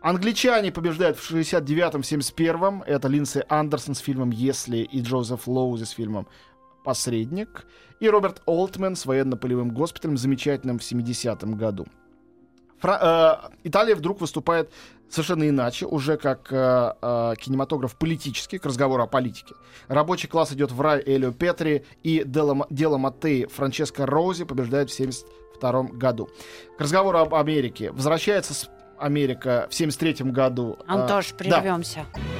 Англичане 0.05 0.71
побеждают 0.71 1.17
в 1.17 1.31
69-м, 1.31 2.01
71-м. 2.01 2.83
Это 2.83 3.07
Линдси 3.07 3.43
Андерсон 3.49 3.95
с 3.95 3.97
фильмом 3.97 4.29
«Если» 4.29 4.77
и 4.77 5.01
Джозеф 5.01 5.47
Лоузи 5.47 5.85
с 5.85 5.89
фильмом 5.89 6.27
«Посредник». 6.83 7.65
И 7.99 8.07
Роберт 8.07 8.43
Олтмен 8.45 8.95
с 8.95 9.07
военно-полевым 9.07 9.71
госпиталем, 9.71 10.15
замечательным 10.15 10.77
в 10.77 10.83
70-м 10.83 11.55
году. 11.55 11.87
Фра- 12.79 13.49
э, 13.51 13.57
Италия 13.63 13.95
вдруг 13.95 14.21
выступает 14.21 14.71
совершенно 15.09 15.49
иначе, 15.49 15.87
уже 15.87 16.17
как 16.17 16.53
э, 16.53 16.93
э, 17.01 17.33
кинематограф 17.39 17.97
политический, 17.97 18.59
к 18.59 18.65
разговору 18.67 19.01
о 19.01 19.07
политике. 19.07 19.55
Рабочий 19.87 20.27
класс 20.27 20.53
идет 20.53 20.71
в 20.71 20.79
рай 20.81 21.01
Элио 21.03 21.31
Петри 21.31 21.83
и 22.03 22.21
Дело, 22.23 22.67
Дело 22.69 22.99
Маттеи 22.99 23.45
Франческо 23.45 24.05
Роузи 24.05 24.43
побеждает 24.43 24.91
в 24.91 24.93
72 24.93 25.83
году. 25.93 26.29
К 26.77 26.81
разговору 26.81 27.17
об 27.17 27.33
Америке. 27.33 27.91
Возвращается 27.91 28.53
с 28.53 28.69
Америка 28.97 29.67
в 29.69 29.75
73 29.75 30.31
году. 30.31 30.77
Антош, 30.87 31.31
да. 31.31 31.35
прервемся. 31.37 32.05
Спутник 32.11 32.34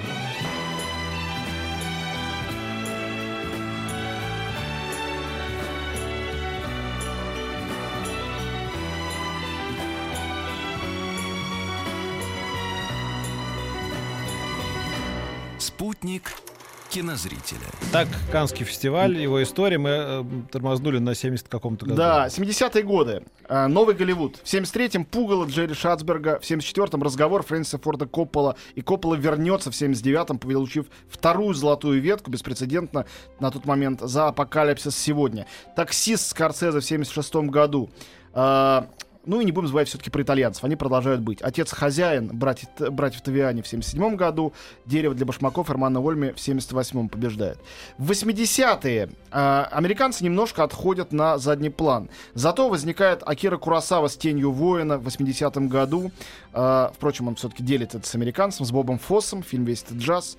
кинозрителя. 16.96 17.68
Так, 17.92 18.08
Канский 18.32 18.64
фестиваль, 18.64 19.18
его 19.18 19.44
история, 19.44 19.78
мы 19.78 19.90
э, 19.90 20.24
тормознули 20.50 21.00
на 21.00 21.14
70 21.14 21.50
каком-то 21.50 21.86
году. 21.86 21.98
Да, 21.98 22.28
70-е 22.28 22.84
годы. 22.84 23.24
Э, 23.50 23.68
Новый 23.68 23.96
Голливуд. 23.96 24.38
В 24.38 24.46
73-м 24.46 25.04
Пугало 25.04 25.46
Джерри 25.46 25.74
Шацберга. 25.74 26.40
В 26.40 26.50
74-м 26.50 27.04
разговор 27.04 27.44
Фрэнсиса 27.44 27.80
Форда 27.80 28.06
Коппола. 28.06 28.56
И 28.76 28.82
Коппола 28.82 29.16
вернется 29.16 29.72
в 29.72 29.74
79-м, 29.74 30.40
получив 30.40 30.86
вторую 31.10 31.54
золотую 31.54 32.00
ветку, 32.00 32.32
беспрецедентно 32.32 33.06
на 33.42 33.52
тот 33.52 33.66
момент, 33.66 34.00
за 34.00 34.30
«Апокалипсис 34.30 34.96
сегодня». 34.96 35.48
Таксист 35.76 36.30
Скорсезе 36.30 36.80
в 36.80 36.84
76-м 36.84 37.50
году. 37.50 37.90
Э, 38.34 38.84
ну 39.26 39.42
и 39.42 39.46
не 39.46 39.52
будем 39.52 39.68
забывать 39.68 39.88
все-таки 39.88 40.10
про 40.10 40.22
итальянцев. 40.22 40.64
Они 40.64 40.76
продолжают 40.76 41.22
быть. 41.22 41.42
Отец-хозяин, 41.42 42.28
братья, 42.28 42.68
братьев 42.90 43.22
Тавиани 43.22 43.62
в 43.62 43.68
77 43.68 44.16
году. 44.16 44.54
Дерево 44.86 45.14
для 45.16 45.26
башмаков 45.26 45.70
Эрмана 45.70 46.02
Ольми 46.02 46.32
в 46.32 46.38
78-м 46.38 47.10
побеждает. 47.10 47.60
В 47.98 48.12
80-е 48.12 49.10
э, 49.32 49.66
американцы 49.72 50.24
немножко 50.24 50.64
отходят 50.64 51.12
на 51.12 51.38
задний 51.38 51.70
план. 51.70 52.10
Зато 52.34 52.70
возникает 52.70 53.22
Акира 53.26 53.58
Курасава 53.58 54.08
с 54.08 54.18
«Тенью 54.18 54.52
воина» 54.52 54.98
в 54.98 55.08
80-м 55.08 55.68
году. 55.68 56.12
Э, 56.54 56.90
впрочем, 56.94 57.28
он 57.28 57.36
все-таки 57.36 57.64
делит 57.64 57.96
это 57.96 58.08
с 58.08 58.16
американцем, 58.16 58.66
с 58.66 58.72
Бобом 58.72 59.00
Фоссом. 59.00 59.44
Фильм 59.44 59.66
«Весь 59.66 59.84
этот 59.84 59.98
джаз». 59.98 60.38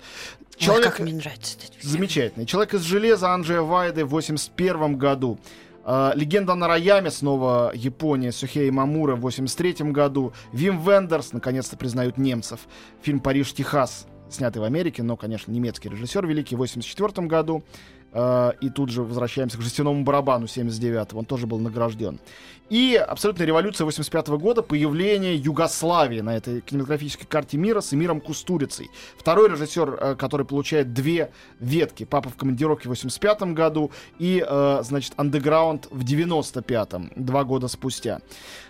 Ой, 0.67 0.81
как 0.81 0.99
мне 0.99 1.13
нравится. 1.13 1.57
Замечательный. 1.81 2.45
Человек 2.45 2.73
из 2.73 2.81
железа 2.81 3.31
Анджея 3.31 3.61
Вайды 3.61 4.05
в 4.05 4.09
81 4.09 4.97
году. 4.97 5.39
А, 5.89 6.11
Легенда 6.15 6.53
на 6.55 6.67
Раяме, 6.67 7.09
снова 7.09 7.71
Япония, 7.73 8.33
Сухей 8.33 8.69
Мамура 8.71 9.15
в 9.15 9.21
83 9.21 9.91
году. 9.93 10.33
Вим 10.51 10.81
Вендерс, 10.81 11.31
наконец-то 11.31 11.77
признают 11.77 12.17
немцев. 12.17 12.67
Фильм 13.01 13.21
«Париж, 13.21 13.53
Техас», 13.53 14.05
снятый 14.29 14.61
в 14.61 14.65
Америке, 14.65 15.01
но, 15.01 15.15
конечно, 15.15 15.49
немецкий 15.49 15.87
режиссер 15.87 16.27
великий, 16.27 16.55
в 16.55 16.59
84 16.59 17.25
году. 17.27 17.63
А, 18.13 18.53
И 18.61 18.69
тут 18.69 18.89
же 18.89 19.03
возвращаемся 19.03 19.57
к 19.57 19.61
жестяному 19.61 20.03
барабану 20.03 20.45
79-го. 20.45 21.19
Он 21.19 21.25
тоже 21.25 21.47
был 21.47 21.59
награжден. 21.59 22.19
И 22.69 22.95
абсолютная 22.95 23.47
революция 23.47 23.85
85 23.85 24.27
года, 24.29 24.61
появление 24.61 25.35
Югославии 25.35 26.19
на 26.19 26.35
этой 26.35 26.59
кинематографической 26.59 27.25
карте 27.25 27.57
мира 27.57 27.79
с 27.79 27.93
Эмиром 27.93 28.19
Кустурицей. 28.19 28.89
Второй 29.17 29.49
режиссер, 29.49 29.97
э, 29.99 30.15
который 30.15 30.45
получает 30.45 30.93
две 30.93 31.31
ветки. 31.61 32.03
«Папа 32.03 32.29
в 32.29 32.35
командировке» 32.35 32.89
в 32.89 32.89
85 32.89 33.53
году 33.53 33.91
и, 34.19 34.43
э, 34.45 34.79
значит, 34.83 35.13
«Андеграунд» 35.15 35.87
в 35.91 36.03
95-м, 36.03 37.11
два 37.15 37.45
года 37.45 37.69
спустя. 37.69 38.19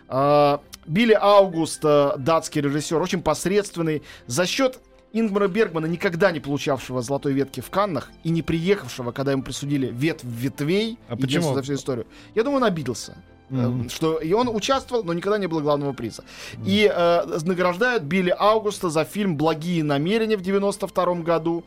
Э, 0.10 0.60
Билли 0.86 1.17
Аугуст, 1.19 1.84
э, 1.84 2.13
датский 2.17 2.62
режиссер, 2.62 3.02
очень 3.02 3.21
посредственный. 3.21 4.04
За 4.28 4.45
счет 4.45 4.80
Ингмара 5.13 5.48
Бергмана, 5.48 5.86
никогда 5.86 6.32
не 6.32 6.39
получавшего 6.39 7.02
золотой 7.02 7.34
ветки 7.34 7.62
в 7.62 7.70
Каннах 7.70 8.12
и 8.24 8.30
не 8.30 8.41
приехавшего, 8.41 9.12
когда 9.12 9.32
ему 9.32 9.43
присудили 9.43 9.88
ветвь 9.91 10.24
ветвей, 10.24 11.00
А 11.08 11.15
почему? 11.15 11.54
за 11.54 11.62
всю 11.62 11.76
историю. 11.76 12.06
Я 12.36 12.43
думаю, 12.43 12.58
он 12.58 12.63
обиделся. 12.65 13.15
Э, 13.50 13.72
Что 13.89 14.17
и 14.17 14.34
он 14.34 14.50
участвовал, 14.50 15.04
но 15.04 15.13
никогда 15.13 15.38
не 15.38 15.48
было 15.48 15.62
главного 15.62 15.93
приза. 15.93 16.24
И 16.65 16.91
э, 16.93 17.39
награждают 17.46 18.04
Билли 18.04 18.36
Аугуста 18.38 18.89
за 18.89 19.06
фильм 19.06 19.38
«Благие 19.38 19.84
намерения» 19.84 20.36
в 20.36 20.41
92 20.41 21.15
году. 21.22 21.63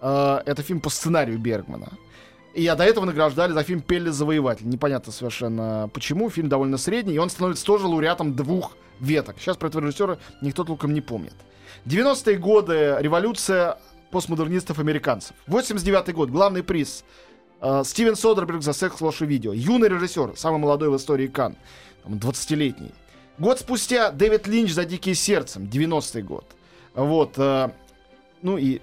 Э, 0.00 0.40
это 0.44 0.62
фильм 0.62 0.80
по 0.80 0.90
сценарию 0.90 1.38
Бергмана. 1.38 1.88
И 2.54 2.66
а 2.66 2.76
до 2.76 2.84
этого 2.84 3.06
награждали 3.06 3.52
за 3.52 3.62
фильм 3.62 3.80
«Пелли 3.80 4.10
Завоеватель». 4.10 4.68
Непонятно 4.68 5.10
совершенно 5.10 5.88
почему. 5.94 6.28
Фильм 6.28 6.50
довольно 6.50 6.76
средний, 6.76 7.14
и 7.14 7.18
он 7.18 7.30
становится 7.30 7.64
тоже 7.64 7.86
лауреатом 7.86 8.36
двух 8.36 8.76
веток. 9.00 9.36
Сейчас 9.38 9.56
про 9.56 9.68
этого 9.68 9.82
режиссера 9.82 10.18
никто 10.42 10.64
толком 10.64 10.92
не 10.92 11.00
помнит. 11.00 11.32
90-е 11.86 12.36
годы, 12.36 12.96
революция 13.00 13.78
постмодернистов-американцев. 14.10 15.34
89-й 15.48 16.12
год, 16.12 16.30
главный 16.30 16.62
приз. 16.62 17.04
Э, 17.60 17.82
Стивен 17.84 18.16
Содерберг 18.16 18.62
за 18.62 18.72
секс, 18.72 19.00
ложь 19.00 19.22
и 19.22 19.26
видео. 19.26 19.52
Юный 19.52 19.88
режиссер, 19.88 20.34
самый 20.36 20.58
молодой 20.58 20.90
в 20.90 20.96
истории 20.96 21.26
Кан. 21.26 21.56
20-летний. 22.04 22.92
Год 23.38 23.58
спустя 23.58 24.10
Дэвид 24.10 24.46
Линч 24.46 24.72
за 24.72 24.84
«Дикие 24.84 25.14
сердцем», 25.14 25.64
90-й 25.64 26.22
год. 26.22 26.44
Вот. 26.94 27.34
э, 27.38 27.70
ну 28.42 28.58
и 28.58 28.80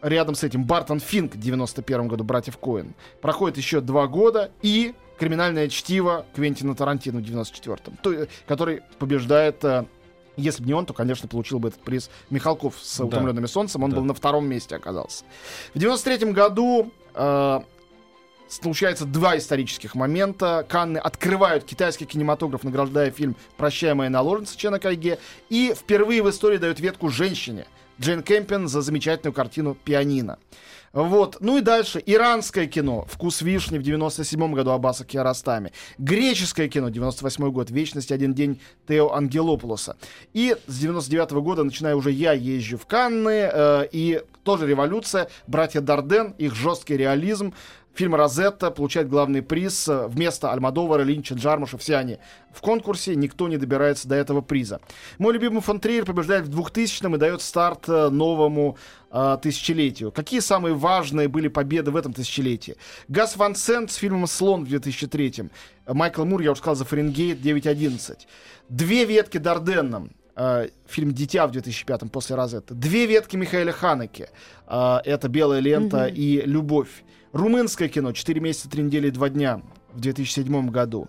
рядом 0.00 0.34
с 0.34 0.44
этим 0.44 0.64
Бартон 0.64 1.00
Финк 1.00 1.34
в 1.34 1.38
91 1.38 2.08
году, 2.08 2.24
«Братьев 2.24 2.58
Коэн». 2.58 2.94
Проходит 3.20 3.56
еще 3.56 3.80
два 3.80 4.06
года, 4.06 4.50
и 4.62 4.94
«Криминальное 5.18 5.68
чтиво» 5.68 6.26
Квентина 6.34 6.74
Тарантино 6.74 7.20
в 7.20 7.22
94-м, 7.22 7.96
то, 8.02 8.12
э, 8.12 8.26
который 8.46 8.82
побеждает 8.98 9.64
если 10.36 10.62
бы 10.62 10.68
не 10.68 10.74
он, 10.74 10.86
то, 10.86 10.94
конечно, 10.94 11.28
получил 11.28 11.58
бы 11.58 11.68
этот 11.68 11.80
приз 11.82 12.10
Михалков 12.30 12.74
с 12.82 12.98
Да. 12.98 13.04
«Утомленными 13.04 13.46
солнцем». 13.46 13.82
Он 13.82 13.90
Да. 13.90 13.96
был 13.96 14.04
на 14.04 14.14
втором 14.14 14.46
месте 14.46 14.76
оказался. 14.76 15.24
В 15.74 15.78
93 15.78 16.32
году 16.32 16.90
э, 17.14 17.60
случается 18.48 19.04
два 19.04 19.36
исторических 19.36 19.94
момента. 19.94 20.66
Канны 20.68 20.98
открывают 20.98 21.64
китайский 21.64 22.04
кинематограф, 22.06 22.62
награждая 22.64 23.10
фильм 23.10 23.36
«Прощай, 23.56 23.94
моя 23.94 24.10
наложница» 24.10 24.56
Чена 24.56 24.78
Кайге. 24.78 25.18
И 25.48 25.74
впервые 25.76 26.22
в 26.22 26.30
истории 26.30 26.58
дают 26.58 26.80
ветку 26.80 27.08
женщине. 27.08 27.66
Джейн 28.00 28.22
Кемпин 28.22 28.68
за 28.68 28.80
замечательную 28.80 29.32
картину 29.32 29.76
«Пианино». 29.84 30.38
Вот. 30.94 31.38
Ну 31.40 31.58
и 31.58 31.60
дальше. 31.60 32.00
Иранское 32.06 32.66
кино. 32.66 33.04
«Вкус 33.08 33.42
вишни» 33.42 33.78
в 33.78 33.82
97 33.82 34.54
году 34.54 34.70
Аббаса 34.70 35.04
Киаростами. 35.04 35.72
Греческое 35.98 36.68
кино. 36.68 36.88
98 36.88 37.50
год. 37.50 37.70
«Вечность. 37.70 38.12
Один 38.12 38.32
день» 38.32 38.60
Тео 38.86 39.12
Ангелопулоса. 39.12 39.96
И 40.34 40.56
с 40.68 40.78
99 40.78 41.32
года, 41.32 41.64
начиная 41.64 41.96
уже 41.96 42.12
я, 42.12 42.32
езжу 42.32 42.78
в 42.78 42.86
Канны. 42.86 43.50
э, 43.52 43.88
и 43.90 44.22
тоже 44.44 44.68
революция. 44.68 45.28
«Братья 45.48 45.80
Дарден». 45.80 46.34
Их 46.38 46.54
жесткий 46.54 46.96
реализм. 46.96 47.54
Фильм 47.94 48.16
«Розетта» 48.16 48.72
получает 48.72 49.08
главный 49.08 49.40
приз 49.40 49.88
э, 49.88 50.08
вместо 50.08 50.52
Альмадовара, 50.52 51.02
Линча, 51.02 51.34
Джармуша. 51.34 51.78
Все 51.78 51.96
они 51.96 52.18
в 52.52 52.60
конкурсе. 52.60 53.14
Никто 53.14 53.46
не 53.48 53.56
добирается 53.56 54.08
до 54.08 54.16
этого 54.16 54.40
приза. 54.40 54.80
Мой 55.18 55.32
любимый 55.32 55.60
фон 55.60 55.78
Триер 55.78 56.04
побеждает 56.04 56.48
в 56.48 56.60
2000-м 56.60 57.14
и 57.14 57.18
дает 57.18 57.40
старт 57.40 57.88
э, 57.88 58.08
новому 58.08 58.76
э, 59.12 59.38
тысячелетию. 59.40 60.10
Какие 60.10 60.40
самые 60.40 60.74
важные 60.74 61.28
были 61.28 61.46
победы 61.46 61.92
в 61.92 61.96
этом 61.96 62.12
тысячелетии? 62.12 62.74
Гас 63.06 63.36
Ван 63.36 63.54
Сент 63.54 63.92
с 63.92 63.94
фильмом 63.94 64.26
«Слон» 64.26 64.64
в 64.64 64.68
2003-м. 64.68 65.50
Майкл 65.86 66.24
Мур, 66.24 66.40
я 66.40 66.50
уже 66.50 66.58
сказал, 66.58 66.74
за 66.74 66.84
«Фаренгейт» 66.84 67.38
9.11. 67.38 68.18
Две 68.68 69.04
ветки 69.04 69.38
Дарденном. 69.38 70.10
э, 70.36 70.68
фильм 70.88 71.12
«Дитя» 71.12 71.46
в 71.46 71.52
2005-м 71.52 72.08
после 72.08 72.34
«Розетты». 72.34 72.74
Две 72.74 73.06
ветки 73.06 73.36
Михаэля 73.36 73.70
Ханеке. 73.70 74.30
э, 74.66 74.96
это 75.04 75.28
«Белая 75.28 75.60
лента» 75.60 76.06
и 76.06 76.42
«Любовь». 76.44 77.04
Румынское 77.34 77.88
кино 77.88 78.12
«Четыре 78.12 78.40
месяца, 78.40 78.70
три 78.70 78.84
недели 78.84 79.08
и 79.08 79.10
два 79.10 79.28
дня» 79.28 79.60
в 79.92 79.98
2007 79.98 80.68
году. 80.70 81.08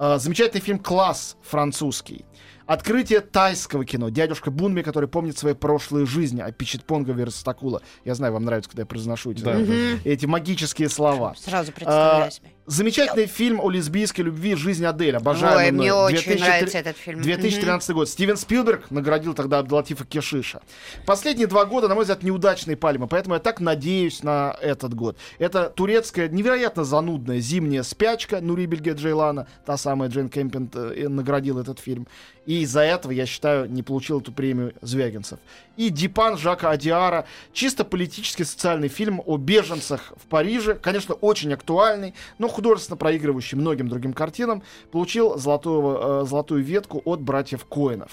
Э, 0.00 0.18
замечательный 0.18 0.60
фильм 0.60 0.80
«Класс» 0.80 1.36
французский. 1.42 2.24
Открытие 2.66 3.20
тайского 3.20 3.84
кино. 3.84 4.08
Дядюшка 4.08 4.50
Бунми, 4.50 4.82
который 4.82 5.08
помнит 5.08 5.38
свои 5.38 5.54
прошлые 5.54 6.06
жизни. 6.06 6.40
А 6.40 6.50
Пичетпонга 6.50 7.12
Верстакула. 7.12 7.82
Я 8.04 8.16
знаю, 8.16 8.32
вам 8.32 8.44
нравится, 8.44 8.68
когда 8.68 8.82
я 8.82 8.86
произношу 8.86 9.30
эти, 9.30 9.42
Да, 9.42 9.56
эти 10.04 10.26
магические 10.26 10.88
слова. 10.88 11.34
Сразу 11.38 11.70
представляю 11.70 12.26
А, 12.26 12.30
себе. 12.32 12.50
Замечательный 12.66 13.26
фильм 13.26 13.60
о 13.60 13.70
лесбийской 13.70 14.24
любви 14.24 14.54
«Жизнь 14.54 14.84
Адель». 14.84 15.16
Обожаю. 15.16 15.58
Ой, 15.58 15.70
мне 15.72 15.92
очень 15.92 16.24
2003 16.24 16.40
нравится 16.40 16.78
этот 16.78 16.96
фильм. 16.96 17.20
2013 17.20 17.90
год. 17.90 18.08
Стивен 18.08 18.36
Спилберг 18.36 18.90
наградил 18.90 19.34
тогда 19.34 19.58
Абдулатифа 19.58 20.04
Кешиша. 20.04 20.60
Последние 21.06 21.46
два 21.46 21.64
года, 21.64 21.88
на 21.88 21.94
мой 21.94 22.04
взгляд, 22.04 22.22
неудачные 22.22 22.76
пальмы, 22.76 23.08
поэтому 23.08 23.34
я 23.34 23.40
так 23.40 23.60
надеюсь 23.60 24.22
на 24.22 24.56
этот 24.60 24.94
год. 24.94 25.16
Это 25.38 25.70
турецкая, 25.70 26.28
невероятно 26.28 26.84
занудная 26.84 27.40
зимняя 27.40 27.82
спячка 27.82 28.40
Нури 28.40 28.66
Бельге 28.66 28.92
Джейлана, 28.92 29.48
та 29.66 29.76
самая 29.76 30.08
Джейн 30.08 30.28
Кемпин 30.28 30.70
э, 30.72 31.08
наградил 31.08 31.58
этот 31.58 31.80
фильм. 31.80 32.06
И 32.46 32.62
из-за 32.62 32.80
этого, 32.80 33.12
я 33.12 33.26
считаю, 33.26 33.70
не 33.70 33.82
получил 33.82 34.20
эту 34.20 34.32
премию 34.32 34.74
Звягинцев. 34.80 35.38
И 35.76 35.88
Дипан 35.88 36.36
Жака 36.36 36.70
Адиара. 36.70 37.26
Чисто 37.52 37.84
политический 37.84 38.44
социальный 38.44 38.88
фильм 38.88 39.22
о 39.24 39.36
беженцах 39.36 40.12
в 40.16 40.26
Париже. 40.26 40.74
Конечно, 40.74 41.14
очень 41.14 41.52
актуальный, 41.52 42.14
но 42.38 42.48
художественно 42.50 42.96
проигрывающий 42.96 43.56
многим 43.56 43.88
другим 43.88 44.12
картинам. 44.12 44.62
Получил 44.90 45.38
золотую, 45.38 45.98
э, 46.22 46.26
золотую 46.26 46.62
ветку 46.62 47.02
от 47.04 47.20
братьев 47.20 47.64
Коинов. 47.64 48.10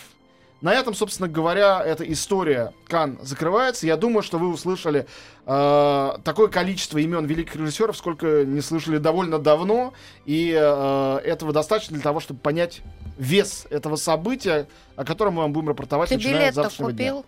На 0.62 0.74
этом, 0.74 0.96
собственно 0.96 1.28
говоря, 1.30 1.84
эта 1.86 2.04
история 2.12 2.74
Кан 2.88 3.20
закрывается. 3.22 3.86
Я 3.86 3.96
думаю, 3.96 4.24
что 4.24 4.40
вы 4.40 4.50
услышали 4.50 5.06
э, 5.46 6.12
такое 6.24 6.48
количество 6.48 6.98
имен 6.98 7.26
великих 7.26 7.56
режиссеров, 7.56 7.96
сколько 7.96 8.44
не 8.44 8.62
слышали 8.62 8.98
довольно 8.98 9.38
давно. 9.38 9.94
И 10.26 10.52
э, 10.58 11.20
этого 11.24 11.54
достаточно 11.54 11.94
для 11.94 12.04
того, 12.04 12.20
чтобы 12.20 12.40
понять 12.40 12.82
вес 13.20 13.68
этого 13.70 13.98
события, 13.98 14.68
о 14.96 15.04
котором 15.06 15.36
мы 15.36 15.44
вам 15.44 15.54
будем 15.54 15.70
рапортовать, 15.70 16.10
Ты 16.10 16.16
начиная 16.16 16.52
с 16.52 16.56
завтрашнего 16.56 16.92
дня. 16.92 17.14
купил? 17.14 17.26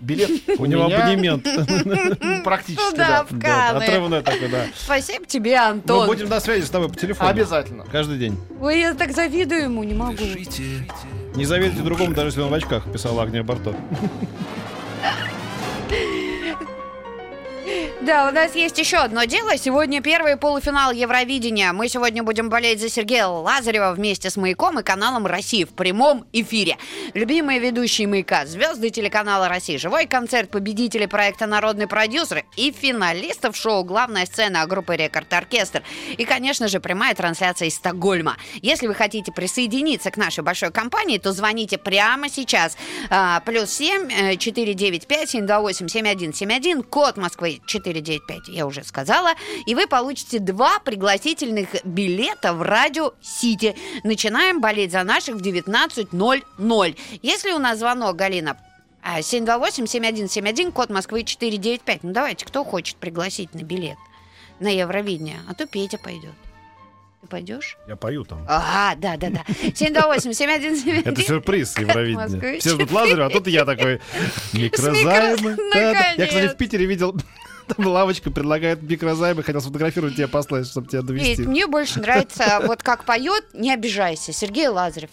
Билет 0.00 0.30
У 0.58 0.66
него 0.66 0.84
абонемент. 0.84 1.44
практически, 2.44 2.90
Туда, 2.90 3.24
да. 3.30 3.70
Отрывной 3.70 4.22
такой, 4.22 4.48
да. 4.48 4.66
Спасибо 4.76 5.26
тебе, 5.26 5.58
Мы 5.58 5.66
Антон. 5.66 6.06
будем 6.06 6.28
на 6.28 6.40
связи 6.40 6.64
с 6.64 6.70
тобой 6.70 6.88
по 6.88 6.96
телефону. 6.96 7.30
Обязательно. 7.30 7.84
Каждый 7.84 8.18
день. 8.18 8.36
Ой, 8.60 8.80
я 8.80 8.94
так 8.94 9.12
завидую 9.12 9.62
ему, 9.62 9.84
не 9.84 9.94
могу. 9.94 10.16
Пишите 10.16 10.88
Не 11.34 11.44
завидуйте 11.44 11.82
другому, 11.82 12.14
даже 12.14 12.28
если 12.28 12.40
он 12.42 12.50
в 12.50 12.54
очках, 12.54 12.84
писала 12.92 13.22
Агния 13.22 13.42
Барто. 13.42 13.74
Да, 18.04 18.28
у 18.28 18.32
нас 18.32 18.54
есть 18.54 18.76
еще 18.76 18.98
одно 18.98 19.24
дело. 19.24 19.56
Сегодня 19.56 20.02
первый 20.02 20.36
полуфинал 20.36 20.92
Евровидения. 20.92 21.72
Мы 21.72 21.88
сегодня 21.88 22.22
будем 22.22 22.50
болеть 22.50 22.78
за 22.78 22.90
Сергея 22.90 23.28
Лазарева 23.28 23.94
вместе 23.94 24.28
с 24.28 24.36
«Маяком» 24.36 24.78
и 24.78 24.82
каналом 24.82 25.26
«России» 25.26 25.64
в 25.64 25.70
прямом 25.70 26.26
эфире. 26.34 26.76
Любимые 27.14 27.60
ведущие 27.60 28.06
«Маяка», 28.06 28.44
звезды 28.44 28.90
телеканала 28.90 29.48
«Россия», 29.48 29.78
живой 29.78 30.04
концерт 30.04 30.50
победителей 30.50 31.06
проекта 31.06 31.46
«Народный 31.46 31.86
продюсер» 31.86 32.44
и 32.56 32.72
финалистов 32.72 33.56
шоу 33.56 33.84
«Главная 33.84 34.26
сцена» 34.26 34.66
группы 34.66 34.96
«Рекорд 34.96 35.32
Оркестр». 35.32 35.82
И, 36.18 36.26
конечно 36.26 36.68
же, 36.68 36.80
прямая 36.80 37.14
трансляция 37.14 37.68
из 37.68 37.76
Стокгольма. 37.76 38.36
Если 38.60 38.86
вы 38.86 38.94
хотите 38.94 39.32
присоединиться 39.32 40.10
к 40.10 40.18
нашей 40.18 40.44
большой 40.44 40.72
компании, 40.72 41.16
то 41.16 41.32
звоните 41.32 41.78
прямо 41.78 42.28
сейчас. 42.28 42.76
А, 43.08 43.40
плюс 43.40 43.70
7 43.70 44.36
495 44.36 45.30
728 45.30 45.88
7171, 45.88 46.82
код 46.82 47.16
Москвы 47.16 47.62
495, 47.94 48.48
я 48.48 48.66
уже 48.66 48.82
сказала. 48.84 49.34
И 49.66 49.74
вы 49.74 49.86
получите 49.86 50.38
два 50.38 50.78
пригласительных 50.78 51.68
билета 51.84 52.52
в 52.52 52.62
Радио 52.62 53.14
Сити. 53.20 53.76
Начинаем 54.02 54.60
болеть 54.60 54.92
за 54.92 55.02
наших 55.04 55.36
в 55.36 55.42
19.00. 55.42 56.98
Если 57.22 57.52
у 57.52 57.58
нас 57.58 57.78
звонок, 57.78 58.16
Галина, 58.16 58.56
а, 59.02 59.20
728-7171, 59.20 60.72
код 60.72 60.90
Москвы 60.90 61.24
495. 61.24 62.02
Ну 62.02 62.12
давайте, 62.12 62.44
кто 62.46 62.64
хочет 62.64 62.96
пригласить 62.96 63.54
на 63.54 63.62
билет 63.62 63.98
на 64.60 64.68
Евровидение? 64.68 65.40
А 65.48 65.54
то 65.54 65.66
Петя 65.66 65.98
пойдет. 65.98 66.34
Ты 67.24 67.28
пойдешь? 67.28 67.78
Я 67.88 67.96
пою 67.96 68.24
там. 68.24 68.44
Ага, 68.46 68.96
да, 68.98 69.16
да, 69.16 69.30
да. 69.30 69.44
728-7171. 69.48 71.02
Это 71.08 71.22
сюрприз 71.22 71.78
Евровидения. 71.78 72.60
Все 72.60 72.70
ждут 72.70 72.90
Лазарева, 72.90 73.26
а 73.26 73.30
тут 73.30 73.46
я 73.46 73.64
такой. 73.64 74.00
Микрозаймы. 74.52 75.56
Я, 75.74 76.26
кстати, 76.26 76.48
в 76.48 76.56
Питере 76.58 76.84
видел, 76.84 77.16
там 77.76 77.86
лавочка 77.86 78.30
предлагает 78.30 78.82
микрозаймы, 78.82 79.42
хотел 79.42 79.60
сфотографировать 79.60 80.16
тебя, 80.16 80.28
послать, 80.28 80.66
чтобы 80.66 80.88
тебя 80.88 81.02
довести. 81.02 81.42
мне 81.42 81.66
больше 81.66 82.00
нравится, 82.00 82.60
вот 82.66 82.82
как 82.82 83.04
поет, 83.04 83.44
не 83.52 83.72
обижайся, 83.72 84.32
Сергей 84.32 84.68
Лазарев. 84.68 85.10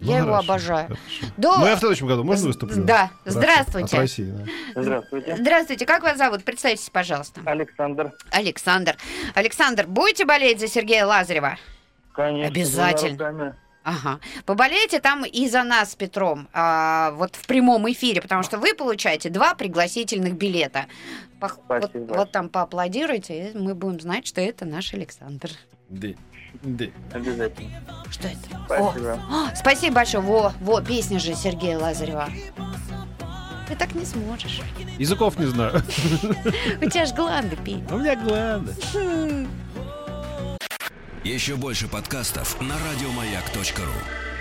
Я 0.00 0.14
Ну, 0.18 0.24
его 0.24 0.32
хорошо, 0.32 0.44
обожаю. 0.52 0.86
хорошо. 0.88 1.32
До- 1.36 1.56
Ну, 1.58 1.66
я 1.66 1.76
в 1.76 1.78
следующем 1.78 2.08
году, 2.08 2.24
можно 2.24 2.48
выступлю? 2.48 2.82
Да. 2.82 3.10
Здравствуйте. 3.24 3.94
От 3.96 4.00
России, 4.02 4.32
да. 4.74 4.82
Здравствуйте. 4.82 5.36
Здравствуйте, 5.36 5.86
как 5.86 6.02
вас 6.02 6.18
зовут? 6.18 6.42
Представьтесь, 6.42 6.90
пожалуйста. 6.90 7.40
Александр. 7.44 8.12
Александр. 8.32 8.96
Александр, 9.34 9.86
будете 9.86 10.24
болеть 10.24 10.58
за 10.58 10.66
Сергея 10.66 11.06
Лазарева? 11.06 11.56
Конечно. 12.14 12.48
Обязательно. 12.48 13.56
Ага. 13.84 14.18
Поболейте 14.44 15.00
там 15.00 15.24
и 15.24 15.48
за 15.48 15.62
нас 15.64 15.92
с 15.92 15.94
Петром, 15.96 16.48
а, 16.52 17.10
вот 17.12 17.34
в 17.34 17.46
прямом 17.46 17.90
эфире, 17.90 18.20
потому 18.22 18.42
что 18.44 18.58
вы 18.58 18.74
получаете 18.74 19.28
два 19.28 19.54
пригласительных 19.54 20.34
билета. 20.34 20.86
Пох- 21.42 21.58
вот, 21.68 21.90
вот 21.94 22.32
там 22.32 22.48
поаплодируйте, 22.48 23.50
и 23.50 23.58
мы 23.58 23.74
будем 23.74 24.00
знать, 24.00 24.26
что 24.26 24.40
это 24.40 24.64
наш 24.64 24.94
Александр. 24.94 25.50
Да. 25.88 26.08
Да. 26.62 26.84
Обязательно. 27.12 27.82
Что 28.10 28.28
это? 28.28 28.38
Спасибо. 28.66 29.12
О, 29.30 29.46
о, 29.50 29.56
спасибо 29.56 29.94
большое. 29.96 30.22
Во, 30.22 30.52
во, 30.60 30.80
песня 30.80 31.18
же 31.18 31.34
Сергея 31.34 31.78
Лазарева. 31.78 32.28
Ты 33.68 33.76
так 33.76 33.94
не 33.94 34.04
сможешь. 34.04 34.60
Языков 34.98 35.38
не 35.38 35.46
знаю. 35.46 35.82
У 36.80 36.88
тебя 36.90 37.06
ж 37.06 37.12
гланды 37.14 37.56
пить. 37.56 37.90
У 37.90 37.96
меня 37.96 38.16
главное. 38.16 39.48
Еще 41.24 41.56
больше 41.56 41.88
подкастов 41.88 42.60
на 42.60 42.74
радиомаяк.ру. 42.78 44.31